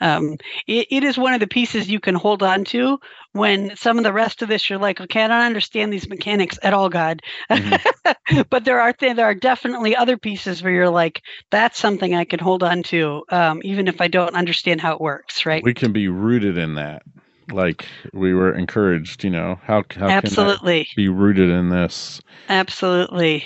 um, 0.01 0.37
it, 0.67 0.87
it 0.91 1.05
is 1.05 1.17
one 1.17 1.35
of 1.35 1.41
the 1.41 1.47
pieces 1.47 1.89
you 1.89 2.01
can 2.01 2.15
hold 2.15 2.43
on 2.43 2.65
to 2.65 2.99
when 3.33 3.75
some 3.77 3.99
of 3.99 4.05
the 4.05 4.13
rest 4.13 4.43
of 4.43 4.49
this 4.49 4.69
you're 4.69 4.79
like, 4.79 5.01
okay, 5.01 5.23
I 5.23 5.29
don't 5.29 5.41
understand 5.41 5.93
these 5.93 6.09
mechanics 6.09 6.59
at 6.63 6.75
all, 6.75 6.89
God. 6.89 7.23
Mm-hmm. 7.51 8.43
but 8.51 8.65
there 8.65 8.81
are 8.81 8.93
th- 8.93 9.17
there 9.17 9.27
are 9.27 9.35
definitely 9.35 9.97
other 9.97 10.17
pieces 10.17 10.63
where 10.63 10.73
you're 10.73 10.91
like, 10.91 11.23
that's 11.51 11.79
something 11.79 12.15
I 12.15 12.25
can 12.25 12.41
hold 12.41 12.63
on 12.63 12.83
to, 12.85 13.25
um, 13.31 13.61
even 13.65 13.89
if 13.89 14.01
I 14.01 14.09
don't 14.09 14.35
understand 14.35 14.81
how 14.81 14.93
it 14.95 15.01
works. 15.01 15.47
Right? 15.47 15.63
We 15.63 15.75
can 15.75 15.93
be 15.93 16.09
rooted 16.09 16.59
in 16.59 16.75
that 16.75 17.03
like 17.51 17.87
we 18.13 18.33
were 18.33 18.53
encouraged 18.57 19.25
you 19.25 19.31
know 19.31 19.59
how, 19.65 19.83
how 19.97 20.09
absolutely 20.09 20.87
be 20.97 21.09
rooted 21.09 21.51
in 21.51 21.69
this 21.71 22.21
absolutely 22.49 23.45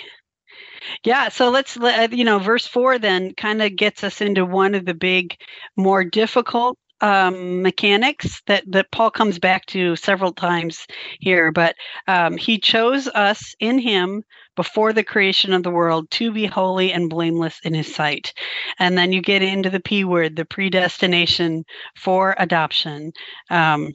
yeah 1.03 1.29
so 1.29 1.49
let's 1.49 1.77
you 2.11 2.23
know 2.23 2.39
verse 2.39 2.67
4 2.67 2.99
then 2.99 3.33
kind 3.33 3.61
of 3.61 3.75
gets 3.75 4.03
us 4.03 4.21
into 4.21 4.45
one 4.45 4.75
of 4.75 4.85
the 4.85 4.93
big 4.93 5.35
more 5.75 6.03
difficult 6.03 6.77
um, 7.01 7.61
mechanics 7.61 8.41
that 8.47 8.63
that 8.67 8.91
Paul 8.91 9.11
comes 9.11 9.39
back 9.39 9.65
to 9.67 9.95
several 9.95 10.33
times 10.33 10.85
here, 11.19 11.51
but 11.51 11.75
um, 12.07 12.37
he 12.37 12.57
chose 12.57 13.07
us 13.07 13.53
in 13.59 13.79
Him 13.79 14.23
before 14.55 14.93
the 14.93 15.03
creation 15.03 15.53
of 15.53 15.63
the 15.63 15.71
world 15.71 16.09
to 16.11 16.31
be 16.31 16.45
holy 16.45 16.91
and 16.91 17.09
blameless 17.09 17.59
in 17.63 17.73
His 17.73 17.93
sight. 17.93 18.33
And 18.79 18.97
then 18.97 19.11
you 19.11 19.21
get 19.21 19.43
into 19.43 19.69
the 19.69 19.79
P 19.79 20.03
word, 20.03 20.35
the 20.35 20.45
predestination 20.45 21.63
for 21.95 22.35
adoption. 22.37 23.11
Um, 23.49 23.93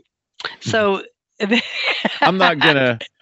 so 0.61 1.03
I'm 2.21 2.39
not 2.39 2.59
gonna 2.59 2.99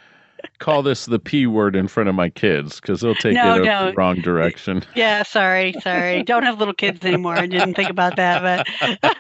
call 0.61 0.83
this 0.83 1.07
the 1.07 1.19
P 1.19 1.47
word 1.47 1.75
in 1.75 1.89
front 1.89 2.09
of 2.09 2.15
my 2.15 2.29
kids 2.29 2.81
because 2.81 3.01
they'll 3.01 3.15
take 3.15 3.35
no, 3.35 3.57
it 3.57 3.65
the 3.65 3.95
wrong 3.97 4.21
direction. 4.21 4.85
Yeah, 4.95 5.23
sorry, 5.23 5.75
sorry. 5.81 6.23
Don't 6.23 6.43
have 6.43 6.59
little 6.59 6.75
kids 6.75 7.05
anymore. 7.05 7.35
I 7.35 7.47
didn't 7.47 7.75
think 7.75 7.89
about 7.89 8.17
that, 8.17 8.67
but 8.69 9.17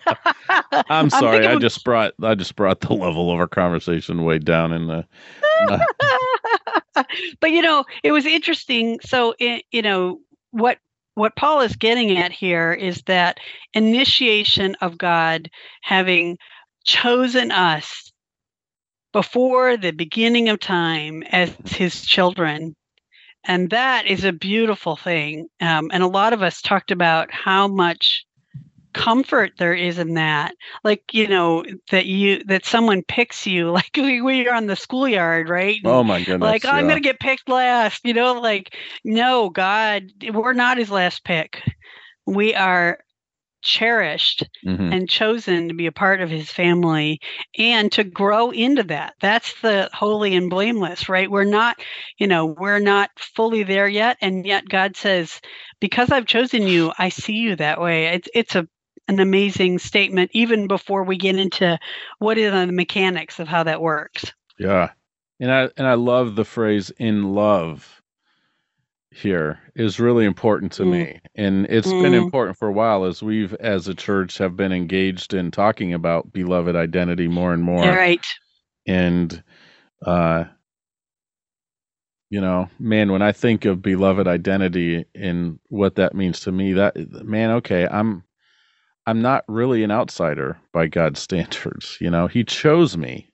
I'm 0.90 1.08
sorry. 1.08 1.46
I'm 1.46 1.56
I 1.56 1.60
just 1.60 1.82
brought 1.84 2.12
I 2.22 2.34
just 2.34 2.54
brought 2.54 2.80
the 2.80 2.92
level 2.92 3.32
of 3.32 3.38
our 3.38 3.46
conversation 3.48 4.24
way 4.24 4.38
down 4.38 4.72
in 4.72 4.88
the. 4.88 5.06
Uh... 5.70 7.04
but 7.40 7.50
you 7.50 7.62
know, 7.62 7.84
it 8.02 8.12
was 8.12 8.26
interesting. 8.26 9.00
So 9.00 9.34
it, 9.38 9.64
you 9.70 9.80
know 9.80 10.20
what 10.50 10.78
what 11.14 11.36
Paul 11.36 11.60
is 11.60 11.76
getting 11.76 12.18
at 12.18 12.32
here 12.32 12.72
is 12.72 13.02
that 13.06 13.38
initiation 13.72 14.76
of 14.82 14.98
God 14.98 15.50
having 15.82 16.36
chosen 16.84 17.50
us 17.50 18.09
before 19.12 19.76
the 19.76 19.90
beginning 19.90 20.48
of 20.48 20.60
time 20.60 21.22
as 21.24 21.54
his 21.64 22.04
children. 22.04 22.76
And 23.44 23.70
that 23.70 24.06
is 24.06 24.24
a 24.24 24.32
beautiful 24.32 24.96
thing. 24.96 25.48
Um, 25.60 25.90
and 25.92 26.02
a 26.02 26.08
lot 26.08 26.32
of 26.32 26.42
us 26.42 26.60
talked 26.60 26.90
about 26.90 27.32
how 27.32 27.68
much 27.68 28.24
comfort 28.92 29.52
there 29.56 29.74
is 29.74 29.98
in 29.98 30.14
that 30.14 30.52
like 30.82 31.02
you 31.12 31.28
know 31.28 31.64
that 31.90 32.06
you 32.06 32.42
that 32.44 32.64
someone 32.64 33.02
picks 33.04 33.46
you 33.46 33.70
like 33.72 33.90
we, 33.96 34.20
we 34.20 34.48
are 34.48 34.54
on 34.54 34.66
the 34.66 34.74
schoolyard 34.74 35.48
right 35.48 35.78
and 35.84 35.92
oh 35.92 36.02
my 36.02 36.18
goodness 36.18 36.40
like 36.40 36.64
oh, 36.64 36.70
i'm 36.70 36.88
gonna 36.88 36.98
get 36.98 37.20
picked 37.20 37.48
last 37.48 38.04
you 38.04 38.12
know 38.12 38.40
like 38.40 38.74
no 39.04 39.48
god 39.48 40.02
we're 40.32 40.52
not 40.52 40.76
his 40.76 40.90
last 40.90 41.24
pick 41.24 41.62
we 42.26 42.54
are 42.54 42.98
cherished 43.62 44.44
mm-hmm. 44.64 44.92
and 44.92 45.08
chosen 45.08 45.68
to 45.68 45.74
be 45.74 45.86
a 45.86 45.92
part 45.92 46.20
of 46.20 46.30
his 46.30 46.50
family 46.50 47.20
and 47.58 47.92
to 47.92 48.04
grow 48.04 48.50
into 48.50 48.82
that. 48.84 49.14
That's 49.20 49.60
the 49.60 49.90
holy 49.92 50.34
and 50.34 50.50
blameless 50.50 51.08
right? 51.08 51.30
We're 51.30 51.44
not 51.44 51.80
you 52.18 52.26
know 52.26 52.46
we're 52.46 52.78
not 52.78 53.10
fully 53.16 53.62
there 53.62 53.88
yet 53.88 54.16
and 54.20 54.46
yet 54.46 54.68
god 54.68 54.96
says 54.96 55.40
because 55.80 56.10
i've 56.10 56.26
chosen 56.26 56.62
you 56.66 56.92
i 56.98 57.08
see 57.08 57.34
you 57.34 57.56
that 57.56 57.80
way. 57.80 58.06
It's 58.06 58.28
it's 58.34 58.54
a 58.54 58.68
an 59.08 59.18
amazing 59.18 59.78
statement 59.78 60.30
even 60.34 60.68
before 60.68 61.02
we 61.02 61.16
get 61.16 61.36
into 61.36 61.78
what 62.18 62.38
are 62.38 62.50
the 62.50 62.72
mechanics 62.72 63.40
of 63.40 63.48
how 63.48 63.64
that 63.64 63.80
works. 63.80 64.32
Yeah. 64.58 64.90
And 65.40 65.50
i 65.50 65.68
and 65.76 65.86
i 65.86 65.94
love 65.94 66.36
the 66.36 66.44
phrase 66.44 66.90
in 66.98 67.34
love 67.34 67.99
here 69.12 69.58
is 69.74 69.98
really 69.98 70.24
important 70.24 70.70
to 70.70 70.84
mm. 70.84 70.90
me 70.92 71.20
and 71.34 71.66
it's 71.68 71.88
mm. 71.88 72.02
been 72.02 72.14
important 72.14 72.56
for 72.56 72.68
a 72.68 72.72
while 72.72 73.04
as 73.04 73.22
we've 73.22 73.54
as 73.54 73.88
a 73.88 73.94
church 73.94 74.38
have 74.38 74.56
been 74.56 74.72
engaged 74.72 75.34
in 75.34 75.50
talking 75.50 75.92
about 75.92 76.32
beloved 76.32 76.76
identity 76.76 77.26
more 77.26 77.52
and 77.52 77.62
more. 77.62 77.82
Right. 77.82 78.24
And 78.86 79.42
uh 80.06 80.44
you 82.30 82.40
know 82.40 82.68
man 82.78 83.10
when 83.10 83.22
i 83.22 83.32
think 83.32 83.64
of 83.64 83.82
beloved 83.82 84.26
identity 84.26 85.04
and 85.14 85.58
what 85.68 85.96
that 85.96 86.14
means 86.14 86.40
to 86.40 86.52
me 86.52 86.72
that 86.72 86.96
man 87.24 87.50
okay 87.50 87.86
i'm 87.88 88.22
i'm 89.06 89.20
not 89.20 89.44
really 89.48 89.82
an 89.82 89.90
outsider 89.90 90.56
by 90.72 90.86
god's 90.86 91.20
standards 91.20 91.98
you 92.00 92.10
know? 92.10 92.28
He 92.28 92.44
chose 92.44 92.96
me. 92.96 93.26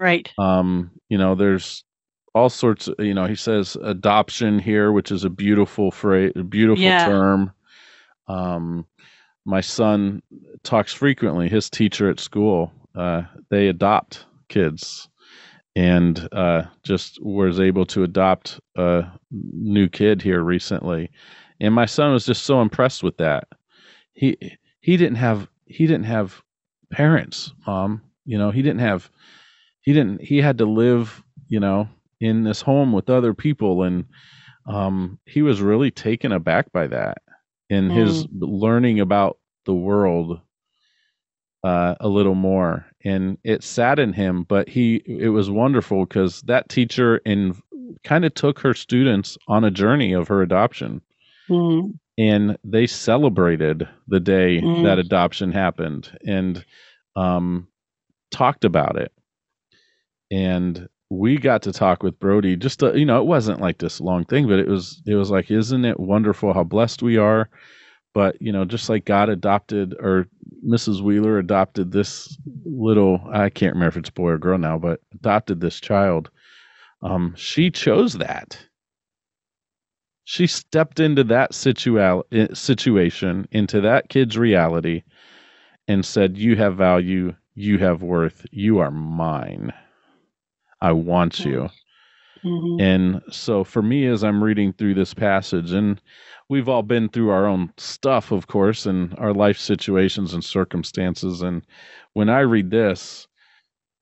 Right. 0.00 0.30
Um 0.38 0.90
you 1.08 1.16
know 1.16 1.34
there's 1.34 1.84
all 2.34 2.48
sorts 2.48 2.88
of, 2.88 2.94
you 2.98 3.14
know, 3.14 3.26
he 3.26 3.34
says 3.34 3.76
adoption 3.82 4.58
here, 4.58 4.92
which 4.92 5.10
is 5.10 5.24
a 5.24 5.30
beautiful 5.30 5.90
phrase, 5.90 6.32
a 6.36 6.42
beautiful 6.42 6.82
yeah. 6.82 7.06
term. 7.06 7.52
Um, 8.26 8.86
my 9.44 9.60
son 9.60 10.22
talks 10.62 10.92
frequently, 10.92 11.48
his 11.48 11.70
teacher 11.70 12.10
at 12.10 12.20
school, 12.20 12.72
uh, 12.94 13.22
they 13.50 13.68
adopt 13.68 14.26
kids 14.48 15.08
and 15.74 16.28
uh, 16.32 16.64
just 16.82 17.22
was 17.22 17.60
able 17.60 17.86
to 17.86 18.02
adopt 18.02 18.60
a 18.76 19.04
new 19.30 19.88
kid 19.88 20.20
here 20.20 20.42
recently. 20.42 21.10
And 21.60 21.74
my 21.74 21.86
son 21.86 22.12
was 22.12 22.26
just 22.26 22.42
so 22.44 22.60
impressed 22.60 23.02
with 23.02 23.16
that. 23.18 23.48
He, 24.12 24.36
he 24.80 24.96
didn't 24.96 25.16
have, 25.16 25.48
he 25.66 25.86
didn't 25.86 26.06
have 26.06 26.42
parents, 26.90 27.52
mom, 27.66 28.02
you 28.24 28.36
know, 28.38 28.50
he 28.50 28.62
didn't 28.62 28.80
have, 28.80 29.10
he 29.80 29.92
didn't, 29.92 30.20
he 30.20 30.38
had 30.38 30.58
to 30.58 30.66
live, 30.66 31.22
you 31.48 31.60
know, 31.60 31.88
in 32.20 32.44
this 32.44 32.60
home 32.60 32.92
with 32.92 33.10
other 33.10 33.34
people 33.34 33.82
and 33.82 34.04
um, 34.66 35.18
he 35.24 35.42
was 35.42 35.62
really 35.62 35.90
taken 35.90 36.32
aback 36.32 36.70
by 36.72 36.86
that 36.86 37.18
in 37.70 37.88
mm. 37.88 37.94
his 37.94 38.26
learning 38.32 39.00
about 39.00 39.38
the 39.64 39.74
world 39.74 40.40
uh, 41.64 41.94
a 42.00 42.08
little 42.08 42.34
more 42.34 42.86
and 43.04 43.38
it 43.44 43.62
saddened 43.62 44.14
him 44.14 44.44
but 44.44 44.68
he 44.68 45.02
it 45.06 45.30
was 45.30 45.50
wonderful 45.50 46.04
because 46.04 46.42
that 46.42 46.68
teacher 46.68 47.20
and 47.26 47.60
kind 48.04 48.24
of 48.24 48.34
took 48.34 48.58
her 48.60 48.74
students 48.74 49.36
on 49.48 49.64
a 49.64 49.70
journey 49.70 50.12
of 50.12 50.28
her 50.28 50.42
adoption 50.42 51.00
mm. 51.48 51.92
and 52.16 52.56
they 52.64 52.86
celebrated 52.86 53.88
the 54.06 54.20
day 54.20 54.60
mm. 54.60 54.84
that 54.84 54.98
adoption 54.98 55.50
happened 55.50 56.16
and 56.26 56.64
um, 57.16 57.66
talked 58.30 58.64
about 58.64 58.96
it 58.96 59.12
and 60.30 60.88
we 61.10 61.38
got 61.38 61.62
to 61.62 61.72
talk 61.72 62.02
with 62.02 62.18
Brody. 62.20 62.56
Just 62.56 62.80
to, 62.80 62.98
you 62.98 63.06
know, 63.06 63.20
it 63.20 63.26
wasn't 63.26 63.60
like 63.60 63.78
this 63.78 64.00
long 64.00 64.24
thing, 64.24 64.46
but 64.46 64.58
it 64.58 64.68
was 64.68 65.02
it 65.06 65.14
was 65.14 65.30
like, 65.30 65.50
isn't 65.50 65.84
it 65.84 65.98
wonderful 66.00 66.52
how 66.52 66.64
blessed 66.64 67.02
we 67.02 67.16
are? 67.16 67.48
But 68.14 68.40
you 68.40 68.52
know, 68.52 68.64
just 68.64 68.88
like 68.88 69.04
God 69.04 69.28
adopted 69.28 69.94
or 70.00 70.28
Mrs. 70.66 71.00
Wheeler 71.00 71.38
adopted 71.38 71.92
this 71.92 72.36
little 72.64 73.20
I 73.32 73.50
can't 73.50 73.74
remember 73.74 73.90
if 73.90 73.96
it's 73.96 74.10
boy 74.10 74.30
or 74.30 74.38
girl 74.38 74.58
now, 74.58 74.78
but 74.78 75.00
adopted 75.14 75.60
this 75.60 75.80
child. 75.80 76.30
Um, 77.02 77.34
she 77.36 77.70
chose 77.70 78.14
that. 78.14 78.58
She 80.24 80.46
stepped 80.46 81.00
into 81.00 81.24
that 81.24 81.52
eh, 82.32 82.48
situation, 82.52 83.48
into 83.50 83.80
that 83.80 84.10
kid's 84.10 84.36
reality, 84.36 85.04
and 85.86 86.04
said, 86.04 86.36
You 86.36 86.54
have 86.56 86.76
value. 86.76 87.34
You 87.54 87.78
have 87.78 88.02
worth. 88.02 88.44
You 88.50 88.78
are 88.78 88.90
mine. 88.90 89.72
I 90.80 90.92
want 90.92 91.44
you. 91.44 91.70
Mhm. 92.44 92.82
And 92.82 93.22
so 93.30 93.64
for 93.64 93.82
me, 93.82 94.06
as 94.06 94.22
I'm 94.24 94.42
reading 94.42 94.72
through 94.72 94.94
this 94.94 95.14
passage, 95.14 95.72
and 95.72 96.00
we've 96.48 96.68
all 96.68 96.82
been 96.82 97.08
through 97.08 97.30
our 97.30 97.46
own 97.46 97.72
stuff, 97.78 98.32
of 98.32 98.46
course, 98.46 98.86
and 98.86 99.14
our 99.18 99.32
life 99.34 99.58
situations 99.58 100.34
and 100.34 100.44
circumstances. 100.44 101.42
And 101.42 101.62
when 102.14 102.28
I 102.28 102.40
read 102.40 102.70
this, 102.70 103.26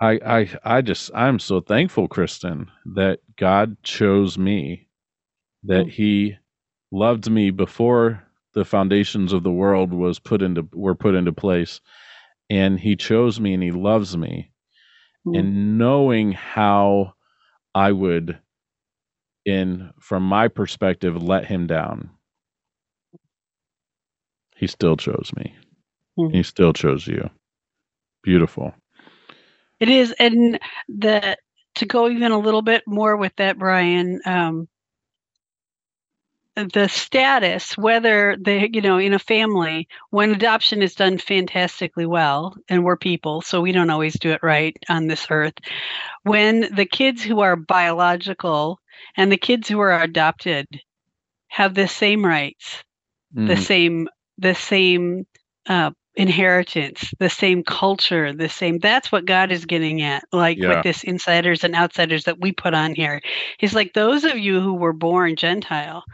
I 0.00 0.20
I 0.26 0.78
I 0.78 0.82
just 0.82 1.10
I'm 1.14 1.38
so 1.38 1.60
thankful, 1.60 2.08
Kristin, 2.08 2.68
that 2.96 3.20
God 3.36 3.76
chose 3.82 4.38
me, 4.38 4.88
that 5.64 5.86
Mm. 5.86 5.90
He 5.90 6.36
loved 6.92 7.30
me 7.30 7.50
before 7.50 8.24
the 8.54 8.64
foundations 8.64 9.32
of 9.32 9.42
the 9.44 9.52
world 9.52 9.92
was 9.92 10.18
put 10.20 10.42
into 10.42 10.68
were 10.74 10.94
put 10.96 11.14
into 11.14 11.32
place, 11.32 11.80
and 12.50 12.80
He 12.80 12.96
chose 12.96 13.40
me 13.40 13.54
and 13.54 13.62
He 13.62 13.72
loves 13.72 14.16
me 14.16 14.50
Mm. 15.26 15.38
and 15.40 15.78
knowing 15.78 16.32
how 16.32 17.14
I 17.74 17.92
would, 17.92 18.38
in 19.46 19.90
from 20.00 20.24
my 20.24 20.48
perspective, 20.48 21.22
let 21.22 21.46
him 21.46 21.66
down. 21.66 22.10
He 24.56 24.66
still 24.66 24.96
chose 24.96 25.32
me. 25.36 25.56
Mhm. 26.18 26.34
He 26.34 26.42
still 26.42 26.72
chose 26.72 27.06
you. 27.06 27.30
Beautiful. 28.22 28.74
It 29.80 29.88
is, 29.88 30.12
and 30.18 30.58
the 30.88 31.36
to 31.76 31.86
go 31.86 32.08
even 32.08 32.32
a 32.32 32.38
little 32.38 32.62
bit 32.62 32.82
more 32.86 33.16
with 33.16 33.34
that, 33.36 33.58
Brian. 33.58 34.20
Um, 34.24 34.68
the 36.56 36.88
status, 36.88 37.76
whether 37.76 38.36
they, 38.40 38.68
you 38.72 38.80
know, 38.80 38.98
in 38.98 39.12
a 39.14 39.18
family, 39.18 39.88
when 40.10 40.32
adoption 40.32 40.82
is 40.82 40.94
done 40.94 41.18
fantastically 41.18 42.06
well, 42.06 42.56
and 42.68 42.84
we're 42.84 42.96
people, 42.96 43.42
so 43.42 43.60
we 43.60 43.72
don't 43.72 43.90
always 43.90 44.18
do 44.18 44.30
it 44.30 44.40
right 44.42 44.76
on 44.88 45.06
this 45.06 45.26
earth. 45.30 45.54
When 46.22 46.62
the 46.74 46.86
kids 46.86 47.22
who 47.22 47.40
are 47.40 47.56
biological 47.56 48.80
and 49.16 49.30
the 49.30 49.36
kids 49.36 49.68
who 49.68 49.80
are 49.80 50.00
adopted 50.02 50.66
have 51.48 51.74
the 51.74 51.88
same 51.88 52.24
rights, 52.24 52.82
the 53.34 53.54
Mhm. 53.54 53.62
same 53.62 54.08
the 54.38 54.54
same 54.54 55.26
uh, 55.68 55.90
inheritance, 56.16 57.12
the 57.18 57.30
same 57.30 57.62
culture, 57.64 58.32
the 58.32 58.48
same. 58.48 58.78
That's 58.78 59.12
what 59.12 59.26
God 59.26 59.52
is 59.52 59.66
getting 59.66 60.02
at, 60.02 60.24
like 60.32 60.58
Yeah. 60.58 60.68
with 60.68 60.82
this 60.82 61.04
insiders 61.04 61.64
and 61.64 61.74
outsiders 61.74 62.24
that 62.24 62.40
we 62.40 62.52
put 62.52 62.74
on 62.74 62.94
here. 62.94 63.20
He's 63.58 63.74
like 63.74 63.92
those 63.94 64.24
of 64.24 64.38
you 64.38 64.60
who 64.60 64.74
were 64.74 64.92
born 64.92 65.36
Gentile, 65.36 66.04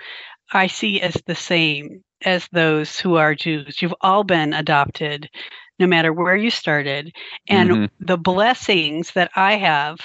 I 0.52 0.66
see 0.68 1.00
as 1.00 1.14
the 1.26 1.34
same 1.34 2.02
as 2.24 2.48
those 2.52 2.98
who 3.00 3.16
are 3.16 3.34
Jews. 3.34 3.80
You've 3.82 3.94
all 4.00 4.24
been 4.24 4.52
adopted, 4.52 5.28
no 5.78 5.86
matter 5.86 6.12
where 6.12 6.36
you 6.36 6.50
started, 6.50 7.12
and 7.48 7.70
Mhm. 7.70 7.90
the 8.00 8.18
blessings 8.18 9.12
that 9.12 9.30
I 9.36 9.56
have 9.56 9.98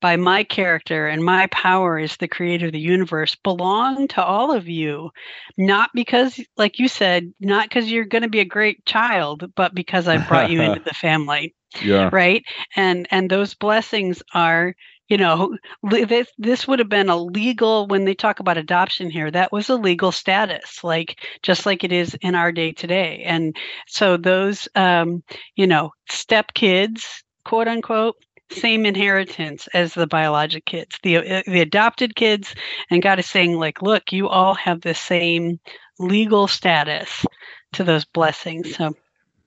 by 0.00 0.16
my 0.16 0.44
character 0.44 1.08
and 1.08 1.24
my 1.24 1.46
power 1.48 1.98
as 1.98 2.16
the 2.16 2.28
creator 2.28 2.66
of 2.66 2.72
the 2.72 2.78
universe 2.80 3.34
belong 3.36 4.06
to 4.08 4.24
all 4.24 4.52
of 4.52 4.68
you 4.68 5.10
not 5.56 5.90
because 5.94 6.40
like 6.56 6.78
you 6.78 6.88
said 6.88 7.32
not 7.40 7.68
because 7.68 7.90
you're 7.90 8.04
going 8.04 8.22
to 8.22 8.28
be 8.28 8.40
a 8.40 8.44
great 8.44 8.84
child 8.86 9.50
but 9.56 9.74
because 9.74 10.06
i 10.08 10.16
brought 10.18 10.48
you 10.48 10.60
into 10.60 10.80
the 10.86 10.94
family 10.94 11.54
Yeah. 11.82 12.10
right 12.12 12.44
and 12.76 13.06
and 13.10 13.30
those 13.30 13.54
blessings 13.54 14.22
are 14.34 14.74
you 15.08 15.16
know 15.16 15.56
this 15.82 16.28
this 16.38 16.68
would 16.68 16.78
have 16.78 16.88
been 16.88 17.08
a 17.08 17.16
legal 17.16 17.86
when 17.86 18.04
they 18.04 18.14
talk 18.14 18.40
about 18.40 18.58
adoption 18.58 19.10
here. 19.10 19.30
That 19.30 19.52
was 19.52 19.68
a 19.68 19.76
legal 19.76 20.12
status 20.12 20.84
like 20.84 21.20
just 21.42 21.66
like 21.66 21.82
it 21.84 21.92
is 21.92 22.14
in 22.20 22.34
our 22.34 22.52
day 22.52 22.72
today. 22.72 23.22
And 23.24 23.56
so 23.86 24.16
those 24.16 24.68
um 24.74 25.22
you 25.56 25.66
know 25.66 25.92
step 26.08 26.52
kids 26.54 27.24
quote 27.44 27.68
unquote 27.68 28.16
same 28.50 28.86
inheritance 28.86 29.66
as 29.74 29.94
the 29.94 30.06
biologic 30.06 30.64
kids. 30.66 30.98
The 31.02 31.16
uh, 31.18 31.42
the 31.46 31.60
adopted 31.60 32.14
kids 32.14 32.54
and 32.90 33.02
god 33.02 33.18
is 33.18 33.26
saying 33.26 33.58
like 33.58 33.82
look 33.82 34.12
you 34.12 34.28
all 34.28 34.54
have 34.54 34.80
the 34.82 34.94
same 34.94 35.58
legal 35.98 36.46
status 36.46 37.24
to 37.72 37.84
those 37.84 38.04
blessings. 38.04 38.76
So 38.76 38.94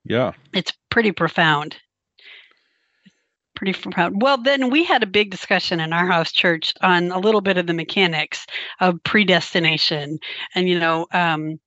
Yeah. 0.05 0.33
it's 0.53 0.73
pretty 0.89 1.11
profound 1.11 1.77
pretty 3.61 4.11
well 4.15 4.37
then 4.41 4.69
we 4.69 4.83
had 4.83 5.03
a 5.03 5.07
big 5.07 5.29
discussion 5.29 5.79
in 5.79 5.93
our 5.93 6.07
house 6.07 6.31
church 6.31 6.73
on 6.81 7.11
a 7.11 7.19
little 7.19 7.41
bit 7.41 7.57
of 7.57 7.67
the 7.67 7.73
mechanics 7.73 8.45
of 8.79 9.03
predestination. 9.03 10.17
And 10.55 10.67
you 10.67 10.79
know 10.79 11.07
um 11.11 11.59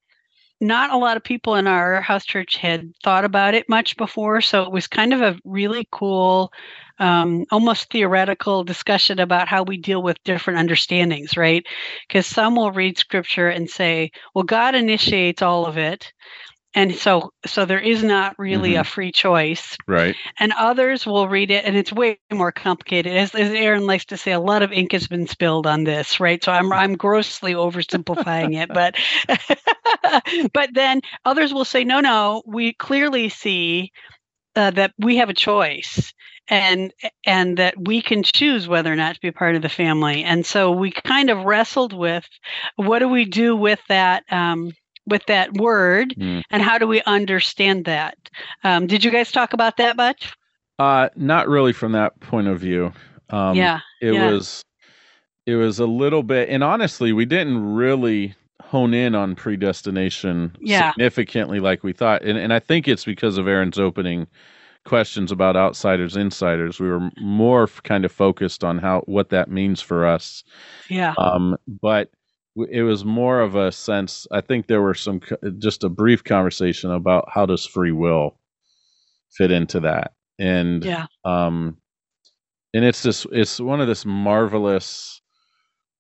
not 0.61 0.93
a 0.93 0.97
lot 0.97 1.17
of 1.17 1.25
people 1.25 1.57
in 1.57 1.67
our 1.67 2.01
house 2.01 2.25
church 2.25 2.57
had 2.57 2.91
thought 3.03 3.25
about 3.25 3.55
it 3.55 3.69
much 3.69 3.97
before. 3.97 4.41
So 4.41 4.63
it 4.63 4.73
was 4.73 4.87
kind 4.87 5.13
of 5.13 5.21
a 5.21 5.39
really 5.45 5.87
cool 5.91 6.53
um, 7.01 7.45
almost 7.51 7.91
theoretical 7.91 8.63
discussion 8.65 9.19
about 9.19 9.49
how 9.49 9.65
we 9.65 9.77
deal 9.77 10.03
with 10.03 10.23
different 10.25 10.61
understandings 10.61 11.37
right? 11.37 11.67
Because 12.09 12.27
some 12.27 12.55
will 12.55 12.71
read 12.71 12.99
scripture 12.99 13.49
and 13.49 13.69
say 13.69 14.11
well 14.35 14.45
god 14.45 14.75
initiates 14.75 15.43
all 15.43 15.67
of 15.67 15.77
it 15.77 16.13
and 16.75 16.95
so 16.95 17.31
so 17.47 17.65
there 17.65 17.81
is 17.81 18.03
not 18.03 18.35
really 18.39 18.75
a 18.75 18.85
free 18.85 19.13
choice. 19.13 19.77
Right. 19.87 20.17
and 20.39 20.53
others 20.59 21.07
will 21.07 21.29
read 21.29 21.51
it 21.51 21.65
and 21.65 21.77
it's 21.77 21.93
way 21.93 22.19
more 22.33 22.53
complicated. 22.53 23.17
As, 23.17 23.35
as 23.35 23.53
aaron 23.53 23.87
likes 23.87 24.07
to 24.07 24.17
say 24.17 24.33
a 24.33 24.41
lot 24.41 24.63
of 24.63 24.73
ink 24.73 24.93
has 24.93 25.07
been 25.07 25.27
spilled 25.27 25.67
on 25.67 25.85
this 25.85 26.21
right? 26.21 26.43
So 26.43 26.53
i'm 26.53 26.73
i'm 26.73 26.97
grossly 26.97 27.55
oversimplifying 27.55 28.61
it 28.61 28.71
but 28.73 28.97
but 30.53 30.71
then 30.73 31.01
others 31.25 31.53
will 31.53 31.65
say 31.65 31.85
no 31.85 32.01
no 32.01 32.43
we 32.47 32.73
clearly 32.73 33.29
see 33.29 33.93
uh, 34.57 34.71
that 34.71 34.93
we 34.99 35.17
have 35.17 35.29
a 35.29 35.35
choice 35.35 36.13
and 36.49 36.93
and 37.27 37.57
that 37.57 37.75
we 37.79 38.03
can 38.03 38.23
choose 38.23 38.69
whether 38.69 38.93
or 38.93 38.97
not 38.97 39.15
to 39.15 39.21
be 39.21 39.29
a 39.29 39.33
part 39.33 39.57
of 39.57 39.63
the 39.63 39.69
family. 39.69 40.25
And 40.25 40.45
so 40.45 40.71
we 40.71 40.91
kind 40.91 41.31
of 41.31 41.45
wrestled 41.45 41.93
with 41.93 42.27
what 42.77 42.99
do 42.99 43.09
we 43.09 43.25
do 43.25 43.57
with 43.57 43.81
that 43.89 44.25
um, 44.31 44.73
with 45.07 45.25
that 45.27 45.53
word 45.55 46.15
Mm. 46.19 46.43
and 46.51 46.63
how 46.63 46.79
do 46.79 46.87
we 46.87 47.03
understand 47.03 47.85
that 47.85 48.17
um, 48.65 48.87
did 48.87 49.05
you 49.05 49.11
guys 49.11 49.31
talk 49.33 49.53
about 49.53 49.77
that 49.77 49.97
much 49.97 50.33
Uh, 50.79 51.09
not 51.17 51.49
really 51.49 51.73
from 51.73 51.93
that 51.93 52.19
point 52.21 52.49
of 52.49 52.59
view. 52.59 52.93
Um, 53.31 53.55
yeah 53.57 53.81
it 54.01 54.13
yeah. 54.15 54.31
was 54.31 54.63
it 55.47 55.57
was 55.57 55.79
a 55.79 55.87
little 55.87 56.23
bit 56.23 56.49
and 56.49 56.63
honestly 56.65 57.13
we 57.13 57.25
didn't 57.25 57.75
really 57.75 58.35
hone 58.63 58.95
in 58.95 59.15
on 59.15 59.35
predestination 59.35 60.57
Yeah. 60.61 60.91
significantly 60.93 61.61
like 61.61 61.83
we 61.85 61.93
thought 61.93 62.23
and, 62.23 62.39
and 62.39 62.53
i 62.53 62.59
think 62.59 62.89
it's 62.89 63.05
because 63.05 63.37
of 63.39 63.47
aaron's 63.47 63.79
opening 63.79 64.27
questions 64.85 65.31
about 65.33 65.57
outsiders 65.57 66.17
insiders 66.17 66.81
we 66.81 66.89
were 66.89 67.11
more 67.21 67.67
kind 67.85 68.05
of 68.05 68.13
focused 68.13 68.65
on 68.65 68.79
how 68.79 69.01
what 69.07 69.29
that 69.31 69.51
means 69.51 69.81
for 69.81 70.07
us 70.07 70.45
yeah 70.91 71.15
um, 71.19 71.57
but 71.83 72.11
it 72.71 72.83
was 72.83 73.05
more 73.05 73.41
of 73.41 73.55
a 73.57 73.73
sense 73.73 74.27
i 74.33 74.41
think 74.41 74.67
there 74.67 74.83
were 74.83 74.95
some 74.95 75.21
just 75.59 75.85
a 75.85 75.89
brief 75.89 76.23
conversation 76.25 76.91
about 76.91 77.29
how 77.33 77.47
does 77.47 77.67
free 77.67 77.93
will 77.93 78.39
fit 79.33 79.51
into 79.51 79.81
that. 79.81 80.13
And 80.39 80.85
yeah. 80.85 81.07
um 81.25 81.77
and 82.73 82.85
it's 82.85 83.03
this 83.03 83.27
it's 83.33 83.61
one 83.61 83.81
of 83.81 83.89
this 83.89 84.05
marvelous 84.07 85.21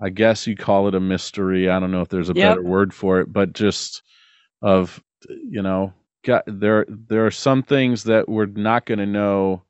i 0.00 0.08
guess 0.10 0.46
you 0.46 0.56
call 0.56 0.88
it 0.88 0.94
a 0.94 1.00
mystery. 1.00 1.68
I 1.68 1.80
don't 1.80 1.90
know 1.90 2.02
if 2.02 2.08
there's 2.08 2.28
a 2.30 2.34
Yep. 2.34 2.58
better 2.58 2.62
word 2.62 2.94
for 2.94 3.20
it 3.20 3.32
but 3.32 3.52
just 3.52 4.02
of 4.62 5.02
you 5.28 5.62
know 5.62 5.92
got 6.24 6.44
there 6.46 6.86
there 6.88 7.26
are 7.26 7.30
some 7.30 7.62
things 7.62 8.04
that 8.04 8.28
we're 8.28 8.46
not 8.46 8.86
going 8.86 8.98
to 8.98 9.06
know 9.06 9.62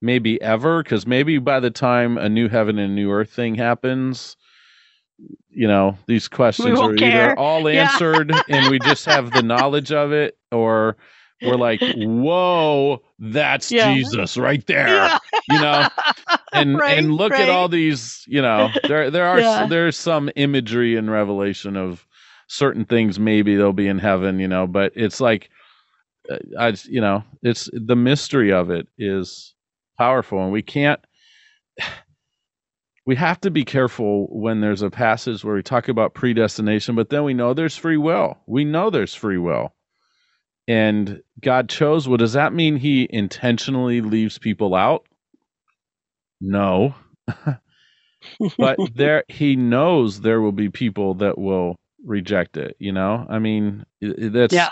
maybe 0.00 0.40
ever 0.42 0.82
because 0.82 1.06
maybe 1.06 1.38
by 1.38 1.60
the 1.60 1.70
time 1.70 2.18
a 2.18 2.28
new 2.28 2.48
heaven 2.48 2.78
and 2.78 2.94
new 2.94 3.10
earth 3.12 3.30
thing 3.30 3.54
happens 3.54 4.36
you 5.50 5.68
know 5.68 5.96
these 6.06 6.28
questions 6.28 6.80
are 6.80 6.88
won't 6.88 7.00
either 7.00 7.10
care. 7.10 7.38
all 7.38 7.68
Yeah. 7.70 7.82
answered 7.82 8.42
and 8.48 8.68
we 8.68 8.78
just 8.78 9.04
have 9.06 9.32
the 9.32 9.42
knowledge 9.42 9.92
of 9.92 10.12
it 10.12 10.36
or 10.50 10.96
we're 11.42 11.56
like 11.56 11.80
whoa 11.86 13.02
that's 13.18 13.70
Yeah. 13.70 13.92
jesus 13.94 14.36
right 14.36 14.66
there 14.66 14.88
yeah 14.88 15.18
you 15.48 15.58
know 15.58 15.88
and 16.52 16.76
Right, 16.80 16.98
and 16.98 17.14
look 17.14 17.32
right. 17.32 17.42
at 17.42 17.48
all 17.50 17.68
these 17.68 18.24
you 18.26 18.40
know 18.42 18.72
there 18.86 19.10
there 19.10 19.26
are 19.26 19.40
Yeah. 19.40 19.66
there's 19.66 19.96
some 19.96 20.30
imagery 20.36 20.96
in 20.96 21.10
revelation 21.10 21.76
of 21.76 22.06
certain 22.48 22.84
things 22.84 23.18
maybe 23.18 23.56
they'll 23.56 23.72
be 23.72 23.88
in 23.88 23.98
heaven 23.98 24.38
you 24.38 24.48
know 24.48 24.66
but 24.66 24.92
it's 24.94 25.20
like 25.20 25.50
uh, 26.30 26.38
i 26.58 26.74
you 26.84 27.00
know 27.00 27.22
it's 27.42 27.68
the 27.72 27.96
mystery 27.96 28.52
of 28.52 28.70
it 28.70 28.86
is 28.98 29.54
powerful 29.98 30.42
and 30.42 30.52
we 30.52 30.62
can't 30.62 31.00
we 33.04 33.16
have 33.16 33.40
to 33.40 33.50
be 33.50 33.64
careful 33.64 34.26
when 34.30 34.60
there's 34.60 34.82
a 34.82 34.90
passage 34.90 35.44
where 35.44 35.54
we 35.54 35.62
talk 35.62 35.88
about 35.88 36.14
predestination 36.14 36.94
but 36.94 37.10
then 37.10 37.24
we 37.24 37.34
know 37.34 37.54
there's 37.54 37.76
free 37.76 37.96
will 37.96 38.38
we 38.46 38.64
know 38.64 38.90
there's 38.90 39.14
free 39.14 39.38
will 39.38 39.74
and 40.68 41.20
god 41.40 41.68
chose 41.68 42.08
well 42.08 42.16
does 42.16 42.34
that 42.34 42.52
mean 42.52 42.76
he 42.76 43.06
intentionally 43.10 44.00
leaves 44.00 44.38
people 44.38 44.74
out 44.74 45.06
no 46.40 46.94
but 48.58 48.78
there 48.94 49.24
he 49.28 49.56
knows 49.56 50.20
there 50.20 50.40
will 50.40 50.52
be 50.52 50.68
people 50.68 51.14
that 51.14 51.38
will 51.38 51.76
reject 52.04 52.56
it. 52.56 52.76
You 52.78 52.92
know, 52.92 53.26
I 53.28 53.38
mean, 53.38 53.84
that's 54.00 54.54
yeah. 54.54 54.70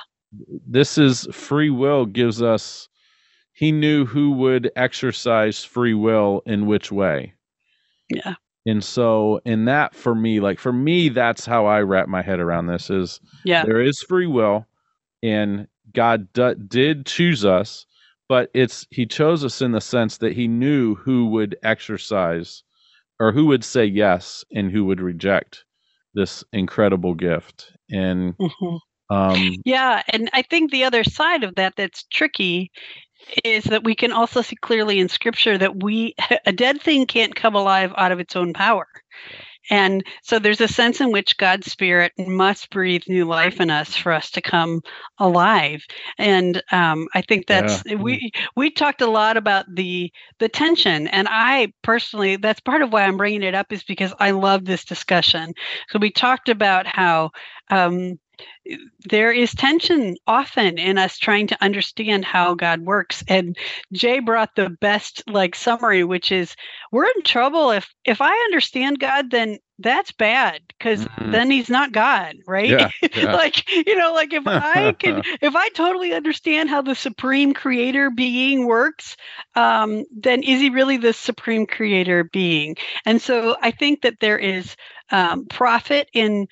This 0.67 0.99
is 0.99 1.27
free 1.33 1.71
will 1.71 2.07
gives 2.07 2.41
us. 2.41 2.89
He 3.53 3.73
knew 3.73 4.07
who 4.07 4.33
would 4.33 4.71
exercise 4.77 5.65
free 5.65 5.95
will 5.95 6.43
in 6.47 6.67
which 6.67 6.93
way. 6.93 7.35
Yeah. 8.11 8.35
And 8.67 8.85
so, 8.85 9.41
in 9.45 9.65
that, 9.65 9.95
for 9.95 10.15
me, 10.15 10.41
like 10.41 10.59
for 10.59 10.73
me, 10.73 11.09
that's 11.09 11.47
how 11.47 11.67
I 11.67 11.81
wrap 11.81 12.09
my 12.09 12.21
head 12.21 12.41
around 12.41 12.67
this: 12.67 12.91
is 12.91 13.21
yeah, 13.45 13.65
there 13.65 13.81
is 13.81 14.03
free 14.03 14.27
will, 14.27 14.67
and 15.23 15.67
God 15.95 16.31
d- 16.35 16.55
did 16.69 17.07
choose 17.07 17.45
us, 17.45 17.87
but 18.29 18.51
it's 18.53 18.87
He 18.91 19.07
chose 19.07 19.45
us 19.45 19.63
in 19.63 19.73
the 19.73 19.81
sense 19.81 20.19
that 20.19 20.35
He 20.35 20.47
knew 20.47 20.95
who 20.95 21.27
would 21.29 21.57
exercise, 21.63 22.63
or 23.19 23.33
who 23.33 23.47
would 23.47 23.65
say 23.65 23.87
yes, 23.87 24.45
and 24.55 24.71
who 24.71 24.85
would 24.85 25.01
reject 25.01 25.65
this 26.13 26.45
incredible 26.53 27.15
gift. 27.15 27.73
And 27.91 28.37
mm-hmm. 28.37 29.15
um, 29.15 29.55
yeah, 29.65 30.03
and 30.09 30.29
I 30.35 30.43
think 30.43 30.71
the 30.71 30.85
other 30.85 31.03
side 31.03 31.45
of 31.45 31.55
that 31.55 31.77
that's 31.77 32.05
tricky 32.13 32.71
is 33.45 33.65
that 33.65 33.85
we 33.85 33.95
can 33.95 34.13
also 34.13 34.43
see 34.43 34.57
clearly 34.57 34.99
in 34.99 35.09
scripture 35.09 35.57
that 35.59 35.83
we 35.83 36.15
a 36.47 36.53
dead 36.53 36.81
thing 36.81 37.07
can't 37.07 37.35
come 37.35 37.55
alive 37.55 37.93
out 37.97 38.13
of 38.13 38.21
its 38.21 38.37
own 38.37 38.53
power. 38.53 38.87
And 39.69 40.05
so 40.23 40.39
there's 40.39 40.61
a 40.61 40.69
sense 40.69 41.01
in 41.01 41.13
which 41.13 41.37
God's 41.37 41.71
spirit 41.71 42.13
must 42.19 42.71
breathe 42.71 43.03
new 43.07 43.25
life 43.25 43.61
in 43.61 43.71
us 43.71 43.95
for 43.95 44.11
us 44.11 44.31
to 44.33 44.41
come 44.41 44.81
alive. 45.19 45.85
And 46.19 46.61
um, 46.73 47.07
I 47.15 47.21
think 47.21 47.47
that's 47.47 47.83
yeah. 47.87 47.95
we 47.97 48.33
we 48.57 48.71
talked 48.71 49.01
a 49.01 49.11
lot 49.11 49.37
about 49.37 49.67
the 49.73 50.11
the 50.39 50.49
tension. 50.49 51.07
And 51.09 51.29
I 51.31 51.73
personally, 51.83 52.37
that's 52.37 52.61
part 52.61 52.83
of 52.83 52.93
why 52.93 53.03
I'm 53.03 53.17
bringing 53.17 53.43
it 53.45 53.55
up 53.55 53.73
is 53.73 53.85
because 53.85 54.13
I 54.19 54.33
love 54.33 54.65
this 54.65 54.85
discussion. 54.85 55.55
So 55.91 55.99
we 56.01 56.11
talked 56.11 56.49
about 56.49 56.87
how 56.87 57.31
um, 57.71 58.19
there 59.09 59.33
is 59.33 59.55
tension 59.55 60.17
often 60.27 60.79
in 60.79 60.99
us 60.99 61.19
trying 61.19 61.47
to 61.49 61.65
understand 61.65 62.25
how 62.25 62.55
God 62.55 62.83
works. 62.83 63.25
And 63.29 63.57
Jay 63.93 64.21
brought 64.21 64.55
the 64.55 64.71
best 64.81 65.23
like 65.27 65.55
summary, 65.55 66.05
which 66.05 66.31
is 66.31 66.55
we're 66.93 67.07
in 67.07 67.23
trouble 67.25 67.71
if 67.71 67.93
if 68.05 68.21
I 68.21 68.33
understand 68.33 68.99
God, 68.99 69.31
then 69.31 69.59
that's 69.79 70.13
bad 70.13 70.61
because 70.69 71.07
mm-hmm. 71.07 71.31
then 71.31 71.51
he's 71.51 71.71
not 71.71 71.93
God, 71.93 72.37
right? 72.47 72.69
Yeah, 72.69 72.91
yeah. 73.15 73.35
like 73.35 73.69
you 73.71 73.97
know, 73.97 74.13
like 74.13 74.33
if 74.33 74.47
I 74.47 74.93
can, 74.93 75.23
if 75.41 75.57
I 75.57 75.69
totally 75.71 76.13
understand 76.13 76.69
how 76.69 76.83
the 76.83 76.95
supreme 76.95 77.55
creator 77.55 78.11
being 78.11 78.67
works, 78.67 79.17
um, 79.57 80.05
then 80.15 80.43
is 80.43 80.61
he 80.61 80.71
really 80.71 80.99
the 80.99 81.13
supreme 81.13 81.67
creator 81.67 82.25
being? 82.25 82.77
And 83.07 83.21
so 83.21 83.57
I 83.61 83.71
think 83.71 84.03
that 84.03 84.21
there 84.21 84.39
is 84.39 84.77
um, 85.11 85.47
profit 85.47 86.09
in 86.13 86.47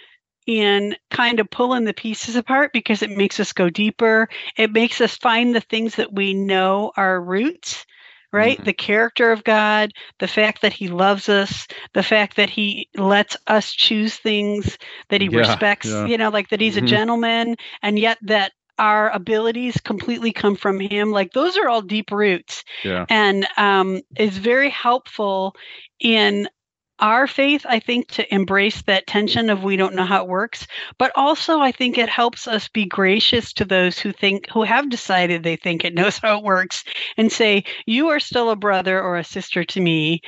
in 0.48 0.96
kind 1.10 1.40
of 1.40 1.50
pulling 1.50 1.84
the 1.84 1.92
pieces 1.92 2.34
apart 2.34 2.72
because 2.72 3.02
it 3.02 3.10
makes 3.10 3.38
us 3.38 3.52
go 3.52 3.68
deeper. 3.68 4.30
It 4.56 4.72
makes 4.72 4.98
us 5.02 5.14
find 5.14 5.54
the 5.54 5.60
things 5.60 5.96
that 5.96 6.14
we 6.14 6.32
know 6.32 6.90
are 6.96 7.20
roots, 7.20 7.84
right? 8.32 8.56
Mm-hmm. 8.56 8.64
The 8.64 8.72
character 8.72 9.30
of 9.30 9.44
God, 9.44 9.92
the 10.18 10.26
fact 10.26 10.62
that 10.62 10.72
He 10.72 10.88
loves 10.88 11.28
us, 11.28 11.66
the 11.92 12.02
fact 12.02 12.36
that 12.36 12.48
He 12.48 12.88
lets 12.96 13.36
us 13.46 13.70
choose 13.70 14.16
things 14.16 14.78
that 15.10 15.20
He 15.20 15.28
yeah, 15.30 15.40
respects, 15.40 15.88
yeah. 15.88 16.06
you 16.06 16.16
know, 16.16 16.30
like 16.30 16.48
that 16.48 16.62
He's 16.62 16.76
mm-hmm. 16.76 16.86
a 16.86 16.88
gentleman, 16.88 17.56
and 17.82 17.98
yet 17.98 18.16
that 18.22 18.52
our 18.78 19.10
abilities 19.10 19.76
completely 19.82 20.32
come 20.32 20.54
from 20.54 20.78
him 20.78 21.10
like 21.10 21.32
those 21.32 21.56
are 21.56 21.68
all 21.68 21.82
deep 21.82 22.12
roots 22.12 22.62
yeah. 22.84 23.04
and 23.08 23.44
um, 23.56 24.00
is 24.16 24.38
very 24.38 24.70
helpful 24.70 25.52
in 25.98 26.48
our 27.00 27.26
faith, 27.26 27.64
I 27.68 27.78
think, 27.78 28.08
to 28.12 28.34
embrace 28.34 28.82
that 28.82 29.06
tension 29.06 29.50
of 29.50 29.62
we 29.62 29.76
don't 29.76 29.94
know 29.94 30.04
how 30.04 30.22
it 30.22 30.28
works, 30.28 30.66
but 30.98 31.12
also 31.14 31.60
I 31.60 31.72
think 31.72 31.96
it 31.96 32.08
helps 32.08 32.48
us 32.48 32.68
be 32.68 32.86
gracious 32.86 33.52
to 33.54 33.64
those 33.64 33.98
who 33.98 34.12
think, 34.12 34.48
who 34.50 34.62
have 34.62 34.90
decided 34.90 35.42
they 35.42 35.56
think 35.56 35.84
it 35.84 35.94
knows 35.94 36.18
how 36.22 36.38
it 36.38 36.44
works, 36.44 36.84
and 37.16 37.30
say, 37.30 37.64
You 37.86 38.08
are 38.08 38.20
still 38.20 38.50
a 38.50 38.56
brother 38.56 39.00
or 39.00 39.16
a 39.16 39.24
sister 39.24 39.64
to 39.64 39.80
me. 39.80 40.20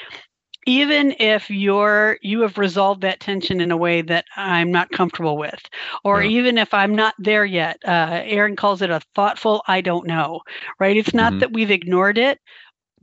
Even 0.67 1.15
if 1.19 1.49
you're 1.49 2.19
you 2.21 2.43
have 2.43 2.59
resolved 2.59 3.01
that 3.01 3.19
tension 3.19 3.63
in 3.63 3.71
a 3.71 3.77
way 3.79 4.03
that 4.03 4.27
I'm 4.37 4.71
not 4.71 4.91
comfortable 4.91 5.39
with, 5.39 5.61
or 6.05 6.23
yeah. 6.23 6.29
even 6.29 6.59
if 6.59 6.75
I'm 6.75 6.95
not 6.95 7.15
there 7.19 7.47
yet, 7.47 7.79
uh, 7.85 8.21
Aaron 8.25 8.57
calls 8.57 8.83
it 8.83 8.91
a 8.91 9.01
thoughtful 9.15 9.63
I 9.67 9.81
don't 9.81 10.07
know, 10.07 10.43
right? 10.79 10.97
It's 10.97 11.15
not 11.15 11.33
mm-hmm. 11.33 11.41
that 11.41 11.53
we've 11.55 11.71
ignored 11.71 12.19
it, 12.19 12.39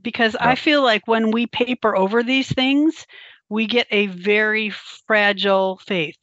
because 0.02 0.34
yeah. 0.34 0.48
I 0.48 0.54
feel 0.54 0.82
like 0.82 1.06
when 1.06 1.30
we 1.30 1.46
paper 1.46 1.96
over 1.96 2.22
these 2.22 2.48
things, 2.48 3.06
we 3.48 3.66
get 3.66 3.86
a 3.90 4.06
very 4.06 4.70
fragile 5.06 5.80
faith 5.86 6.18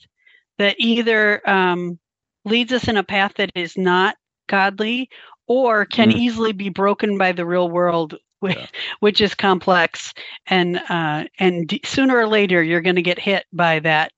that 0.58 0.76
either 0.78 1.48
um, 1.50 2.00
leads 2.46 2.72
us 2.72 2.88
in 2.88 2.98
a 2.98 3.04
path 3.04 3.34
that 3.38 3.52
is 3.56 3.78
not 3.78 4.16
godly 4.48 5.10
or 5.48 5.86
can 5.86 6.12
mm. 6.12 6.16
easily 6.16 6.52
be 6.52 6.70
broken 6.70 7.18
by 7.18 7.32
the 7.32 7.46
real 7.46 7.70
world 7.70 8.16
which, 8.40 8.58
yeah. 8.58 8.68
which 9.00 9.22
is 9.22 9.34
complex 9.34 10.14
and 10.48 10.78
uh, 10.90 11.26
and 11.40 11.68
d- 11.68 11.82
sooner 11.84 12.16
or 12.16 12.28
later 12.28 12.62
you're 12.62 12.82
going 12.82 12.96
to 12.96 13.02
get 13.02 13.20
hit 13.20 13.46
by 13.52 13.80
that 13.80 14.12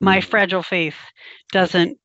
my 0.00 0.18
mm. 0.18 0.24
fragile 0.24 0.62
faith 0.62 0.96
doesn't 1.52 1.98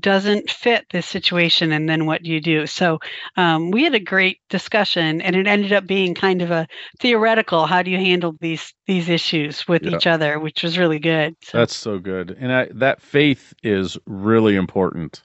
doesn't 0.00 0.50
fit 0.50 0.86
this 0.90 1.06
situation 1.06 1.72
and 1.72 1.88
then 1.88 2.06
what 2.06 2.22
do 2.22 2.30
you 2.30 2.40
do 2.40 2.66
so 2.66 2.98
um, 3.36 3.70
we 3.70 3.84
had 3.84 3.94
a 3.94 4.00
great 4.00 4.38
discussion 4.48 5.20
and 5.20 5.34
it 5.36 5.46
ended 5.46 5.72
up 5.72 5.86
being 5.86 6.14
kind 6.14 6.42
of 6.42 6.50
a 6.50 6.66
theoretical 7.00 7.66
how 7.66 7.82
do 7.82 7.90
you 7.90 7.96
handle 7.96 8.34
these 8.40 8.74
these 8.86 9.08
issues 9.08 9.66
with 9.66 9.82
yeah. 9.82 9.96
each 9.96 10.06
other 10.06 10.38
which 10.38 10.62
was 10.62 10.78
really 10.78 10.98
good 10.98 11.34
so. 11.42 11.58
that's 11.58 11.76
so 11.76 11.98
good 11.98 12.36
and 12.38 12.52
I, 12.52 12.68
that 12.74 13.00
faith 13.00 13.54
is 13.62 13.96
really 14.06 14.56
important 14.56 15.22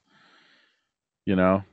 you 1.25 1.35
know 1.35 1.63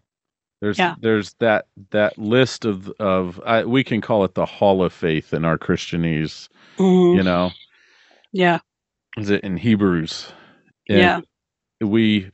there's 0.60 0.78
yeah. 0.78 0.94
there's 1.00 1.34
that 1.34 1.66
that 1.90 2.18
list 2.18 2.64
of 2.64 2.88
of 3.00 3.40
I, 3.44 3.64
we 3.64 3.84
can 3.84 4.00
call 4.00 4.24
it 4.24 4.34
the 4.34 4.46
hall 4.46 4.82
of 4.82 4.92
faith 4.92 5.32
in 5.32 5.44
our 5.44 5.58
christianese 5.58 6.48
mm-hmm. 6.76 7.16
you 7.16 7.22
know 7.22 7.50
yeah 8.32 8.58
is 9.16 9.30
it 9.30 9.42
in 9.42 9.56
hebrews 9.56 10.32
and 10.88 10.98
yeah 10.98 11.20
we 11.80 12.30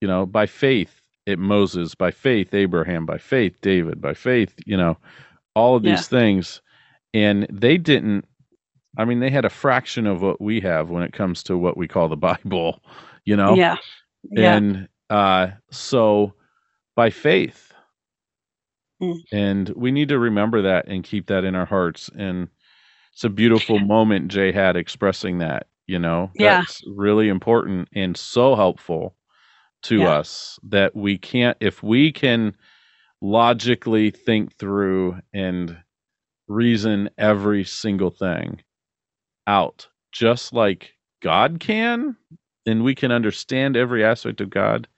you 0.00 0.08
know, 0.08 0.26
by 0.26 0.46
faith, 0.46 1.00
it 1.26 1.38
Moses, 1.38 1.94
by 1.94 2.10
faith, 2.10 2.54
Abraham, 2.54 3.06
by 3.06 3.18
faith, 3.18 3.60
David, 3.60 4.00
by 4.00 4.14
faith, 4.14 4.54
you 4.66 4.76
know, 4.76 4.96
all 5.54 5.76
of 5.76 5.82
these 5.82 5.92
yeah. 5.92 6.18
things. 6.18 6.62
And 7.12 7.46
they 7.50 7.76
didn't, 7.76 8.24
I 8.98 9.04
mean, 9.04 9.20
they 9.20 9.30
had 9.30 9.44
a 9.44 9.50
fraction 9.50 10.06
of 10.06 10.22
what 10.22 10.40
we 10.40 10.60
have 10.60 10.90
when 10.90 11.02
it 11.02 11.12
comes 11.12 11.42
to 11.44 11.56
what 11.56 11.76
we 11.76 11.86
call 11.86 12.08
the 12.08 12.16
Bible, 12.28 12.80
you 13.24 13.36
know? 13.36 13.54
Yeah. 13.54 13.76
yeah. 14.30 14.56
And 14.56 14.88
uh, 15.10 15.48
so 15.70 16.32
by 16.96 17.10
faith, 17.10 17.72
mm. 19.02 19.18
and 19.32 19.68
we 19.70 19.90
need 19.90 20.08
to 20.08 20.18
remember 20.18 20.62
that 20.62 20.88
and 20.88 21.04
keep 21.04 21.26
that 21.26 21.44
in 21.44 21.54
our 21.54 21.66
hearts. 21.66 22.10
And 22.16 22.48
it's 23.12 23.24
a 23.24 23.30
beautiful 23.30 23.78
moment 23.80 24.28
Jay 24.28 24.50
had 24.50 24.76
expressing 24.76 25.38
that, 25.38 25.66
you 25.86 25.98
know? 25.98 26.30
Yeah. 26.34 26.60
That's 26.60 26.82
really 26.86 27.28
important 27.28 27.88
and 27.92 28.16
so 28.16 28.56
helpful 28.56 29.14
to 29.82 29.98
yeah. 29.98 30.18
us 30.18 30.58
that 30.62 30.94
we 30.94 31.18
can't 31.18 31.56
if 31.60 31.82
we 31.82 32.12
can 32.12 32.54
logically 33.20 34.10
think 34.10 34.56
through 34.56 35.18
and 35.32 35.76
reason 36.48 37.10
every 37.18 37.64
single 37.64 38.10
thing 38.10 38.60
out 39.46 39.88
just 40.12 40.52
like 40.52 40.94
God 41.22 41.60
can 41.60 42.16
and 42.66 42.82
we 42.82 42.94
can 42.94 43.12
understand 43.12 43.76
every 43.76 44.04
aspect 44.04 44.40
of 44.40 44.50
God 44.50 44.88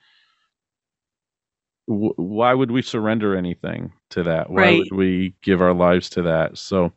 w- 1.89 2.15
why 2.17 2.55
would 2.55 2.71
we 2.71 2.83
surrender 2.83 3.37
anything 3.37 3.93
to 4.11 4.23
that 4.23 4.51
why 4.51 4.63
right. 4.63 4.79
would 4.79 4.97
we 4.97 5.35
give 5.43 5.61
our 5.61 5.75
lives 5.75 6.09
to 6.11 6.23
that 6.23 6.57
so 6.59 6.93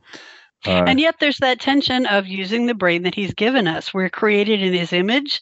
uh, 0.66 0.84
and 0.88 1.00
yet 1.00 1.16
there's 1.20 1.38
that 1.38 1.60
tension 1.60 2.06
of 2.08 2.28
using 2.28 2.66
the 2.66 2.74
brain 2.74 3.04
that 3.04 3.16
he's 3.16 3.34
given 3.34 3.68
us 3.68 3.94
we're 3.94 4.10
created 4.10 4.62
in 4.62 4.74
his 4.74 4.94
image 4.94 5.42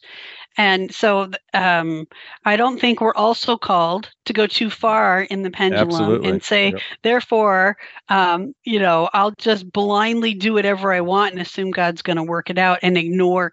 and 0.56 0.94
so 0.94 1.30
um, 1.52 2.06
I 2.44 2.56
don't 2.56 2.80
think 2.80 3.00
we're 3.00 3.14
also 3.14 3.56
called 3.56 4.10
to 4.26 4.32
go 4.32 4.46
too 4.46 4.70
far 4.70 5.22
in 5.22 5.42
the 5.42 5.50
pendulum 5.50 5.88
Absolutely. 5.88 6.28
and 6.30 6.42
say, 6.42 6.70
yep. 6.70 6.80
therefore, 7.02 7.76
um, 8.08 8.54
you 8.64 8.78
know, 8.78 9.10
I'll 9.12 9.32
just 9.32 9.70
blindly 9.72 10.34
do 10.34 10.52
whatever 10.52 10.92
I 10.92 11.00
want 11.00 11.32
and 11.32 11.42
assume 11.42 11.72
God's 11.72 12.02
going 12.02 12.16
to 12.16 12.22
work 12.22 12.50
it 12.50 12.58
out 12.58 12.78
and 12.82 12.96
ignore 12.96 13.52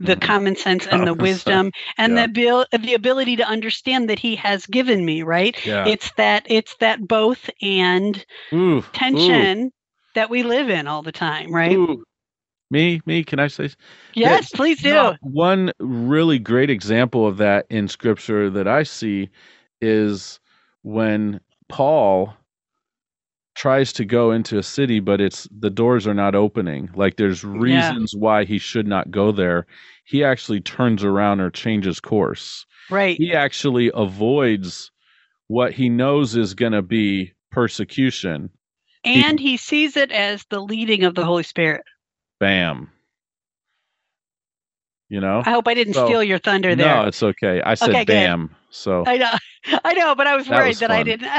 the 0.00 0.12
mm-hmm. 0.12 0.20
common 0.20 0.56
sense 0.56 0.86
and 0.86 1.06
the 1.06 1.14
wisdom 1.24 1.70
and 1.96 2.14
yeah. 2.14 2.26
the 2.26 2.78
the 2.78 2.94
ability 2.94 3.36
to 3.36 3.48
understand 3.48 4.10
that 4.10 4.18
He 4.18 4.36
has 4.36 4.66
given 4.66 5.04
me. 5.04 5.22
Right? 5.22 5.64
Yeah. 5.64 5.86
It's 5.86 6.12
that 6.16 6.44
it's 6.46 6.76
that 6.76 7.06
both 7.06 7.48
and 7.62 8.24
ooh, 8.52 8.82
tension. 8.92 9.66
Ooh. 9.66 9.70
That 10.14 10.30
we 10.30 10.44
live 10.44 10.70
in 10.70 10.86
all 10.86 11.02
the 11.02 11.10
time, 11.10 11.52
right? 11.52 11.72
Ooh, 11.72 12.04
me, 12.70 13.00
me, 13.06 13.24
can 13.24 13.38
I 13.38 13.48
say? 13.48 13.70
Yes, 14.14 14.50
that, 14.50 14.56
please 14.56 14.82
do. 14.82 15.14
One 15.20 15.72
really 15.78 16.38
great 16.38 16.70
example 16.70 17.26
of 17.26 17.36
that 17.38 17.66
in 17.70 17.88
scripture 17.88 18.50
that 18.50 18.66
I 18.66 18.82
see 18.82 19.28
is 19.80 20.40
when 20.82 21.40
Paul 21.68 22.34
tries 23.54 23.92
to 23.92 24.04
go 24.04 24.32
into 24.32 24.58
a 24.58 24.62
city, 24.62 25.00
but 25.00 25.20
it's 25.20 25.48
the 25.56 25.70
doors 25.70 26.06
are 26.06 26.14
not 26.14 26.34
opening. 26.34 26.90
Like 26.94 27.16
there's 27.16 27.44
reasons 27.44 28.12
why 28.16 28.44
he 28.44 28.58
should 28.58 28.86
not 28.86 29.10
go 29.10 29.30
there. 29.30 29.66
He 30.04 30.24
actually 30.24 30.60
turns 30.60 31.04
around 31.04 31.40
or 31.40 31.50
changes 31.50 32.00
course. 32.00 32.66
Right. 32.90 33.16
He 33.16 33.32
actually 33.32 33.90
avoids 33.94 34.90
what 35.46 35.72
he 35.72 35.88
knows 35.88 36.36
is 36.36 36.54
going 36.54 36.72
to 36.72 36.82
be 36.82 37.32
persecution. 37.50 38.50
And 39.04 39.38
he 39.38 39.56
sees 39.56 39.96
it 39.96 40.10
as 40.10 40.44
the 40.48 40.60
leading 40.60 41.04
of 41.04 41.14
the 41.14 41.24
Holy 41.24 41.42
Spirit. 41.42 41.82
Bam. 42.40 42.90
You 45.08 45.20
know? 45.20 45.42
I 45.44 45.50
hope 45.50 45.68
I 45.68 45.74
didn't 45.74 45.94
So- 45.94 46.06
steal 46.06 46.22
your 46.24 46.38
thunder 46.38 46.74
there. 46.74 47.02
No, 47.02 47.06
it's 47.08 47.22
okay. 47.22 47.62
I 47.62 47.74
said 47.74 47.90
Okay, 47.90 48.04
good. 48.04 48.12
bam. 48.12 48.54
So 48.70 49.04
I 49.06 49.16
know, 49.18 49.30
I 49.84 49.92
know, 49.94 50.14
but 50.14 50.26
I 50.26 50.36
was 50.36 50.46
That 50.46 50.56
worried 50.58 50.68
was 50.68 50.78
that 50.80 50.90
I 50.90 51.02
didn't. 51.04 51.30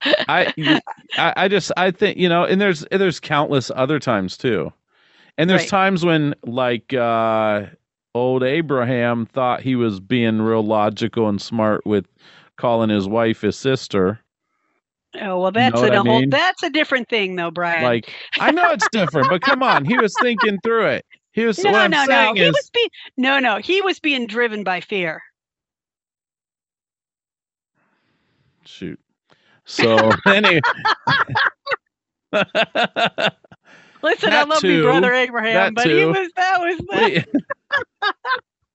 I, 0.28 0.52
I 1.16 1.32
I 1.36 1.48
just 1.48 1.72
I 1.76 1.90
think 1.90 2.18
you 2.18 2.28
know, 2.28 2.44
and 2.44 2.60
there's 2.60 2.84
there's 2.92 3.18
countless 3.18 3.72
other 3.74 3.98
times 3.98 4.36
too, 4.36 4.72
and 5.36 5.50
there's 5.50 5.62
Right. 5.62 5.68
times 5.68 6.04
when 6.04 6.36
like 6.44 6.94
uh, 6.94 7.66
old 8.14 8.44
Abraham 8.44 9.26
thought 9.26 9.60
he 9.60 9.74
was 9.74 9.98
being 9.98 10.40
real 10.40 10.62
logical 10.64 11.28
and 11.28 11.42
smart 11.42 11.84
with 11.84 12.06
calling 12.56 12.90
his 12.90 13.08
wife 13.08 13.40
his 13.40 13.56
sister. 13.56 14.20
Oh 15.20 15.40
well, 15.40 15.52
that's 15.52 15.80
what 15.80 15.92
a 15.92 15.94
I 15.94 15.96
whole. 15.98 16.20
mean? 16.20 16.30
That's 16.30 16.62
a 16.62 16.70
different 16.70 17.08
thing, 17.08 17.36
though, 17.36 17.50
Brian. 17.50 17.84
Like 17.84 18.12
I 18.38 18.50
know 18.50 18.70
it's 18.70 18.88
different, 18.88 19.28
but 19.30 19.42
come 19.42 19.62
on, 19.62 19.84
he 19.84 19.96
was 19.96 20.14
thinking 20.20 20.58
through 20.62 20.86
it. 20.86 21.04
He 21.32 21.44
was 21.44 21.58
no, 21.62 21.86
no, 21.86 22.04
no. 22.04 22.34
He 22.34 22.42
is 22.42 22.52
was 22.52 22.70
being 22.72 22.88
no, 23.16 23.38
no. 23.38 23.58
He 23.58 23.80
was 23.80 24.00
being 24.00 24.26
driven 24.26 24.64
by 24.64 24.80
fear. 24.80 25.22
shoot. 28.68 29.00
So 29.64 30.10
anyway. 30.26 30.60
Listen, 34.02 34.32
I 34.32 34.44
love 34.44 34.60
too. 34.60 34.72
you, 34.76 34.82
brother 34.82 35.12
Abraham, 35.12 35.74
That 35.74 35.74
but 35.74 35.86
he 35.86 36.04
was 36.04 36.30
that 36.36 36.60
was 36.60 36.78
that. 36.90 37.26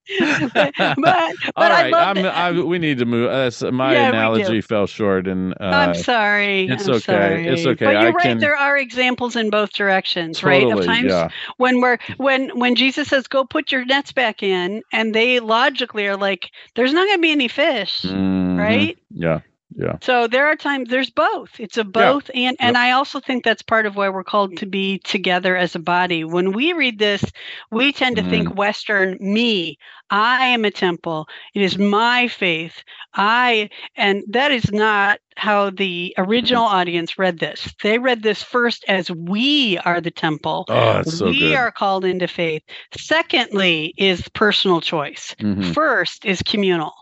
But 0.53 0.73
but, 0.97 1.35
all 1.55 1.71
I 1.71 1.83
love 1.83 2.09
I'm, 2.17 2.25
I, 2.25 2.51
we 2.51 2.79
need 2.79 2.97
to 2.99 3.05
move. 3.05 3.29
Uh, 3.29 3.71
my 3.71 3.93
Yeah, 3.93 4.07
analogy 4.09 4.61
fell 4.61 4.87
short, 4.87 5.27
and 5.27 5.53
uh, 5.53 5.55
I'm 5.71 5.93
sorry. 5.93 6.69
it's 6.69 6.87
I'm 6.87 6.89
okay, 6.89 7.41
it's 7.45 7.65
okay, 7.65 7.85
But 7.85 7.97
you're 7.97 8.11
I 8.11 8.13
right. 8.13 8.23
can- 8.23 8.39
There 8.39 8.55
are 8.55 8.77
examples 8.77 9.35
in 9.35 9.49
both 9.49 9.73
directions, 9.73 10.43
right? 10.43 10.69
Of 10.69 10.81
times 10.81 11.05
yeah. 11.05 11.29
when 11.57 11.79
we're 11.81 11.97
when 12.17 12.49
when 12.59 12.75
Jesus 12.75 13.09
says, 13.09 13.27
"Go 13.27 13.43
put 13.45 13.71
your 13.71 13.85
nets 13.85 14.11
back 14.11 14.43
in," 14.43 14.81
and 14.91 15.13
they 15.13 15.39
logically 15.39 16.07
are 16.07 16.17
like, 16.17 16.49
"There's 16.75 16.93
not 16.93 17.05
going 17.07 17.17
to 17.17 17.21
be 17.21 17.31
any 17.31 17.47
fish." 17.47 18.01
Mhm. 18.03 18.57
Right? 18.57 18.97
Yeah, 19.11 19.39
yeah. 19.75 19.97
So 20.01 20.27
there 20.27 20.47
are 20.47 20.55
times 20.55 20.89
there's 20.89 21.09
both. 21.09 21.59
It's 21.59 21.77
a 21.77 21.83
both 21.83 22.29
and 22.33 22.55
and 22.59 22.77
I 22.77 22.91
also 22.91 23.19
think 23.19 23.43
that's 23.43 23.61
part 23.61 23.85
of 23.85 23.95
why 23.95 24.09
we're 24.09 24.23
called 24.23 24.57
to 24.57 24.65
be 24.65 24.99
together 24.99 25.55
as 25.55 25.75
a 25.75 25.79
body. 25.79 26.23
When 26.23 26.51
we 26.51 26.73
read 26.73 26.99
this, 26.99 27.23
we 27.71 27.91
tend 27.93 28.17
to 28.17 28.23
Mm. 28.23 28.29
think 28.29 28.55
western 28.55 29.17
me. 29.19 29.77
I 30.09 30.47
am 30.47 30.65
a 30.65 30.71
temple. 30.71 31.27
It 31.53 31.61
is 31.61 31.77
my 31.77 32.27
faith. 32.27 32.83
I 33.13 33.69
and 33.95 34.23
that 34.29 34.51
is 34.51 34.71
not 34.71 35.19
how 35.37 35.69
the 35.71 36.13
original 36.17 36.63
audience 36.63 37.17
read 37.17 37.39
this. 37.39 37.73
They 37.81 37.97
read 37.97 38.21
this 38.21 38.43
first 38.43 38.83
as 38.87 39.09
we 39.09 39.77
are 39.79 40.01
the 40.01 40.11
temple. 40.11 40.65
Oh, 40.69 40.99
it's 40.99 41.17
so 41.17 41.25
we 41.25 41.39
good. 41.39 41.55
are 41.55 41.71
called 41.71 42.05
into 42.05 42.27
faith. 42.27 42.61
Secondly 42.97 43.93
is 43.97 44.27
personal 44.29 44.81
choice 44.81 45.35
Mhm. 45.41 45.73
first 45.73 46.25
is 46.25 46.41
communal 46.43 46.93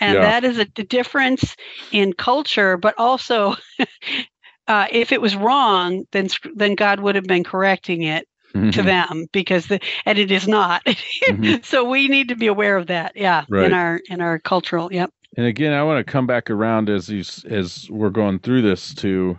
and 0.00 0.14
Yeah. 0.14 0.22
that 0.22 0.44
is 0.44 0.58
a 0.58 0.64
difference 0.64 1.56
in 1.92 2.12
culture 2.12 2.76
but 2.76 2.94
also 2.98 3.54
uh, 4.68 4.86
if 4.90 5.12
it 5.12 5.20
was 5.20 5.36
wrong 5.36 6.04
then 6.12 6.28
then 6.54 6.74
god 6.74 7.00
would 7.00 7.14
have 7.14 7.24
been 7.26 7.44
correcting 7.44 8.02
it 8.02 8.26
to 8.72 8.82
Mhm. 8.82 8.84
them 8.84 9.26
because 9.32 9.66
the 9.66 9.80
and 10.06 10.18
it 10.18 10.30
is 10.30 10.48
not 10.48 10.82
Mhm. 11.28 11.64
so 11.64 11.84
we 11.88 12.08
need 12.08 12.28
to 12.28 12.36
be 12.36 12.46
aware 12.46 12.76
of 12.76 12.86
that 12.86 13.12
yeah 13.16 13.44
Right. 13.48 13.66
in 13.66 13.72
our 13.72 14.00
in 14.08 14.20
our 14.20 14.38
cultural 14.38 14.92
yep 14.92 15.10
And 15.36 15.46
again, 15.46 15.72
I 15.72 15.82
want 15.84 16.04
to 16.04 16.10
come 16.12 16.26
back 16.26 16.50
around 16.50 16.88
as 16.90 17.08
you 17.08 17.20
as 17.48 17.88
we're 17.90 18.10
going 18.10 18.38
through 18.40 18.62
this 18.62 18.94
to 18.96 19.38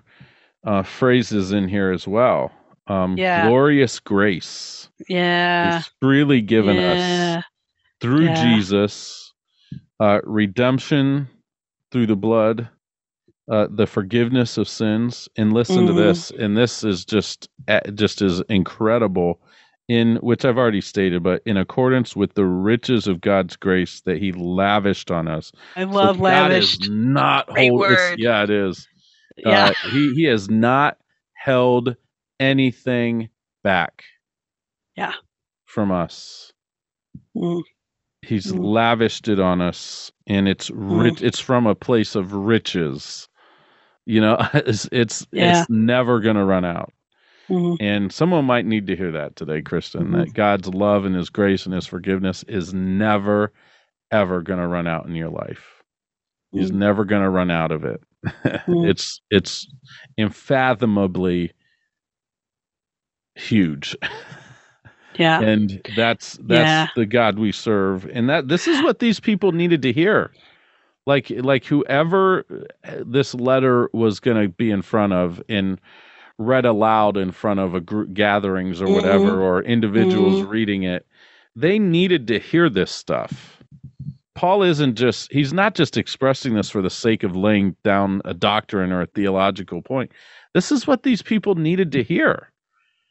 uh, 0.64 0.84
phrases 0.84 1.52
in 1.52 1.68
here 1.68 1.92
as 1.92 2.08
well. 2.08 2.52
Um, 2.88 3.18
Yeah. 3.18 3.42
Glorious 3.42 4.00
grace 4.00 4.90
yeah 5.08 5.78
is 5.78 5.90
freely 6.02 6.42
given 6.42 6.80
us 6.80 7.00
yeah 7.00 7.42
through 8.00 8.30
Yeah. 8.30 8.34
Jesus, 8.34 9.21
uh, 10.02 10.20
redemption 10.26 11.30
through 11.92 12.08
the 12.08 12.18
blood, 12.18 12.68
uh, 13.52 13.68
the 13.72 13.88
forgiveness 13.88 14.58
of 14.58 14.68
sins. 14.68 15.30
And 15.38 15.54
listen 15.54 15.86
to 15.88 15.94
Mhm. 15.94 15.98
this, 15.98 16.32
and 16.32 16.58
this 16.58 16.84
is 16.84 17.06
just 17.06 17.50
uh, 17.70 17.82
just 17.96 18.22
as 18.22 18.42
incredible. 18.50 19.42
In 19.90 20.18
which 20.18 20.46
I've 20.46 20.58
already 20.58 20.82
stated, 20.82 21.22
but 21.24 21.42
in 21.46 21.58
accordance 21.58 22.16
with 22.16 22.34
the 22.36 22.46
riches 22.46 23.08
of 23.08 23.22
God's 23.22 23.58
grace 23.58 24.02
that 24.02 24.20
He 24.20 24.32
lavished 24.32 25.12
on 25.12 25.28
us. 25.28 25.52
i 25.76 25.84
love 25.84 26.18
God 26.18 26.24
lavished 26.24 26.84
is 26.84 26.90
not 26.90 27.48
Great 27.48 27.70
hold, 27.72 27.84
it's- 27.84 28.12
word. 28.12 28.20
yeah, 28.20 28.44
it 28.44 28.50
is. 28.52 28.88
yeah 29.38 29.74
Uh, 29.86 29.90
he 29.92 30.14
he 30.16 30.24
has 30.26 30.50
not 30.50 30.98
held 31.34 31.98
anything 32.40 33.30
back. 33.64 34.04
Yeah. 34.96 35.14
From 35.66 35.92
us. 35.92 36.54
Mm. 37.36 37.64
He's 38.22 38.52
Mm. 38.52 38.64
lavished 38.64 39.28
it 39.28 39.40
on 39.40 39.62
us, 39.62 40.12
and 40.28 40.48
it's 40.48 40.70
rich. 40.72 41.22
It's 41.22 41.40
from 41.40 41.66
a 41.66 41.76
place 41.76 42.16
of 42.16 42.34
riches. 42.34 43.28
You 44.06 44.22
know, 44.22 44.38
it's 44.54 44.88
it's, 44.92 45.28
Yeah. 45.32 45.62
it's 45.62 45.70
never 45.70 46.20
going 46.20 46.36
to 46.38 46.46
run 46.46 46.66
out. 46.66 46.94
Mhm. 47.50 47.78
And 47.80 48.12
someone 48.14 48.46
might 48.46 48.66
need 48.66 48.88
to 48.88 48.96
hear 48.96 49.12
that 49.12 49.36
today, 49.36 49.62
Kristin. 49.62 50.10
Mhm. 50.10 50.12
That 50.14 50.34
God's 50.34 50.70
love 50.70 51.06
and 51.06 51.16
His 51.16 51.30
grace 51.30 51.66
and 51.66 51.76
His 51.76 51.88
forgiveness 51.88 52.44
is 52.44 52.74
never, 52.74 53.52
ever 54.12 54.42
going 54.42 54.60
to 54.60 54.68
run 54.68 54.88
out 54.88 55.08
in 55.08 55.16
your 55.16 55.30
life. 55.30 55.84
He's 56.54 56.72
Mm. 56.72 56.76
never 56.76 57.06
going 57.06 57.24
to 57.24 57.30
run 57.30 57.52
out 57.52 57.72
of 57.72 57.86
it. 57.86 58.02
Mm. 58.68 58.90
It's 58.90 59.22
it's 59.32 59.68
unfathomably 60.18 61.54
huge 63.36 63.96
yeah 65.22 65.40
and 65.40 65.82
that's 65.96 66.40
that's 66.44 66.60
Yeah. 66.64 66.88
the 66.96 67.06
god 67.06 67.40
we 67.40 67.52
serve 67.54 68.06
and 68.14 68.30
that 68.30 68.50
this 68.50 68.68
is 68.68 68.82
what 68.84 69.00
these 69.00 69.20
people 69.22 69.54
needed 69.54 69.82
to 69.84 69.94
hear 69.94 70.32
like 71.08 71.30
like 71.32 71.66
whoever 71.66 72.46
uh, 72.86 73.04
this 73.06 73.34
letter 73.36 73.90
was 73.94 74.20
going 74.20 74.42
to 74.42 74.50
be 74.50 74.72
in 74.72 74.82
front 74.84 75.14
of 75.14 75.42
and 75.50 75.82
read 76.40 76.66
aloud 76.66 77.18
in 77.18 77.32
front 77.32 77.62
of 77.62 77.76
a 77.76 77.82
group 77.82 78.14
gatherings 78.14 78.82
or 78.82 78.90
whatever 78.90 79.38
Mhm. 79.38 79.42
or 79.42 79.64
individuals 79.64 80.42
Mhm. 80.42 80.50
reading 80.50 80.84
it 80.84 81.08
they 81.56 81.80
needed 81.80 82.28
to 82.28 82.40
hear 82.40 82.70
this 82.70 82.92
stuff 82.92 83.64
paul 84.36 84.64
isn't 84.64 84.96
just 84.96 85.32
he's 85.34 85.54
not 85.54 85.76
just 85.76 85.98
expressing 85.98 86.56
this 86.56 86.72
for 86.72 86.82
the 86.84 86.92
sake 86.92 87.24
of 87.24 87.36
laying 87.38 87.76
down 87.86 88.22
a 88.26 88.36
doctrine 88.36 88.92
or 88.94 89.04
a 89.04 89.08
theological 89.08 89.82
point 89.84 90.12
this 90.56 90.72
is 90.72 90.88
what 90.88 91.04
these 91.04 91.24
people 91.24 91.56
needed 91.56 91.92
to 91.94 92.04
hear 92.04 92.51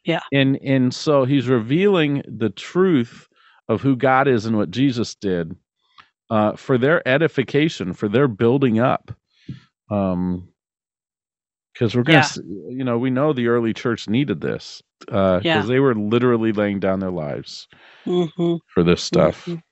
Yeah. 0.04 0.22
and 0.32 0.58
and 0.62 0.94
so 0.94 1.24
he's 1.24 1.48
revealing 1.48 2.22
the 2.26 2.50
truth 2.50 3.28
of 3.68 3.82
who 3.82 3.96
god 3.96 4.28
is 4.28 4.46
and 4.46 4.56
what 4.56 4.70
jesus 4.70 5.14
did 5.14 5.56
uh, 6.30 6.56
for 6.56 6.78
their 6.78 7.06
edification 7.08 7.92
for 7.94 8.08
their 8.08 8.28
building 8.28 8.78
up 8.80 9.12
um 9.90 10.48
because 11.74 11.96
we're 11.96 12.04
gonna 12.04 12.18
Yeah. 12.18 12.20
s 12.20 12.38
you 12.44 12.84
know 12.84 12.98
we 12.98 13.10
know 13.10 13.32
the 13.32 13.48
early 13.48 13.74
church 13.74 14.08
needed 14.08 14.40
this 14.40 14.82
because 15.00 15.42
Yeah. 15.42 15.68
they 15.68 15.80
were 15.80 15.94
literally 15.94 16.52
laying 16.52 16.80
down 16.80 17.00
their 17.00 17.10
lives 17.12 17.68
hmm 18.06 18.56
for 18.68 18.84
this 18.84 19.02
stuff 19.02 19.46
Mhm. 19.46 19.62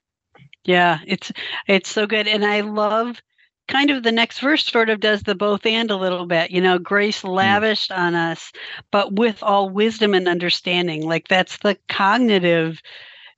Yeah, 0.65 1.01
it's 1.07 1.33
it's 1.69 1.91
so 1.91 2.07
good, 2.07 2.29
and 2.29 2.45
I 2.45 2.63
love 2.63 3.23
kind 3.69 3.91
of 3.91 4.03
the 4.03 4.13
next 4.13 4.41
verse 4.41 4.65
sort 4.65 4.91
of 4.91 5.01
does 5.01 5.23
the 5.23 5.35
both 5.35 5.67
and 5.67 5.91
a 5.91 5.97
little 5.97 6.27
bit. 6.27 6.51
You 6.51 6.61
know, 6.63 6.79
grace 6.79 7.23
Mm. 7.23 7.35
lavished 7.35 7.93
on 7.93 8.15
us, 8.15 8.53
but 8.93 9.15
with 9.15 9.43
all 9.43 9.71
wisdom 9.71 10.15
and 10.15 10.29
understanding. 10.29 11.07
Like 11.07 11.29
that's 11.29 11.59
the 11.59 11.79
cognitive 11.89 12.81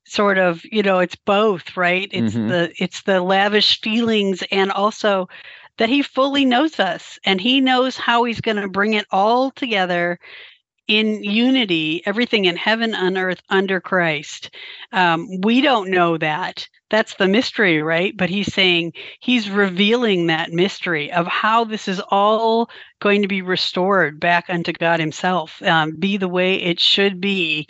sort 0.06 0.38
of 0.38 0.62
you 0.70 0.82
know 0.82 0.98
it's 0.98 1.16
both 1.16 1.76
right 1.76 2.08
it's 2.12 2.36
Mhm. 2.36 2.46
the 2.46 2.72
it's 2.78 3.02
the 3.02 3.20
lavish 3.20 3.80
feelings 3.80 4.42
and 4.50 4.72
also 4.72 5.28
that 5.78 5.88
he 5.88 6.02
fully 6.02 6.44
knows 6.44 6.78
us 6.80 7.18
and 7.24 7.40
he 7.40 7.60
knows 7.60 7.96
how 7.96 8.24
he's 8.24 8.40
going 8.40 8.56
to 8.56 8.68
bring 8.68 8.94
it 8.94 9.06
all 9.10 9.50
together 9.50 10.18
in 10.90 11.22
unity 11.22 12.02
everything 12.04 12.46
in 12.46 12.56
heaven 12.56 12.94
on 12.94 13.16
earth 13.16 13.40
under 13.48 13.80
christ 13.80 14.50
um, 14.92 15.28
we 15.42 15.60
don't 15.60 15.90
know 15.90 16.18
that 16.18 16.66
that's 16.90 17.14
the 17.14 17.28
mystery 17.28 17.80
right 17.80 18.16
but 18.16 18.28
he's 18.28 18.52
saying 18.52 18.92
he's 19.20 19.48
revealing 19.48 20.26
that 20.26 20.50
mystery 20.52 21.12
of 21.12 21.26
how 21.28 21.64
this 21.64 21.86
is 21.86 22.00
all 22.10 22.68
going 23.00 23.22
to 23.22 23.28
be 23.28 23.40
restored 23.42 24.18
back 24.18 24.46
unto 24.50 24.72
god 24.72 24.98
himself 25.00 25.62
um, 25.62 25.94
be 25.96 26.16
the 26.16 26.28
way 26.28 26.56
it 26.56 26.80
should 26.80 27.20
be 27.20 27.66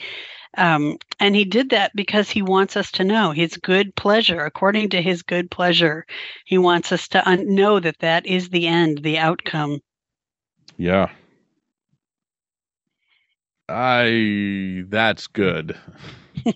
Um, 0.56 0.96
and 1.20 1.36
he 1.36 1.44
did 1.44 1.70
that 1.70 1.92
because 1.94 2.30
he 2.30 2.42
wants 2.42 2.76
us 2.76 2.90
to 2.92 3.04
know 3.04 3.30
his 3.32 3.56
good 3.56 3.94
pleasure, 3.94 4.44
according 4.44 4.90
to 4.90 5.02
his 5.02 5.22
good 5.22 5.50
pleasure. 5.50 6.04
He 6.44 6.58
wants 6.58 6.90
us 6.92 7.08
to 7.08 7.28
un- 7.28 7.54
know 7.54 7.78
that 7.80 8.00
that 8.00 8.26
is 8.26 8.48
the 8.48 8.66
end, 8.66 9.02
the 9.02 9.18
outcome. 9.18 9.80
Yeah. 10.76 11.10
I 13.70 14.84
that's 14.88 15.26
good. 15.28 15.78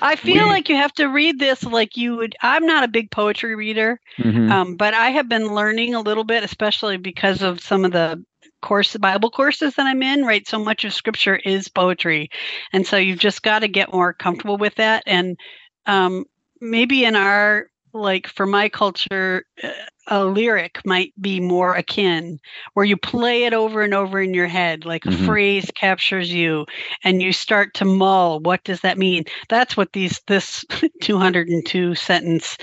I 0.00 0.16
feel 0.16 0.44
we, 0.44 0.50
like 0.50 0.68
you 0.68 0.76
have 0.76 0.92
to 0.94 1.06
read 1.06 1.38
this 1.38 1.64
like 1.64 1.96
you 1.96 2.16
would. 2.16 2.36
I'm 2.42 2.66
not 2.66 2.84
a 2.84 2.88
big 2.88 3.10
poetry 3.10 3.54
reader, 3.54 4.00
mm-hmm. 4.18 4.50
um, 4.50 4.76
but 4.76 4.94
I 4.94 5.10
have 5.10 5.28
been 5.28 5.54
learning 5.54 5.94
a 5.94 6.00
little 6.00 6.24
bit, 6.24 6.44
especially 6.44 6.96
because 6.96 7.42
of 7.42 7.60
some 7.60 7.84
of 7.84 7.92
the 7.92 8.22
course 8.62 8.96
Bible 8.96 9.30
courses 9.30 9.74
that 9.74 9.86
I'm 9.86 10.02
in. 10.02 10.24
Right, 10.24 10.46
so 10.46 10.58
much 10.58 10.84
of 10.84 10.92
Scripture 10.92 11.36
is 11.36 11.68
poetry, 11.68 12.30
and 12.72 12.86
so 12.86 12.96
you've 12.96 13.18
just 13.18 13.42
got 13.42 13.60
to 13.60 13.68
get 13.68 13.92
more 13.92 14.12
comfortable 14.12 14.58
with 14.58 14.74
that. 14.76 15.02
And 15.06 15.38
um, 15.86 16.24
maybe 16.60 17.04
in 17.04 17.16
our 17.16 17.66
like 17.92 18.26
for 18.26 18.46
my 18.46 18.68
culture, 18.68 19.44
uh, 19.62 19.68
a 20.08 20.24
lyric 20.24 20.80
might 20.84 21.12
be 21.20 21.40
more 21.40 21.74
akin, 21.74 22.38
where 22.74 22.86
you 22.86 22.96
play 22.96 23.44
it 23.44 23.54
over 23.54 23.82
and 23.82 23.94
over 23.94 24.20
in 24.20 24.34
your 24.34 24.46
head, 24.46 24.84
like 24.84 25.04
mm-hmm. 25.04 25.22
a 25.22 25.26
phrase 25.26 25.70
captures 25.74 26.32
you, 26.32 26.66
and 27.02 27.22
you 27.22 27.32
start 27.32 27.74
to 27.74 27.84
mull. 27.84 28.40
What 28.40 28.64
does 28.64 28.80
that 28.80 28.98
mean? 28.98 29.24
That's 29.48 29.76
what 29.76 29.92
these 29.92 30.20
this 30.26 30.64
202 31.02 31.94
sentence, 31.94 32.56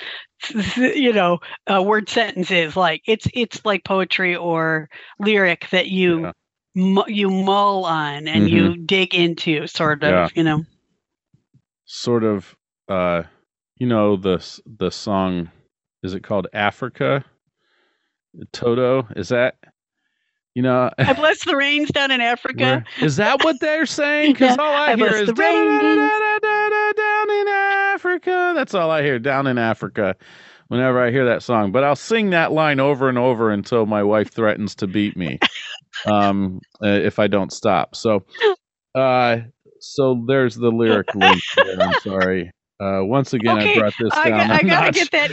you 0.75 1.13
know, 1.13 1.39
uh, 1.71 1.81
word 1.81 2.09
sentence 2.09 2.51
is 2.51 2.75
like. 2.75 3.01
It's 3.07 3.27
it's 3.33 3.65
like 3.65 3.83
poetry 3.85 4.35
or 4.35 4.89
lyric 5.19 5.69
that 5.71 5.87
you. 5.87 6.21
Yeah. 6.21 6.31
you 7.07 7.29
mull 7.29 7.83
on 7.83 8.29
and 8.29 8.45
mm-hmm. 8.45 8.55
you 8.55 8.77
dig 8.77 9.13
into 9.13 9.67
sort 9.67 10.03
of 10.05 10.09
yeah. 10.09 10.29
you 10.35 10.43
know 10.43 10.63
sort 11.83 12.23
of 12.23 12.55
uh 12.87 13.23
you 13.77 13.85
know 13.85 14.15
the 14.15 14.37
the 14.77 14.89
song 14.89 15.51
is 16.03 16.13
it 16.13 16.23
called 16.23 16.47
Africa 16.53 17.25
Toto, 18.51 19.07
is 19.15 19.29
that 19.29 19.55
you 20.53 20.61
know? 20.61 20.89
I 20.97 21.13
bless 21.13 21.45
the 21.45 21.55
rains 21.55 21.89
down 21.91 22.11
in 22.11 22.21
Africa. 22.21 22.83
Is 23.01 23.15
that 23.17 23.43
what 23.43 23.59
they're 23.59 23.85
saying? 23.85 24.33
Because 24.41 24.57
all 24.57 24.73
I, 24.73 24.91
I 24.91 24.95
hear 24.95 25.09
is 25.09 25.31
down 25.31 25.67
in 27.29 27.47
Africa. 27.47 28.53
That's 28.55 28.73
all 28.73 28.89
I 28.91 29.01
hear 29.03 29.19
down 29.19 29.47
in 29.47 29.57
Africa. 29.57 30.15
Whenever 30.67 31.05
I 31.05 31.11
hear 31.11 31.25
that 31.25 31.43
song, 31.43 31.73
but 31.73 31.83
I'll 31.83 31.97
sing 31.97 32.29
that 32.29 32.53
line 32.53 32.79
over 32.79 33.09
and 33.09 33.17
over 33.17 33.51
until 33.51 33.85
my 33.85 34.03
wife 34.03 34.31
threatens 34.31 34.73
to 34.75 34.87
beat 34.87 35.17
me, 35.17 35.37
um, 36.05 36.61
uh, 36.81 36.87
if 36.87 37.19
I 37.19 37.27
don't 37.27 37.51
stop. 37.51 37.93
So, 37.93 38.23
uh, 38.95 39.39
so 39.81 40.23
there's 40.27 40.55
the 40.55 40.69
lyric 40.69 41.13
link. 41.13 41.41
There, 41.57 41.81
I'm 41.81 41.93
sorry. 42.01 42.51
Uh, 42.81 43.03
once 43.03 43.31
again, 43.31 43.59
okay. 43.59 43.75
I 43.75 43.79
brought 43.79 43.93
this 43.99 44.11
down. 44.11 44.33
I, 44.33 44.55
I 44.55 44.63
gotta 44.63 44.91
get 44.91 45.11
that. 45.11 45.29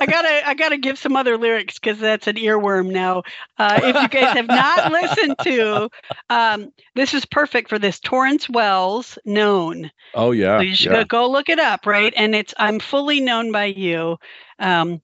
I 0.00 0.06
gotta, 0.06 0.48
I 0.48 0.54
gotta 0.54 0.78
give 0.78 0.98
some 0.98 1.14
other 1.14 1.38
lyrics 1.38 1.78
because 1.78 2.00
that's 2.00 2.26
an 2.26 2.34
earworm 2.34 2.90
now. 2.90 3.22
Uh, 3.56 3.78
if 3.84 4.02
you 4.02 4.08
guys 4.08 4.36
have 4.36 4.48
not 4.48 4.90
listened 4.92 5.36
to, 5.44 5.88
um, 6.28 6.72
this 6.96 7.14
is 7.14 7.24
perfect 7.24 7.68
for 7.68 7.78
this. 7.78 8.00
Tauren 8.00 8.38
Wells, 8.50 9.16
known. 9.24 9.92
Oh 10.14 10.32
yeah, 10.32 10.58
so 10.58 10.62
you 10.62 10.74
should 10.74 10.90
yeah. 10.90 11.04
go, 11.04 11.26
go, 11.26 11.30
look 11.30 11.48
it 11.48 11.60
up, 11.60 11.86
right? 11.86 12.12
And 12.16 12.34
it's 12.34 12.52
I'm 12.58 12.80
fully 12.80 13.20
known 13.20 13.52
by 13.52 13.66
you. 13.66 14.16
Um, 14.58 15.00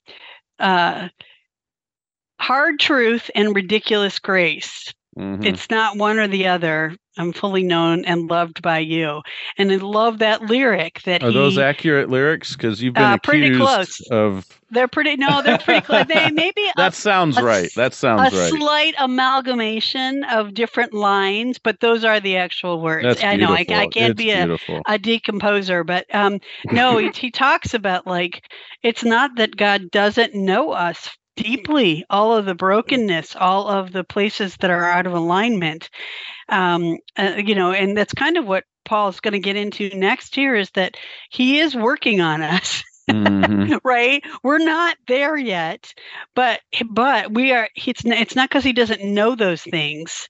uh, 0.59 1.11
hard 2.41 2.81
truth 2.81 3.31
and 3.37 3.55
ridiculous 3.55 4.19
grace. 4.19 4.93
Mm-hmm. 5.17 5.45
It's 5.45 5.71
not 5.71 5.97
one 5.97 6.19
or 6.19 6.27
the 6.27 6.49
other. 6.49 6.97
I'm 7.17 7.33
fully 7.33 7.63
known 7.63 8.05
and 8.05 8.29
loved 8.29 8.61
by 8.61 8.81
you. 8.81 9.23
And 9.57 9.71
I 9.71 9.77
love 9.77 10.19
that 10.19 10.43
lyric 10.43 11.03
that 11.03 11.23
Are 11.23 11.29
he, 11.29 11.35
those 11.35 11.59
accurate 11.59 12.11
lyrics? 12.11 12.57
Because 12.57 12.83
you've 12.83 12.95
been 12.95 13.05
uh, 13.05 13.19
pretty 13.19 13.57
close. 13.57 14.01
of 14.11 14.45
They're 14.71 14.89
pretty 14.89 15.17
no, 15.17 15.41
they're 15.41 15.59
pretty 15.59 15.83
close. 15.83 16.07
They 16.07 16.31
maybe 16.33 16.63
That 16.77 16.93
a, 16.93 16.97
sounds 16.97 17.39
a, 17.39 17.45
right. 17.45 17.73
That 17.77 17.95
sounds 17.95 18.33
a 18.33 18.37
right. 18.37 18.53
A 18.53 18.57
slight 18.57 18.95
amalgamation 18.99 20.25
of 20.25 20.55
different 20.55 20.93
lines, 20.93 21.59
but 21.59 21.79
those 21.79 22.05
are 22.05 22.19
the 22.19 22.37
actual 22.37 22.81
words. 22.81 23.05
That's 23.05 23.23
I 23.23 23.37
know 23.37 23.53
I, 23.53 23.65
I 23.69 23.87
can't 23.87 23.95
it's 23.97 24.15
be 24.15 24.33
a, 24.33 24.55
a 24.55 24.99
decomposer, 24.99 25.87
but 25.87 26.13
um 26.13 26.41
no, 26.73 26.99
he, 26.99 27.11
he 27.15 27.31
talks 27.31 27.75
about 27.75 28.09
like 28.09 28.43
it's 28.83 29.05
not 29.05 29.37
that 29.37 29.57
God 29.57 29.93
doesn't 29.93 30.35
know 30.35 30.73
us 30.73 31.17
deeply 31.37 32.05
all 32.11 32.37
of 32.37 32.45
the 32.45 32.55
brokenness 32.55 33.37
all 33.37 33.69
of 33.69 33.93
the 33.93 34.05
places 34.05 34.57
that 34.61 34.71
are 34.71 34.85
out 34.85 35.07
of 35.07 35.13
alignment. 35.13 35.91
Um, 36.49 36.99
uh, 37.19 37.35
you 37.45 37.55
know 37.55 37.73
and 37.73 37.97
that's 37.97 38.15
kind 38.15 38.37
of 38.37 38.47
what 38.47 38.65
paul's 38.85 39.21
going 39.21 39.33
to 39.33 39.39
get 39.39 39.57
into 39.57 39.89
next 39.97 40.35
here 40.35 40.55
is 40.55 40.71
that 40.73 40.97
he 41.31 41.59
is 41.59 41.75
working 41.75 42.21
on 42.21 42.43
us 42.43 42.83
mm-hmm. 43.11 43.77
right? 43.85 44.23
We're 44.43 44.59
not 44.59 44.97
there 45.09 45.37
yet 45.37 45.93
but 46.35 46.61
but 46.91 47.33
we 47.33 47.53
are 47.53 47.69
it's, 47.77 48.05
it's 48.05 48.37
not 48.37 48.49
because 48.49 48.65
he 48.65 48.73
doesn't 48.73 49.03
know 49.03 49.35
those 49.35 49.63
things. 49.63 50.29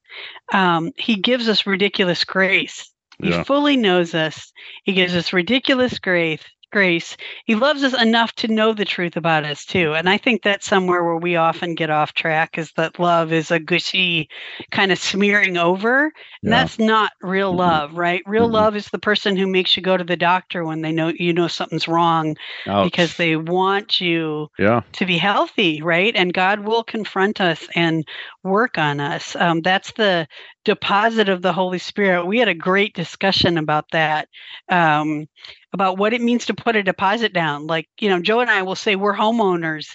Um, 0.53 0.93
he 0.97 1.17
gives 1.17 1.49
us 1.49 1.67
ridiculous 1.67 2.25
grace. 2.25 2.91
He 3.21 3.31
yeah. 3.31 3.45
fully 3.45 3.77
knows 3.77 4.15
us. 4.15 4.53
He 4.83 4.93
gives 4.93 5.15
us 5.15 5.33
ridiculous 5.33 5.99
grace 5.99 6.43
grace. 6.75 7.16
He 7.45 7.55
loves 7.55 7.85
us 7.85 7.95
enough 8.03 8.33
to 8.33 8.49
know 8.49 8.72
the 8.75 8.85
truth 8.85 9.16
about 9.16 9.45
us 9.45 9.64
too. 9.64 9.95
And 9.95 10.09
I 10.09 10.18
think 10.18 10.43
that's 10.43 10.66
somewhere 10.66 11.05
where 11.05 11.16
we 11.16 11.37
often 11.37 11.77
get 11.77 11.89
off 11.89 12.14
track 12.14 12.59
is 12.59 12.72
that 12.72 12.99
love 12.99 13.33
is 13.33 13.53
a 13.53 13.61
gushy 13.61 14.29
kind 14.72 14.91
of 14.91 14.99
smearing 14.99 15.57
over. 15.57 16.07
And 16.07 16.12
yeah. 16.43 16.51
that's 16.51 16.81
not 16.81 17.12
real 17.22 17.51
mm-hmm. 17.51 17.61
love, 17.61 17.95
right? 17.95 18.22
Real 18.27 18.47
mm-hmm. 18.47 18.55
love 18.55 18.75
is 18.75 18.89
the 18.89 18.99
person 18.99 19.37
who 19.37 19.47
makes 19.47 19.77
you 19.77 19.85
go 19.85 19.97
to 19.97 20.03
the 20.03 20.16
doctor 20.16 20.64
when 20.64 20.83
they 20.83 20.91
know 20.91 21.12
you 21.14 21.33
know 21.33 21.47
something's 21.47 21.87
wrong 21.87 22.37
Ouch. 22.66 22.91
because 22.91 23.16
they 23.16 23.37
want 23.37 24.01
you 24.01 24.49
yeah. 24.59 24.81
to 24.95 25.07
be 25.07 25.16
healthy, 25.16 25.81
right? 25.81 26.14
And 26.16 26.35
God 26.35 26.66
will 26.66 26.83
confront 26.83 27.41
us 27.41 27.68
and 27.77 28.05
work 28.43 28.79
on 28.79 28.99
us. 28.99 29.37
Um, 29.37 29.61
that's 29.61 29.93
the 29.93 30.27
deposit 30.64 31.29
of 31.29 31.43
the 31.43 31.53
Holy 31.53 31.79
Spirit. 31.79 32.27
We 32.27 32.39
had 32.39 32.49
a 32.49 32.55
great 32.55 32.95
discussion 32.95 33.59
about 33.59 33.91
that, 33.93 34.29
um, 34.68 35.27
about 35.75 35.99
what 35.99 36.14
it 36.14 36.22
means 36.22 36.47
to 36.47 36.55
put 36.55 36.77
a 36.77 36.83
deposit 36.83 37.33
down. 37.35 37.66
Like, 37.66 37.89
you 38.01 38.09
know, 38.09 38.20
Joe 38.20 38.41
and 38.41 38.51
I 38.51 38.62
will 38.62 38.77
say 38.77 38.97
we're 38.97 39.14
homeowners. 39.14 39.95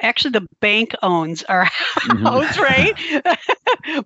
Actually, 0.00 0.30
the 0.30 0.46
bank 0.60 0.92
owns 1.02 1.42
our 1.42 1.64
mm-hmm. 1.66 2.24
house, 2.24 2.56
right? 2.60 2.94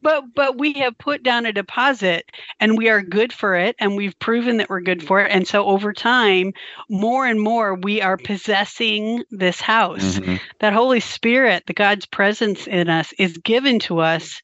but 0.02 0.24
but 0.34 0.58
we 0.58 0.72
have 0.72 0.96
put 0.96 1.22
down 1.22 1.44
a 1.44 1.52
deposit, 1.52 2.24
and 2.58 2.78
we 2.78 2.88
are 2.88 3.02
good 3.02 3.30
for 3.30 3.54
it, 3.54 3.76
and 3.78 3.94
we've 3.94 4.18
proven 4.18 4.56
that 4.56 4.70
we're 4.70 4.80
good 4.80 5.06
for 5.06 5.20
it. 5.20 5.30
And 5.30 5.46
so 5.46 5.66
over 5.66 5.92
time, 5.92 6.54
more 6.88 7.26
and 7.26 7.38
more, 7.38 7.74
we 7.74 8.00
are 8.00 8.16
possessing 8.16 9.22
this 9.30 9.60
house. 9.60 10.18
Mm-hmm. 10.18 10.36
That 10.60 10.72
Holy 10.72 11.00
Spirit, 11.00 11.64
the 11.66 11.74
God's 11.74 12.06
presence 12.06 12.66
in 12.66 12.88
us, 12.88 13.12
is 13.18 13.36
given 13.36 13.78
to 13.80 14.00
us 14.00 14.40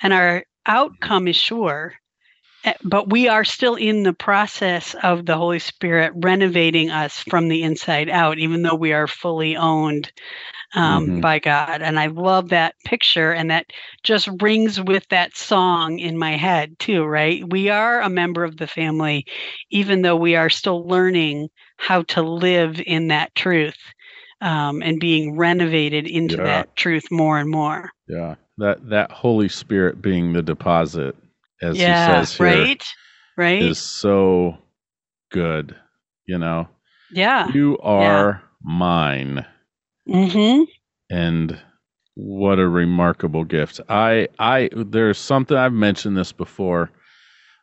and 0.00 0.12
our 0.12 0.44
outcome 0.66 1.28
is 1.28 1.36
sure, 1.36 1.94
but 2.82 3.10
we 3.10 3.28
are 3.28 3.44
still 3.44 3.76
in 3.76 4.02
the 4.02 4.12
process 4.12 4.94
of 5.02 5.26
the 5.26 5.36
Holy 5.36 5.58
Spirit 5.58 6.12
renovating 6.16 6.90
us 6.90 7.18
from 7.18 7.48
the 7.48 7.62
inside 7.62 8.08
out, 8.08 8.38
even 8.38 8.62
though 8.62 8.74
we 8.74 8.92
are 8.92 9.06
fully 9.06 9.56
owned 9.56 10.12
um, 10.74 11.06
mm-hmm. 11.06 11.20
by 11.20 11.38
God. 11.38 11.82
And 11.82 11.98
I 11.98 12.06
love 12.06 12.48
that 12.48 12.74
picture, 12.84 13.32
and 13.32 13.50
that 13.50 13.66
just 14.02 14.28
rings 14.40 14.80
with 14.80 15.06
that 15.08 15.36
song 15.36 15.98
in 15.98 16.18
my 16.18 16.32
head, 16.36 16.78
too, 16.78 17.04
right? 17.04 17.48
We 17.48 17.68
are 17.70 18.00
a 18.00 18.10
member 18.10 18.44
of 18.44 18.56
the 18.56 18.66
family, 18.66 19.26
even 19.70 20.02
though 20.02 20.16
we 20.16 20.36
are 20.36 20.50
still 20.50 20.86
learning 20.86 21.48
how 21.76 22.02
to 22.02 22.22
live 22.22 22.80
in 22.84 23.08
that 23.08 23.34
truth. 23.34 23.78
Um, 24.40 24.82
and 24.82 25.00
being 25.00 25.36
renovated 25.36 26.06
into 26.06 26.36
yeah. 26.36 26.44
that 26.44 26.76
truth 26.76 27.10
more 27.10 27.40
and 27.40 27.50
more. 27.50 27.90
Yeah 28.06 28.36
that 28.58 28.88
that 28.90 29.10
Holy 29.10 29.48
Spirit 29.48 30.02
being 30.02 30.32
the 30.32 30.42
deposit, 30.42 31.16
as 31.62 31.76
yeah, 31.76 32.20
he 32.20 32.26
says 32.26 32.36
here, 32.36 32.46
right, 32.46 32.84
right, 33.36 33.62
is 33.62 33.78
so 33.78 34.58
good. 35.30 35.74
You 36.26 36.38
know, 36.38 36.68
yeah, 37.10 37.48
you 37.52 37.78
are 37.78 38.42
yeah. 38.42 38.48
mine. 38.62 39.46
Mm-hmm. 40.08 40.64
And 41.10 41.58
what 42.14 42.58
a 42.58 42.68
remarkable 42.68 43.44
gift. 43.44 43.80
I 43.88 44.28
I 44.38 44.70
there's 44.74 45.18
something 45.18 45.56
I've 45.56 45.72
mentioned 45.72 46.16
this 46.16 46.32
before. 46.32 46.90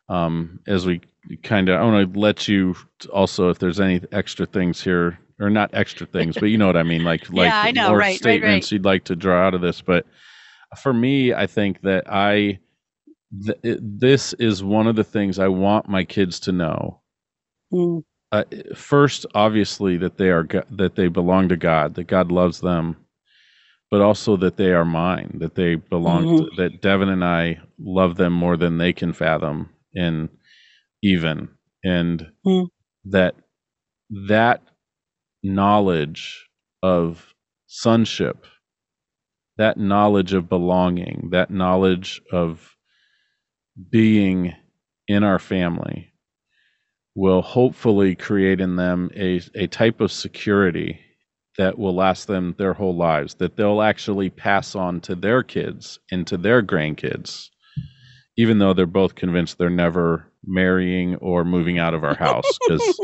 Um, 0.08 0.60
as 0.68 0.86
we 0.86 1.00
kind 1.42 1.68
of, 1.68 1.80
I 1.80 1.84
want 1.84 2.14
to 2.14 2.18
let 2.18 2.46
you 2.46 2.76
also, 3.12 3.50
if 3.50 3.58
there's 3.58 3.80
any 3.80 4.00
extra 4.12 4.46
things 4.46 4.80
here, 4.80 5.18
or 5.40 5.50
not 5.50 5.70
extra 5.74 6.06
things, 6.06 6.36
but 6.38 6.46
you 6.46 6.58
know 6.58 6.66
what 6.66 6.76
I 6.76 6.82
mean, 6.82 7.04
like 7.04 7.28
like 7.30 7.52
yeah, 7.52 7.70
know, 7.72 7.88
more 7.90 7.98
right, 7.98 8.16
statements 8.16 8.44
right, 8.44 8.54
right. 8.54 8.72
you'd 8.72 8.84
like 8.84 9.04
to 9.04 9.16
draw 9.16 9.46
out 9.46 9.54
of 9.54 9.60
this. 9.60 9.80
But 9.80 10.06
for 10.80 10.92
me, 10.92 11.34
I 11.34 11.46
think 11.46 11.82
that 11.82 12.04
I 12.10 12.58
th- 13.44 13.58
it, 13.62 14.00
this 14.00 14.32
is 14.34 14.62
one 14.62 14.86
of 14.86 14.96
the 14.96 15.04
things 15.04 15.38
I 15.38 15.48
want 15.48 15.88
my 15.88 16.04
kids 16.04 16.40
to 16.40 16.52
know. 16.52 17.00
Mm. 17.72 18.02
Uh, 18.32 18.44
first, 18.74 19.26
obviously, 19.34 19.96
that 19.98 20.18
they 20.18 20.30
are 20.30 20.46
that 20.70 20.96
they 20.96 21.08
belong 21.08 21.48
to 21.48 21.56
God, 21.56 21.94
that 21.94 22.08
God 22.08 22.32
loves 22.32 22.60
them, 22.60 22.96
but 23.90 24.00
also 24.00 24.36
that 24.38 24.56
they 24.56 24.72
are 24.72 24.84
mine, 24.84 25.36
that 25.40 25.54
they 25.54 25.76
belong, 25.76 26.24
mm-hmm. 26.24 26.44
to, 26.44 26.50
that 26.56 26.82
Devin 26.82 27.08
and 27.08 27.24
I 27.24 27.60
love 27.78 28.16
them 28.16 28.32
more 28.32 28.56
than 28.56 28.78
they 28.78 28.92
can 28.92 29.12
fathom, 29.12 29.70
and 29.94 30.28
even 31.02 31.48
and 31.84 32.30
Mm. 32.44 32.68
that 33.04 33.36
that 34.28 34.62
knowledge 35.42 36.48
of 36.82 37.32
sonship 37.66 38.46
that 39.58 39.78
knowledge 39.78 40.32
of 40.34 40.48
belonging 40.48 41.28
that 41.32 41.50
knowledge 41.50 42.20
of 42.32 42.75
being 43.90 44.54
in 45.08 45.22
our 45.22 45.38
family 45.38 46.12
will 47.14 47.42
hopefully 47.42 48.14
create 48.14 48.60
in 48.60 48.76
them 48.76 49.10
a, 49.16 49.40
a 49.54 49.66
type 49.66 50.00
of 50.00 50.12
security 50.12 51.00
that 51.58 51.78
will 51.78 51.94
last 51.94 52.26
them 52.26 52.54
their 52.58 52.74
whole 52.74 52.94
lives 52.94 53.34
that 53.36 53.56
they'll 53.56 53.82
actually 53.82 54.28
pass 54.28 54.74
on 54.74 55.00
to 55.00 55.14
their 55.14 55.42
kids 55.42 55.98
and 56.10 56.26
to 56.26 56.36
their 56.36 56.62
grandkids 56.62 57.48
even 58.36 58.58
though 58.58 58.74
they're 58.74 58.86
both 58.86 59.14
convinced 59.14 59.56
they're 59.56 59.70
never 59.70 60.30
marrying 60.44 61.16
or 61.16 61.44
moving 61.44 61.78
out 61.78 61.94
of 61.94 62.04
our 62.04 62.14
house 62.14 62.44
because 62.68 63.00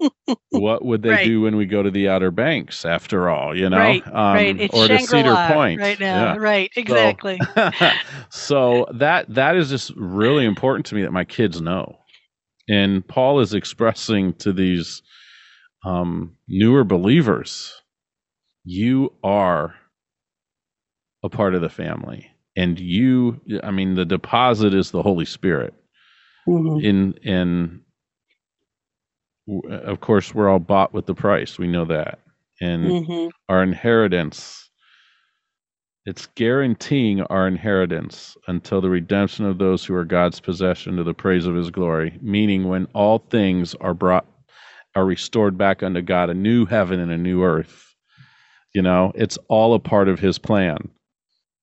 what 0.50 0.84
would 0.84 1.02
they 1.02 1.16
Right. 1.16 1.18
do 1.18 1.42
when 1.42 1.56
we 1.56 1.66
go 1.66 1.82
to 1.82 1.90
the 1.90 2.08
outer 2.08 2.30
banks 2.30 2.84
after 2.84 3.28
all 3.28 3.56
you 3.56 3.68
know 3.68 3.76
right, 3.76 4.04
Um, 4.12 4.34
right. 4.34 4.56
It's 4.58 4.76
or 4.76 4.88
to 4.88 4.98
cedar 4.98 5.36
Shangri-La 5.36 5.38
point 5.38 5.82
right 5.82 5.98
now. 6.00 6.30
Yeah. 6.32 6.36
Right, 6.36 6.70
exactly. 6.76 7.44
so 8.30 8.86
that 8.94 9.32
that 9.34 9.56
is 9.56 9.68
just 9.70 9.92
really 9.96 10.44
important 10.44 10.86
to 10.86 10.94
me 10.94 11.02
that 11.02 11.12
my 11.12 11.24
kids 11.24 11.60
know 11.60 11.98
and 12.68 13.06
paul 13.08 13.40
is 13.40 13.54
expressing 13.54 14.32
to 14.34 14.52
these 14.52 15.02
um, 15.84 16.36
newer 16.48 16.84
believers 16.84 17.74
you 18.64 19.12
are 19.24 19.74
a 21.22 21.28
part 21.28 21.54
of 21.54 21.62
the 21.62 21.68
family 21.68 22.30
and 22.56 22.78
you 22.80 23.40
i 23.64 23.70
mean 23.70 23.94
the 23.94 24.04
deposit 24.04 24.74
is 24.74 24.90
the 24.90 25.02
holy 25.02 25.24
spirit 25.24 25.74
Mhm. 26.46 26.84
in 26.84 27.12
in 27.22 27.80
w- 27.80 27.87
of 29.68 30.00
course 30.00 30.34
we're 30.34 30.48
all 30.48 30.58
bought 30.58 30.92
with 30.94 31.06
the 31.06 31.14
price. 31.14 31.58
We 31.58 31.66
know 31.68 31.84
that. 31.86 32.20
And 32.60 32.84
Mhm. 32.92 33.30
our 33.48 33.62
inheritance 33.62 34.64
it's 36.06 36.26
guaranteeing 36.36 37.20
our 37.22 37.46
inheritance 37.46 38.34
until 38.46 38.80
the 38.80 38.88
redemption 38.88 39.44
of 39.44 39.58
those 39.58 39.84
who 39.84 39.94
are 39.94 40.06
God's 40.06 40.40
possession 40.40 40.96
to 40.96 41.04
the 41.04 41.12
praise 41.14 41.46
of 41.46 41.54
his 41.54 41.70
glory 41.70 42.18
meaning 42.22 42.68
when 42.68 42.86
all 42.94 43.18
things 43.18 43.74
are 43.76 43.94
brought 43.94 44.26
are 44.96 45.04
restored 45.04 45.58
back 45.58 45.82
unto 45.82 46.00
God 46.00 46.30
a 46.30 46.34
new 46.34 46.64
heaven 46.66 46.98
and 47.00 47.12
a 47.12 47.18
new 47.18 47.42
earth 47.44 47.84
you 48.74 48.82
know? 48.82 49.12
It's 49.14 49.38
all 49.48 49.74
a 49.74 49.78
part 49.80 50.08
of 50.08 50.20
his 50.20 50.38
plan. 50.38 50.76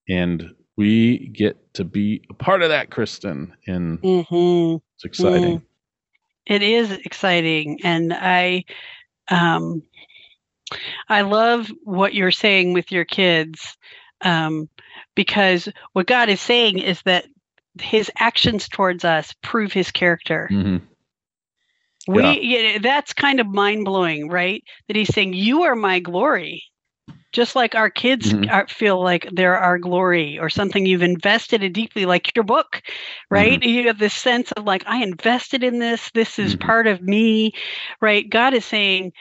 And 0.09 0.51
we 0.77 1.29
get 1.29 1.73
to 1.75 1.83
be 1.83 2.21
a 2.29 2.33
part 2.33 2.61
of 2.61 2.69
that 2.69 2.89
Kristin 2.89 3.51
and 3.67 3.99
Mhm. 4.03 4.81
it's 4.95 5.05
exciting 5.05 5.61
It 6.45 6.61
is 6.61 6.91
exciting, 6.91 7.79
and 7.83 8.13
I, 8.13 8.65
um, 9.29 9.81
I 11.09 11.21
love 11.21 11.71
what 11.83 12.13
you're 12.13 12.31
saying 12.31 12.73
with 12.73 12.91
your 12.91 13.05
kids, 13.05 13.77
um, 14.21 14.69
because 15.15 15.67
what 15.93 16.07
God 16.07 16.29
is 16.29 16.41
saying 16.41 16.79
is 16.79 17.01
that 17.03 17.25
His 17.81 18.11
actions 18.17 18.67
towards 18.69 19.03
us 19.03 19.33
prove 19.41 19.73
His 19.73 19.91
character. 19.91 20.49
Mhm. 20.51 20.81
We 22.07 22.23
Yeah. 22.23 22.33
yeah, 22.33 22.77
that's 22.79 23.13
kind 23.13 23.39
of 23.39 23.47
mind 23.47 23.85
blowing, 23.85 24.29
right? 24.29 24.63
That 24.87 24.95
He's 24.95 25.13
saying, 25.13 25.33
"You 25.33 25.63
are 25.63 25.75
my 25.75 25.99
glory." 25.99 26.63
Just 27.35 27.55
like 27.55 27.75
our 27.75 27.89
kids 27.91 28.33
Mhm. 28.33 28.49
are, 28.49 28.67
feel 28.67 29.03
like 29.03 29.27
they're 29.33 29.57
our 29.57 29.77
glory 29.79 30.39
or 30.39 30.49
something 30.49 30.85
you've 30.85 31.03
invested 31.03 31.63
in 31.63 31.73
deeply, 31.73 32.05
like 32.05 32.35
your 32.35 32.45
book, 32.45 32.81
right? 33.29 33.61
You 33.63 33.87
have 33.87 33.99
this 33.99 34.15
sense 34.15 34.51
of 34.53 34.65
like, 34.65 34.83
I 34.87 35.03
invested 35.03 35.63
in 35.63 35.79
this. 35.79 36.11
This 36.13 36.39
is 36.39 36.55
Mhm. 36.55 36.57
part 36.57 36.87
of 36.87 37.01
me, 37.01 37.53
right? 38.01 38.29
God 38.29 38.53
is 38.55 38.65
saying, 38.65 39.13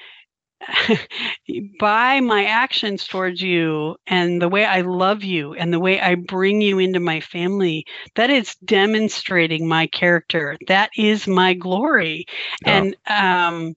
by 1.80 2.20
my 2.20 2.44
actions 2.46 3.06
towards 3.06 3.42
you 3.42 3.96
and 4.06 4.40
the 4.42 4.48
way 4.48 4.64
I 4.64 4.82
love 4.82 5.24
you 5.24 5.54
and 5.54 5.72
the 5.72 5.80
way 5.80 6.00
I 6.00 6.14
bring 6.14 6.60
you 6.62 6.78
into 6.78 7.00
my 7.00 7.20
family, 7.20 7.84
that 8.16 8.30
is 8.30 8.54
demonstrating 8.64 9.68
my 9.68 9.86
character. 9.88 10.56
That 10.68 10.90
is 10.96 11.26
my 11.26 11.54
glory. 11.54 12.26
Yeah. 12.60 12.84
And 12.84 12.96
um, 13.08 13.74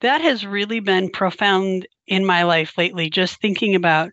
that 0.00 0.20
has 0.22 0.46
really 0.46 0.80
been 0.80 1.10
profound 1.10 1.86
in 2.06 2.24
my 2.24 2.42
life 2.44 2.76
lately, 2.78 3.10
just 3.10 3.40
thinking 3.40 3.74
about 3.74 4.10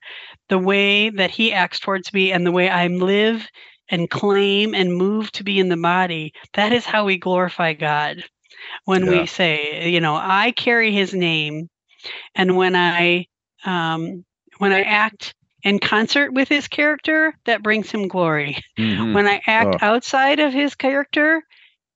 the 0.50 0.58
way 0.60 1.10
that 1.10 1.32
he 1.32 1.54
acts 1.54 1.80
towards 1.80 2.14
me 2.14 2.32
and 2.32 2.46
the 2.46 2.52
way 2.52 2.70
I 2.70 2.88
live 2.88 3.48
and 3.90 4.10
claim 4.10 4.74
and 4.74 4.96
move 4.96 5.32
to 5.34 5.44
be 5.44 5.60
in 5.60 5.70
the 5.70 5.78
body. 5.78 6.34
That 6.54 6.74
is 6.74 6.86
how 6.86 7.06
we 7.06 7.18
glorify 7.18 7.74
God. 7.74 8.24
When 8.86 9.06
Yeah. 9.06 9.10
we 9.10 9.26
say, 9.26 9.90
you 9.90 10.00
know, 10.02 10.16
I 10.16 10.52
carry 10.52 10.92
his 10.92 11.14
name, 11.14 11.70
and 12.36 12.56
when 12.58 12.76
I 12.76 13.26
um, 13.66 14.26
when 14.58 14.72
I 14.72 14.82
act 14.82 15.34
in 15.64 15.80
concert 15.80 16.34
with 16.34 16.48
his 16.50 16.68
character, 16.68 17.34
that 17.46 17.64
brings 17.64 17.92
him 17.92 18.08
glory. 18.08 18.58
Mhm. 18.78 19.14
When 19.14 19.28
I 19.28 19.42
act 19.48 19.76
Oh. 19.76 19.80
outside 19.82 20.40
of 20.40 20.54
his 20.54 20.76
character, 20.76 21.42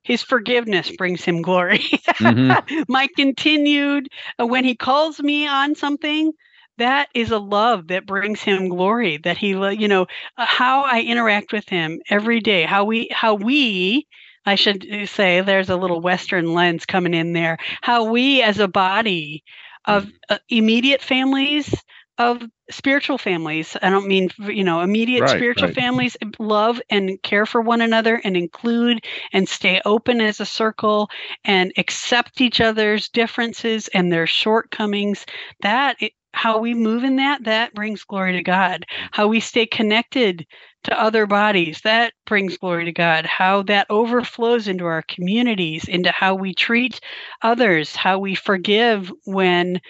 his 0.08 0.24
forgiveness 0.24 0.92
brings 0.92 1.24
him 1.24 1.42
glory. 1.44 1.82
Mhm. 2.22 2.58
My 2.90 3.08
continued, 3.16 4.10
uh, 4.42 4.48
when 4.48 4.66
he 4.66 4.76
calls 4.76 5.22
me 5.22 5.48
on 5.48 5.76
something, 5.76 6.34
that 6.78 7.10
is 7.14 7.32
a 7.32 7.40
love 7.40 7.88
that 7.90 8.08
brings 8.08 8.42
him 8.42 8.70
glory. 8.70 9.18
That 9.18 9.38
he, 9.38 9.50
you 9.50 9.88
know, 9.88 10.08
uh, 10.38 10.46
how 10.46 10.84
I 10.84 11.02
interact 11.02 11.54
with 11.54 11.70
him 11.70 12.00
every 12.10 12.40
day, 12.42 12.64
how 12.64 12.86
we, 12.86 13.10
how 13.12 13.36
we, 13.36 14.08
I 14.46 14.56
should 14.56 14.86
uh, 14.92 15.06
say, 15.08 15.42
there's 15.42 15.70
a 15.70 15.78
little 15.78 16.02
Western 16.02 16.54
lens 16.54 16.86
coming 16.86 17.14
in 17.14 17.34
there. 17.34 17.58
How 17.82 18.06
we, 18.12 18.42
as 18.44 18.60
a 18.60 18.68
body 18.68 19.44
of 19.86 20.08
uh, 20.30 20.38
immediate 20.50 21.02
families, 21.02 21.74
of 22.18 22.42
spiritual 22.70 23.18
families, 23.18 23.78
I 23.82 23.90
don't 23.90 24.08
mean, 24.08 24.30
you 24.48 24.64
know, 24.64 24.82
immediate 24.82 25.28
Right, 25.28 25.30
spiritual 25.30 25.70
right. 25.70 25.76
families, 25.76 26.18
love 26.40 26.82
and 26.90 27.22
care 27.24 27.46
for 27.46 27.62
one 27.62 27.82
another 27.82 28.22
and 28.24 28.36
include 28.36 29.06
and 29.34 29.48
stay 29.48 29.82
open 29.86 30.22
as 30.22 30.40
a 30.40 30.46
circle 30.46 31.10
and 31.46 31.72
accept 31.78 32.42
each 32.42 32.60
other's 32.62 33.10
differences 33.10 33.88
and 33.90 34.12
their 34.12 34.28
shortcomings. 34.28 35.26
That, 35.62 35.98
how 36.34 36.60
we 36.60 36.74
move 36.74 37.04
in 37.04 37.16
that, 37.18 37.44
that 37.46 37.74
brings 37.74 38.04
glory 38.04 38.34
to 38.34 38.44
God. 38.44 38.86
How 39.12 39.28
we 39.28 39.40
stay 39.40 39.66
connected 39.66 40.46
to 40.84 41.02
other 41.02 41.26
bodies, 41.26 41.82
that 41.84 42.14
brings 42.26 42.58
glory 42.58 42.86
to 42.86 42.92
God. 42.92 43.26
How 43.26 43.64
that 43.64 43.88
overflows 43.90 44.68
into 44.68 44.86
our 44.86 45.02
communities, 45.04 45.86
into 45.88 46.12
how 46.12 46.36
we 46.36 46.54
treat 46.54 47.00
others, 47.42 47.96
how 47.96 48.20
we 48.20 48.36
forgive 48.36 49.12
when 49.26 49.82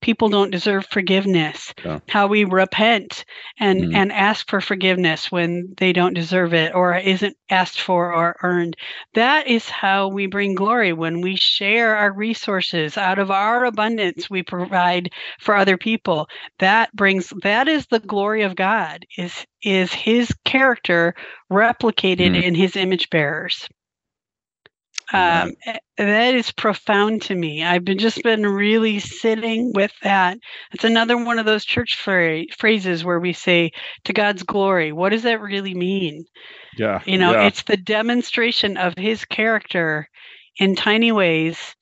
people 0.00 0.28
don't 0.28 0.50
deserve 0.50 0.86
forgiveness 0.86 1.72
Yeah. 1.84 1.98
how 2.08 2.26
we 2.28 2.44
repent 2.44 3.24
and 3.58 3.80
Mm. 3.82 3.94
and 3.96 4.12
ask 4.12 4.48
for 4.48 4.60
forgiveness 4.60 5.30
when 5.32 5.74
they 5.76 5.92
don't 5.92 6.14
deserve 6.14 6.54
it 6.54 6.74
or 6.74 6.96
isn't 6.96 7.36
asked 7.50 7.80
for 7.80 8.14
or 8.14 8.36
earned 8.42 8.76
that 9.14 9.46
is 9.48 9.68
how 9.68 10.08
we 10.08 10.26
bring 10.26 10.54
glory 10.54 10.92
when 10.92 11.20
we 11.20 11.34
share 11.36 11.96
our 11.96 12.12
resources 12.12 12.96
out 12.96 13.18
of 13.18 13.30
our 13.30 13.64
abundance 13.64 14.30
we 14.30 14.42
provide 14.42 15.10
for 15.40 15.56
other 15.56 15.76
people 15.76 16.28
that 16.58 16.94
brings 16.94 17.32
that 17.42 17.66
is 17.68 17.86
the 17.86 18.00
glory 18.00 18.42
of 18.42 18.54
god 18.54 19.04
is 19.16 19.44
is 19.62 19.92
his 19.92 20.32
character 20.44 21.14
replicated 21.50 22.30
Mm. 22.36 22.42
in 22.42 22.54
his 22.54 22.76
image 22.76 23.10
bearers. 23.10 23.68
Um, 25.12 25.54
eh, 25.64 25.78
that 25.96 26.34
is 26.34 26.52
profound 26.52 27.22
to 27.22 27.34
me. 27.34 27.64
I've 27.64 27.84
been 27.84 27.98
just 27.98 28.22
been 28.22 28.46
really 28.46 28.98
sitting 28.98 29.72
with 29.72 29.92
that. 30.02 30.38
It's 30.72 30.84
another 30.84 31.16
one 31.16 31.38
of 31.38 31.46
those 31.46 31.64
church 31.64 31.96
phra- 31.96 32.44
phrases 32.56 33.04
where 33.04 33.18
we 33.18 33.32
say 33.32 33.72
to 34.04 34.12
God's 34.12 34.42
glory. 34.42 34.92
What 34.92 35.10
does 35.10 35.22
that 35.22 35.40
really 35.40 35.74
mean? 35.74 36.24
Yeah. 36.76 37.00
You 37.06 37.18
know, 37.18 37.32
yeah. 37.32 37.46
it's 37.46 37.62
the 37.62 37.76
demonstration 37.76 38.76
of 38.76 38.94
His 38.96 39.24
character 39.24 40.08
in 40.56 40.76
tiny 40.76 41.12
ways 41.12 41.74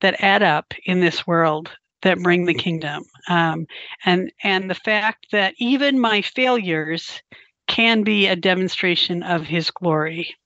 that 0.00 0.22
add 0.22 0.42
up 0.42 0.74
in 0.84 1.00
this 1.00 1.26
world 1.26 1.70
that 2.02 2.18
bring 2.18 2.44
the 2.44 2.54
kingdom. 2.54 3.04
Um, 3.28 3.66
and 4.04 4.32
and 4.42 4.68
the 4.68 4.74
fact 4.74 5.28
that 5.32 5.54
even 5.58 6.00
my 6.00 6.22
failures 6.22 7.22
can 7.66 8.02
be 8.02 8.26
a 8.26 8.36
demonstration 8.36 9.22
of 9.22 9.46
His 9.46 9.70
glory 9.70 10.36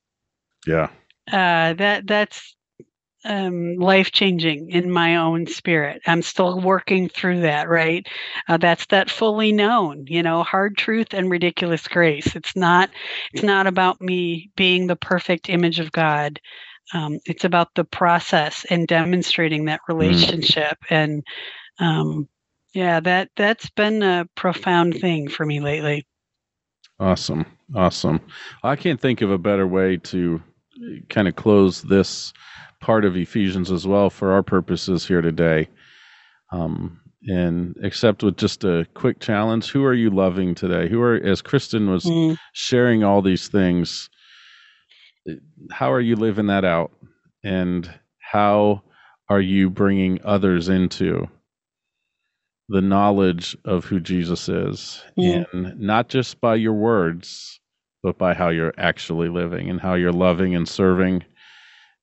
yeah. 0.66 0.91
Uh, 1.29 1.75
that 1.75 2.07
that's 2.07 2.55
um, 3.25 3.77
life 3.77 4.12
changing 4.12 4.71
in 4.71 4.91
my 4.91 5.16
own 5.16 5.47
spirit. 5.47 6.01
I'm 6.07 6.23
still 6.23 6.61
working 6.61 7.09
through 7.09 7.43
that. 7.43 7.68
Right, 7.68 8.07
uh, 8.49 8.57
that's 8.57 8.87
that 8.87 9.11
fully 9.11 9.53
known. 9.53 10.07
You 10.07 10.23
know, 10.23 10.43
hard 10.43 10.77
truth 10.77 11.09
and 11.12 11.31
ridiculous 11.31 11.87
grace. 11.87 12.35
It's 12.35 12.57
not. 12.57 12.91
It's 13.33 13.43
not 13.43 13.66
about 13.66 14.01
me 14.01 14.51
being 14.57 14.87
the 14.87 14.97
perfect 14.97 15.49
image 15.49 15.81
of 15.81 15.93
God. 15.93 16.41
Um, 16.93 17.21
it's 17.25 17.45
about 17.45 17.68
the 17.75 17.85
process 17.85 18.66
and 18.68 18.89
demonstrating 18.89 19.66
that 19.66 19.81
relationship. 19.89 20.79
And 20.91 21.23
um, 21.79 22.29
yeah, 22.73 23.01
that 23.01 23.31
that's 23.37 23.71
been 23.71 24.03
a 24.03 24.29
profound 24.35 25.01
thing 25.01 25.29
for 25.29 25.45
me 25.45 25.61
lately. 25.61 26.07
Awesome. 26.99 27.47
Awesome. 27.75 28.21
I 28.62 28.77
can't 28.77 29.01
think 29.01 29.23
of 29.23 29.31
a 29.31 29.39
better 29.39 29.66
way 29.66 29.97
to 29.99 30.43
kind 31.09 31.28
of 31.28 31.37
close 31.37 31.83
this 31.83 32.33
part 32.81 33.05
of 33.05 33.16
Ephesians 33.16 33.70
as 33.70 33.87
well 33.87 34.11
for 34.11 34.33
our 34.33 34.43
purposes 34.43 35.07
here 35.07 35.20
today. 35.20 35.68
Um, 36.53 37.01
and 37.28 37.76
except 37.83 38.22
with 38.22 38.37
just 38.37 38.64
a 38.64 38.87
quick 38.95 39.20
challenge, 39.20 39.70
who 39.70 39.85
are 39.85 39.95
you 39.95 40.11
loving 40.11 40.55
today? 40.55 40.89
Who 40.89 41.03
are, 41.03 41.16
as 41.16 41.43
Kristin 41.43 41.91
was 41.91 42.05
mm. 42.05 42.37
sharing 42.55 43.05
all 43.05 43.20
these 43.20 43.49
things, 43.49 44.09
how 45.70 45.93
are 45.93 46.01
you 46.01 46.16
living 46.16 46.47
that 46.47 46.64
out? 46.64 46.93
And 47.45 47.93
how 48.18 48.83
are 49.28 49.41
you 49.41 49.68
bringing 49.68 50.20
others 50.24 50.68
into 50.68 51.28
the 52.68 52.81
knowledge 52.81 53.57
of 53.64 53.85
who 53.85 54.01
Jesus 54.01 54.49
is? 54.49 55.03
Mm. 55.18 55.47
And 55.53 55.81
not 55.81 56.09
just 56.09 56.41
by 56.41 56.55
your 56.55 56.74
words, 56.74 57.59
but 58.03 58.18
by 58.18 58.34
how 58.34 58.48
you're 58.48 58.74
actually 58.78 59.28
living 59.28 59.68
and 59.70 59.80
how 59.80 59.94
you're 59.94 60.12
loving 60.12 60.55
and 60.55 60.68
serving. 60.68 61.24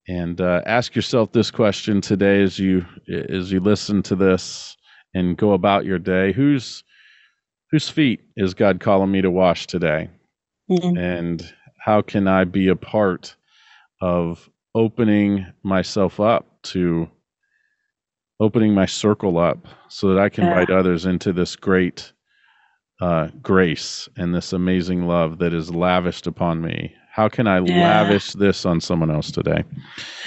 And 0.08 0.40
uh, 0.40 0.62
ask 0.66 0.96
yourself 0.96 1.32
this 1.32 1.52
question 1.52 2.02
today 2.02 2.42
as 2.42 2.58
you 2.60 2.86
as 3.10 3.52
you 3.52 3.60
listen 3.60 4.02
to 4.04 4.16
this 4.16 4.78
and 5.14 5.36
go 5.38 5.54
about 5.54 5.86
your 5.86 6.00
day. 6.00 6.32
Whose 6.32 6.84
whose 7.72 7.90
feet 7.90 8.22
is 8.38 8.54
god 8.54 8.80
calling 8.80 9.12
me 9.12 9.22
to 9.22 9.32
wash 9.32 9.68
today? 9.68 10.10
Mm-hmm. 10.70 10.98
and 10.98 11.54
how 11.80 12.02
can 12.02 12.28
i 12.28 12.44
be 12.44 12.68
a 12.68 12.76
part 12.76 13.38
of 14.02 14.50
opening 14.76 15.46
myself 15.64 16.20
up 16.20 16.62
to 16.64 17.10
opening 18.42 18.74
my 18.74 18.86
circle 18.86 19.38
up 19.38 19.66
so 19.88 20.10
that 20.10 20.20
i 20.20 20.28
can 20.28 20.44
invite 20.44 20.70
others 20.70 21.06
into 21.06 21.32
this 21.32 21.56
great 21.56 22.12
uh, 23.02 23.28
grace 23.42 24.10
and 24.18 24.34
this 24.34 24.54
amazing 24.54 25.08
love 25.08 25.38
that 25.38 25.54
is 25.54 25.74
lavished 25.74 26.28
upon 26.28 26.62
me 26.62 26.94
how 27.18 27.28
can 27.28 27.48
I 27.48 27.58
yeah. 27.62 28.04
lavish 28.04 28.34
this 28.34 28.64
on 28.64 28.80
someone 28.80 29.10
else 29.10 29.32
today? 29.32 29.64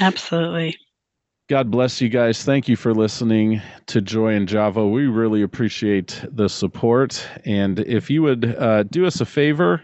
Absolutely. 0.00 0.76
God 1.48 1.70
bless 1.70 2.00
you 2.00 2.08
guys. 2.08 2.42
Thank 2.42 2.66
you 2.66 2.74
for 2.74 2.92
listening 2.92 3.62
to 3.86 4.00
Joy 4.00 4.34
and 4.34 4.48
Java. 4.48 4.84
We 4.88 5.06
really 5.06 5.42
appreciate 5.42 6.20
the 6.32 6.48
support. 6.48 7.24
And 7.44 7.78
if 7.78 8.10
you 8.10 8.22
would 8.22 8.56
uh, 8.58 8.82
do 8.82 9.06
us 9.06 9.20
a 9.20 9.24
favor, 9.24 9.80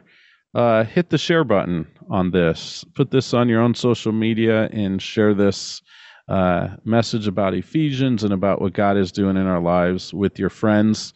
uh, 0.57 0.83
hit 0.83 1.11
the 1.11 1.19
share 1.19 1.45
button 1.45 1.87
on 2.11 2.33
this. 2.33 2.85
Put 2.97 3.13
this 3.13 3.33
on 3.33 3.49
your 3.49 3.61
own 3.63 3.77
social 3.77 4.11
media 4.11 4.69
and 4.73 5.01
share 5.01 5.33
this 5.33 5.83
uh, 6.27 6.71
message 6.85 7.29
about 7.29 7.55
Ephesians 7.55 8.25
and 8.25 8.33
about 8.33 8.61
what 8.61 8.73
God 8.73 8.97
is 8.97 9.13
doing 9.13 9.37
in 9.37 9.47
our 9.47 9.61
lives 9.61 10.13
with 10.13 10.41
your 10.41 10.51
friends. 10.51 11.15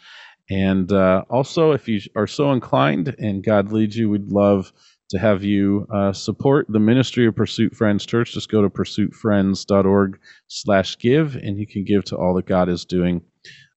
And 0.50 0.90
uh, 0.90 1.24
also, 1.30 1.72
if 1.72 1.88
you 1.88 2.00
are 2.16 2.26
so 2.26 2.52
inclined 2.52 3.14
and 3.18 3.44
God 3.44 3.70
leads 3.72 3.96
you, 3.96 4.10
we'd 4.10 4.32
love 4.32 4.72
to 5.10 5.18
have 5.18 5.44
you 5.44 5.86
uh, 5.92 6.12
support 6.12 6.66
the 6.68 6.80
ministry 6.80 7.26
of 7.26 7.36
Pursuit 7.36 7.74
Friends 7.74 8.04
Church. 8.04 8.32
Just 8.32 8.50
go 8.50 8.62
to 8.62 8.68
pursuitfriends.org 8.68 10.18
slash 10.48 10.98
give, 10.98 11.36
and 11.36 11.56
you 11.56 11.66
can 11.66 11.84
give 11.84 12.04
to 12.04 12.16
all 12.16 12.34
that 12.34 12.46
God 12.46 12.68
is 12.68 12.84
doing 12.84 13.22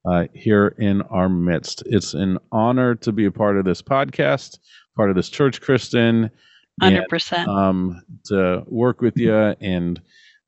uh, 0.06 0.26
here 0.34 0.76
in 0.80 1.02
our 1.04 1.30
midst. 1.30 1.84
It's 1.86 2.14
an 2.14 2.40
honor 2.52 2.96
to 2.96 3.12
be 3.12 3.26
a 3.26 3.32
part 3.32 3.58
of 3.58 3.66
this 3.66 3.82
podcast, 3.82 4.60
part 4.96 5.10
of 5.10 5.16
this 5.16 5.30
church, 5.30 5.62
Kristin. 5.62 6.30
100%. 6.82 7.34
And, 7.38 7.48
um, 7.48 8.02
to 8.26 8.64
work 8.66 9.02
with 9.02 9.16
you 9.16 9.34
and 9.34 10.02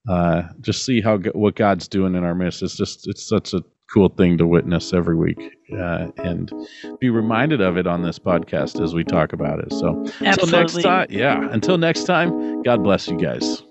uh, 0.09 0.43
just 0.61 0.85
see 0.85 1.01
how 1.01 1.17
what 1.17 1.55
God's 1.55 1.87
doing 1.87 2.15
in 2.15 2.23
our 2.23 2.35
midst. 2.35 2.63
It's 2.63 2.75
just 2.75 3.07
it's 3.07 3.27
such 3.27 3.53
a 3.53 3.63
cool 3.93 4.09
thing 4.09 4.37
to 4.37 4.47
witness 4.47 4.93
every 4.93 5.15
week 5.15 5.57
uh, 5.73 6.07
and 6.17 6.51
be 6.99 7.09
reminded 7.09 7.61
of 7.61 7.77
it 7.77 7.87
on 7.87 8.01
this 8.01 8.19
podcast 8.19 8.81
as 8.81 8.93
we 8.93 9.03
talk 9.03 9.33
about 9.33 9.59
it. 9.59 9.71
So 9.71 10.03
Absolutely. 10.21 10.27
until 10.27 10.47
next 10.59 10.81
time, 10.81 11.07
yeah, 11.09 11.47
until 11.51 11.77
next 11.77 12.03
time, 12.05 12.63
God 12.63 12.83
bless 12.83 13.07
you 13.07 13.17
guys. 13.17 13.63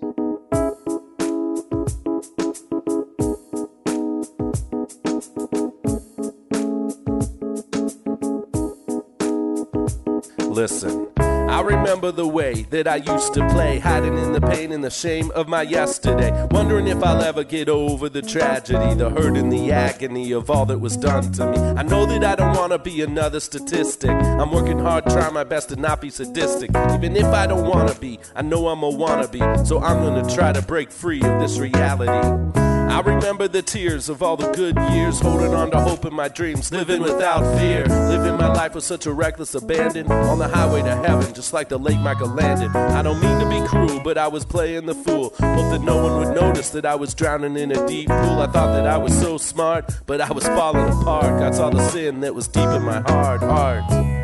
Listen. 10.55 11.14
I 11.55 11.61
remember 11.61 12.11
the 12.11 12.27
way 12.27 12.63
that 12.71 12.85
I 12.85 12.97
used 12.97 13.33
to 13.35 13.47
play, 13.47 13.79
hiding 13.79 14.17
in 14.17 14.33
the 14.33 14.41
pain 14.41 14.73
and 14.73 14.83
the 14.83 14.89
shame 14.89 15.31
of 15.31 15.47
my 15.47 15.61
yesterday. 15.61 16.29
Wondering 16.51 16.89
if 16.89 17.01
I'll 17.01 17.21
ever 17.21 17.45
get 17.45 17.69
over 17.69 18.09
the 18.09 18.21
tragedy, 18.21 18.93
the 18.95 19.09
hurt 19.09 19.37
and 19.37 19.53
the 19.53 19.71
agony 19.71 20.33
of 20.33 20.49
all 20.49 20.65
that 20.65 20.79
was 20.79 20.97
done 20.97 21.31
to 21.31 21.49
me. 21.49 21.57
I 21.57 21.83
know 21.83 22.05
that 22.07 22.25
I 22.25 22.35
don't 22.35 22.57
want 22.57 22.73
to 22.73 22.77
be 22.77 23.01
another 23.03 23.39
statistic. 23.39 24.11
I'm 24.11 24.51
working 24.51 24.79
hard, 24.79 25.05
trying 25.05 25.33
my 25.33 25.45
best 25.45 25.69
to 25.69 25.77
not 25.77 26.01
be 26.01 26.09
sadistic. 26.09 26.71
Even 26.91 27.15
if 27.15 27.27
I 27.27 27.47
don't 27.47 27.65
want 27.65 27.89
to 27.89 27.97
be, 28.01 28.19
I 28.35 28.41
know 28.41 28.67
I'm 28.67 28.83
a 28.83 28.91
wannabe. 28.91 29.65
So 29.65 29.81
I'm 29.81 30.03
gonna 30.03 30.29
try 30.35 30.51
to 30.51 30.61
break 30.61 30.91
free 30.91 31.21
of 31.21 31.39
this 31.39 31.57
reality. 31.57 32.74
I 32.95 33.01
remember 33.01 33.49
the 33.49 33.61
tears 33.61 34.07
of 34.07 34.23
all 34.23 34.37
the 34.37 34.49
good 34.53 34.77
years, 34.93 35.19
holding 35.19 35.53
on 35.53 35.69
to 35.71 35.81
hope 35.81 36.05
in 36.05 36.13
my 36.13 36.29
dreams, 36.29 36.71
living 36.71 37.01
without 37.01 37.41
fear. 37.59 37.83
Living 37.87 38.37
my 38.37 38.47
life 38.47 38.73
with 38.73 38.85
such 38.85 39.05
a 39.05 39.11
reckless 39.11 39.53
abandon 39.53 40.09
on 40.09 40.39
the 40.39 40.47
highway 40.47 40.81
to 40.81 40.95
heaven, 40.95 41.33
just 41.33 41.51
like 41.51 41.67
the 41.67 41.77
late 41.77 41.99
Michael 41.99 42.29
Landon. 42.29 42.73
I 42.73 43.01
don't 43.01 43.19
mean 43.19 43.37
to 43.41 43.49
be 43.49 43.67
cruel, 43.67 43.99
but 43.99 44.17
I 44.17 44.29
was 44.29 44.45
playing 44.45 44.85
the 44.85 44.95
fool. 44.95 45.33
Hope 45.37 45.71
that 45.71 45.81
no 45.81 46.01
one 46.01 46.19
would 46.19 46.35
notice 46.35 46.69
that 46.69 46.85
I 46.85 46.95
was 46.95 47.13
drowning 47.13 47.57
in 47.57 47.73
a 47.73 47.85
deep 47.85 48.07
pool. 48.07 48.39
I 48.39 48.47
thought 48.47 48.71
that 48.71 48.87
I 48.87 48.97
was 48.97 49.13
so 49.19 49.37
smart, 49.37 49.91
but 50.05 50.21
I 50.21 50.31
was 50.31 50.45
falling 50.47 50.87
apart. 50.87 51.41
I 51.41 51.51
saw 51.51 51.69
the 51.69 51.85
sin 51.89 52.21
that 52.21 52.33
was 52.33 52.47
deep 52.47 52.69
in 52.69 52.81
my 52.81 53.01
heart, 53.01 53.41
heart. 53.41 54.14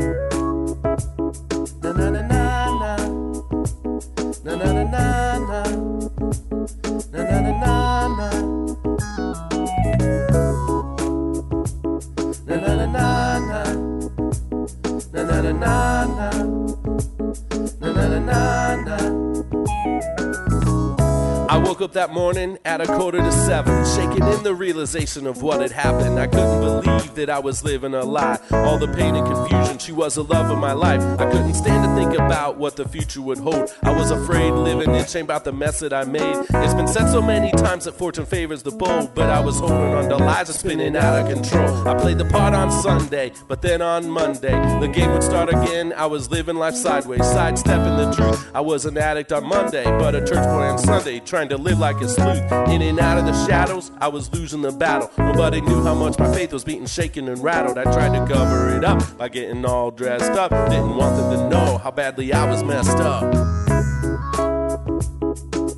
Woke 21.71 21.81
up 21.81 21.93
that 21.93 22.11
morning 22.11 22.57
at 22.65 22.81
a 22.81 22.85
quarter 22.85 23.19
to 23.19 23.31
seven, 23.31 23.85
shaking 23.95 24.27
in 24.27 24.43
the 24.43 24.53
realization 24.53 25.25
of 25.25 25.41
what 25.41 25.61
had 25.61 25.71
happened. 25.71 26.19
I 26.19 26.27
couldn't 26.27 26.59
believe 26.59 27.15
that 27.15 27.29
I 27.29 27.39
was 27.39 27.63
living 27.63 27.93
a 27.93 28.03
lie. 28.03 28.39
All 28.51 28.77
the 28.77 28.89
pain 28.89 29.15
and 29.15 29.25
confusion, 29.25 29.77
she 29.77 29.93
was 29.93 30.15
the 30.15 30.23
love 30.25 30.51
of 30.51 30.57
my 30.57 30.73
life. 30.73 31.01
I 31.17 31.31
couldn't 31.31 31.53
stand 31.53 31.85
to 31.85 31.95
think 31.95 32.19
about 32.19 32.57
what 32.57 32.75
the 32.75 32.85
future 32.85 33.21
would 33.21 33.37
hold. 33.37 33.73
I 33.83 33.95
was 33.95 34.11
afraid, 34.11 34.51
living 34.51 34.93
in 34.93 35.05
shame 35.05 35.23
about 35.23 35.45
the 35.45 35.53
mess 35.53 35.79
that 35.79 35.93
I 35.93 36.03
made. 36.03 36.45
It's 36.49 36.73
been 36.73 36.87
said 36.87 37.09
so 37.09 37.21
many 37.21 37.53
times 37.53 37.85
that 37.85 37.93
fortune 37.93 38.25
favors 38.25 38.63
the 38.63 38.71
bold, 38.71 39.15
but 39.15 39.29
I 39.29 39.39
was 39.39 39.57
holding 39.57 39.93
on 39.93 40.09
to 40.09 40.17
lies 40.17 40.49
and 40.49 40.59
spinning 40.59 40.97
out 40.97 41.21
of 41.21 41.33
control. 41.33 41.87
I 41.87 41.97
played 41.97 42.17
the 42.17 42.25
part 42.25 42.53
on 42.53 42.69
Sunday, 42.69 43.31
but 43.47 43.61
then 43.61 43.81
on 43.81 44.09
Monday, 44.09 44.59
the 44.81 44.89
game 44.89 45.09
would 45.13 45.23
start 45.23 45.47
again. 45.47 45.93
I 45.95 46.07
was 46.07 46.29
living 46.29 46.57
life 46.57 46.75
sideways, 46.75 47.23
sidestepping 47.23 47.95
the 47.95 48.11
truth. 48.11 48.51
I 48.53 48.59
was 48.59 48.85
an 48.85 48.97
addict 48.97 49.31
on 49.31 49.45
Monday, 49.45 49.85
but 49.85 50.15
a 50.15 50.19
church 50.19 50.43
boy 50.43 50.67
on 50.67 50.77
Sunday, 50.77 51.21
trying 51.21 51.47
to 51.47 51.60
live 51.61 51.79
like 51.79 52.01
a 52.01 52.09
sleuth. 52.09 52.51
In 52.69 52.81
and 52.81 52.99
out 52.99 53.17
of 53.17 53.25
the 53.25 53.45
shadows, 53.45 53.91
I 53.99 54.07
was 54.07 54.33
losing 54.33 54.61
the 54.61 54.71
battle. 54.71 55.09
Nobody 55.17 55.61
knew 55.61 55.83
how 55.83 55.93
much 55.93 56.17
my 56.17 56.31
faith 56.33 56.51
was 56.53 56.63
beating, 56.63 56.87
shaken, 56.87 57.27
and 57.27 57.41
rattled. 57.43 57.77
I 57.77 57.83
tried 57.83 58.17
to 58.17 58.25
cover 58.31 58.75
it 58.75 58.83
up 58.83 59.17
by 59.17 59.29
getting 59.29 59.63
all 59.65 59.91
dressed 59.91 60.31
up. 60.31 60.51
Didn't 60.69 60.95
want 60.95 61.15
them 61.17 61.31
to 61.31 61.49
know 61.49 61.77
how 61.77 61.91
badly 61.91 62.33
I 62.33 62.49
was 62.49 62.63
messed 62.63 62.97
up. 62.97 63.31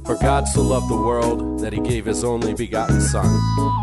For 0.06 0.16
God 0.16 0.48
so 0.48 0.62
loved 0.62 0.90
the 0.90 0.98
world 0.98 1.60
that 1.62 1.74
he 1.74 1.80
gave 1.80 2.06
his 2.06 2.24
only 2.24 2.54
begotten 2.54 3.00
Son, 3.00 3.26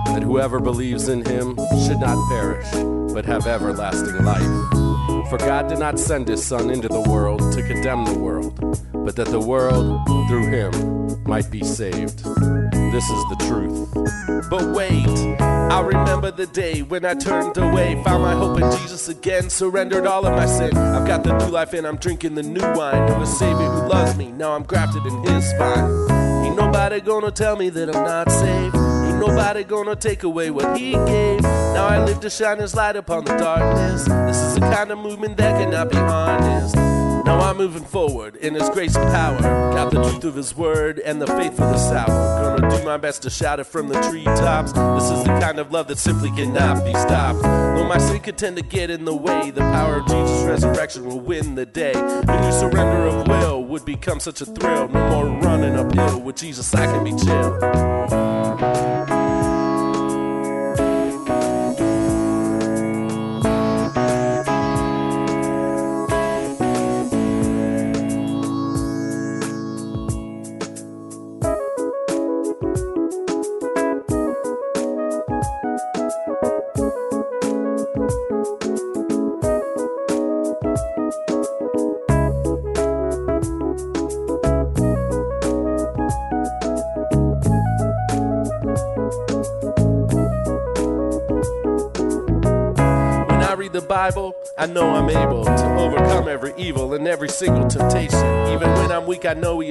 that 0.06 0.22
whoever 0.22 0.60
believes 0.60 1.08
in 1.08 1.24
him 1.24 1.56
should 1.86 1.98
not 1.98 2.16
perish, 2.28 2.70
but 3.12 3.24
have 3.24 3.46
everlasting 3.46 4.24
life. 4.24 4.89
For 5.30 5.38
God 5.38 5.68
did 5.68 5.78
not 5.78 5.96
send 5.96 6.26
his 6.26 6.44
Son 6.44 6.70
into 6.70 6.88
the 6.88 7.00
world 7.02 7.52
to 7.52 7.62
condemn 7.62 8.04
the 8.04 8.18
world, 8.18 8.58
but 8.92 9.14
that 9.14 9.28
the 9.28 9.38
world, 9.38 10.04
through 10.28 10.48
him, 10.48 11.22
might 11.22 11.48
be 11.52 11.62
saved. 11.62 12.18
This 12.18 13.08
is 13.08 13.24
the 13.28 13.36
truth. 13.46 14.50
But 14.50 14.74
wait, 14.74 15.06
I 15.40 15.82
remember 15.82 16.32
the 16.32 16.48
day 16.48 16.82
when 16.82 17.04
I 17.04 17.14
turned 17.14 17.56
away, 17.56 18.02
found 18.02 18.24
my 18.24 18.34
hope 18.34 18.60
in 18.60 18.68
Jesus 18.80 19.08
again, 19.08 19.48
surrendered 19.50 20.04
all 20.04 20.26
of 20.26 20.32
my 20.32 20.46
sin. 20.46 20.76
I've 20.76 21.06
got 21.06 21.22
the 21.22 21.38
new 21.38 21.52
life 21.52 21.74
and 21.74 21.86
I'm 21.86 21.96
drinking 21.96 22.34
the 22.34 22.42
new 22.42 22.66
wine. 22.74 23.06
Knew 23.06 23.22
a 23.22 23.26
Savior 23.26 23.68
who 23.68 23.88
loves 23.88 24.16
me, 24.16 24.32
now 24.32 24.56
I'm 24.56 24.64
grafted 24.64 25.06
in 25.06 25.22
His 25.22 25.52
vine. 25.52 26.10
Ain't 26.44 26.56
nobody 26.56 27.00
gonna 27.00 27.30
tell 27.30 27.54
me 27.54 27.68
that 27.70 27.94
I'm 27.94 28.04
not 28.04 28.28
safe. 28.32 28.79
Nobody 29.20 29.64
gonna 29.64 29.96
take 29.96 30.22
away 30.22 30.50
what 30.50 30.78
He 30.78 30.92
gave. 30.92 31.42
Now 31.42 31.86
I 31.86 32.02
live 32.02 32.20
to 32.20 32.30
shine 32.30 32.58
His 32.58 32.74
light 32.74 32.96
upon 32.96 33.26
the 33.26 33.36
darkness. 33.36 34.04
This 34.04 34.38
is 34.38 34.54
the 34.54 34.60
kind 34.60 34.90
of 34.90 34.98
movement 34.98 35.36
that 35.36 35.60
cannot 35.60 35.90
be 35.90 35.96
harnessed. 35.96 36.74
Now 36.74 37.38
I'm 37.40 37.58
moving 37.58 37.84
forward 37.84 38.36
in 38.36 38.54
His 38.54 38.68
grace 38.70 38.96
and 38.96 39.06
power. 39.12 39.40
Got 39.40 39.90
the 39.90 40.02
truth 40.02 40.24
of 40.24 40.34
His 40.36 40.56
word 40.56 40.98
and 41.00 41.20
the 41.20 41.26
faith 41.26 41.52
of 41.52 41.70
the 41.70 41.76
sour. 41.76 42.56
Gonna 42.56 42.78
do 42.78 42.84
my 42.84 42.96
best 42.96 43.22
to 43.22 43.30
shout 43.30 43.60
it 43.60 43.64
from 43.64 43.88
the 43.88 44.00
treetops. 44.08 44.72
This 44.72 45.10
is 45.10 45.24
the 45.24 45.38
kind 45.38 45.58
of 45.58 45.70
love 45.70 45.88
that 45.88 45.98
simply 45.98 46.30
cannot 46.30 46.82
be 46.84 46.92
stopped. 46.92 47.42
Though 47.42 47.86
my 47.86 47.98
sin 47.98 48.20
could 48.20 48.38
tend 48.38 48.56
to 48.56 48.62
get 48.62 48.90
in 48.90 49.04
the 49.04 49.14
way, 49.14 49.50
the 49.50 49.60
power 49.60 49.96
of 49.96 50.06
Jesus' 50.06 50.44
resurrection 50.44 51.04
will 51.04 51.20
win 51.20 51.56
the 51.56 51.66
day. 51.66 51.92
A 51.92 52.40
new 52.40 52.52
surrender 52.52 53.06
of 53.06 53.28
will 53.28 53.64
would 53.64 53.84
become 53.84 54.18
such 54.18 54.40
a 54.40 54.46
thrill. 54.46 54.88
No 54.88 55.08
more 55.10 55.40
running 55.40 55.76
uphill. 55.76 56.20
With 56.20 56.36
Jesus, 56.36 56.74
I 56.74 56.86
can 56.86 57.04
be 57.04 57.10
chill. 57.22 58.29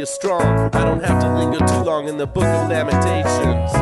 Is 0.10 0.16
strong. 0.16 0.70
I 0.74 0.84
don't 0.84 1.04
have 1.04 1.22
to 1.22 1.36
linger 1.36 1.60
too 1.60 1.84
long 1.84 2.08
in 2.08 2.18
the 2.18 2.28
book 2.28 2.44
of 2.44 2.70
Lamentations. 2.70 3.74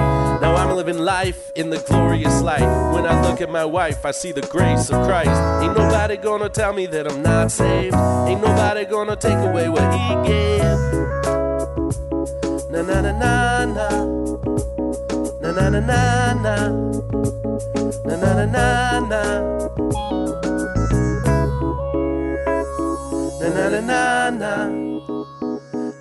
Now 0.42 0.56
I'm 0.56 0.76
living 0.76 1.00
life 1.00 1.52
in 1.56 1.70
the 1.70 1.80
glorious 1.80 2.42
light. 2.42 2.68
When 2.94 3.06
I 3.06 3.22
look 3.22 3.42
at 3.42 3.50
my 3.50 3.66
wife, 3.66 4.06
I 4.06 4.12
see 4.12 4.32
the 4.32 4.42
grace 4.42 4.90
of 4.90 5.06
Christ. 5.08 5.40
Ain't 5.64 5.78
nobody 5.78 6.18
gonna 6.18 6.50
tell 6.50 6.74
me 6.74 6.86
that 6.88 7.10
I'm 7.10 7.22
not 7.22 7.52
saved. 7.52 7.96
Ain't 8.28 8.42
nobody 8.42 8.86
gonna 8.86 9.16
take 9.16 9.38
away 9.50 9.70
what 9.70 9.88
He 9.94 10.08
gave. 10.30 10.80
Na 12.72 12.82
na 12.82 13.02
na 13.02 13.12
na 13.24 13.66
na. 13.78 13.88
Na 15.42 15.52
na 15.52 15.70
na 15.70 15.80
na 15.80 16.34
na. 16.46 16.56
Na 18.06 18.16
na 18.16 18.34
na 18.34 18.46
na 18.46 19.00
na. 19.00 19.24
na 19.80 19.87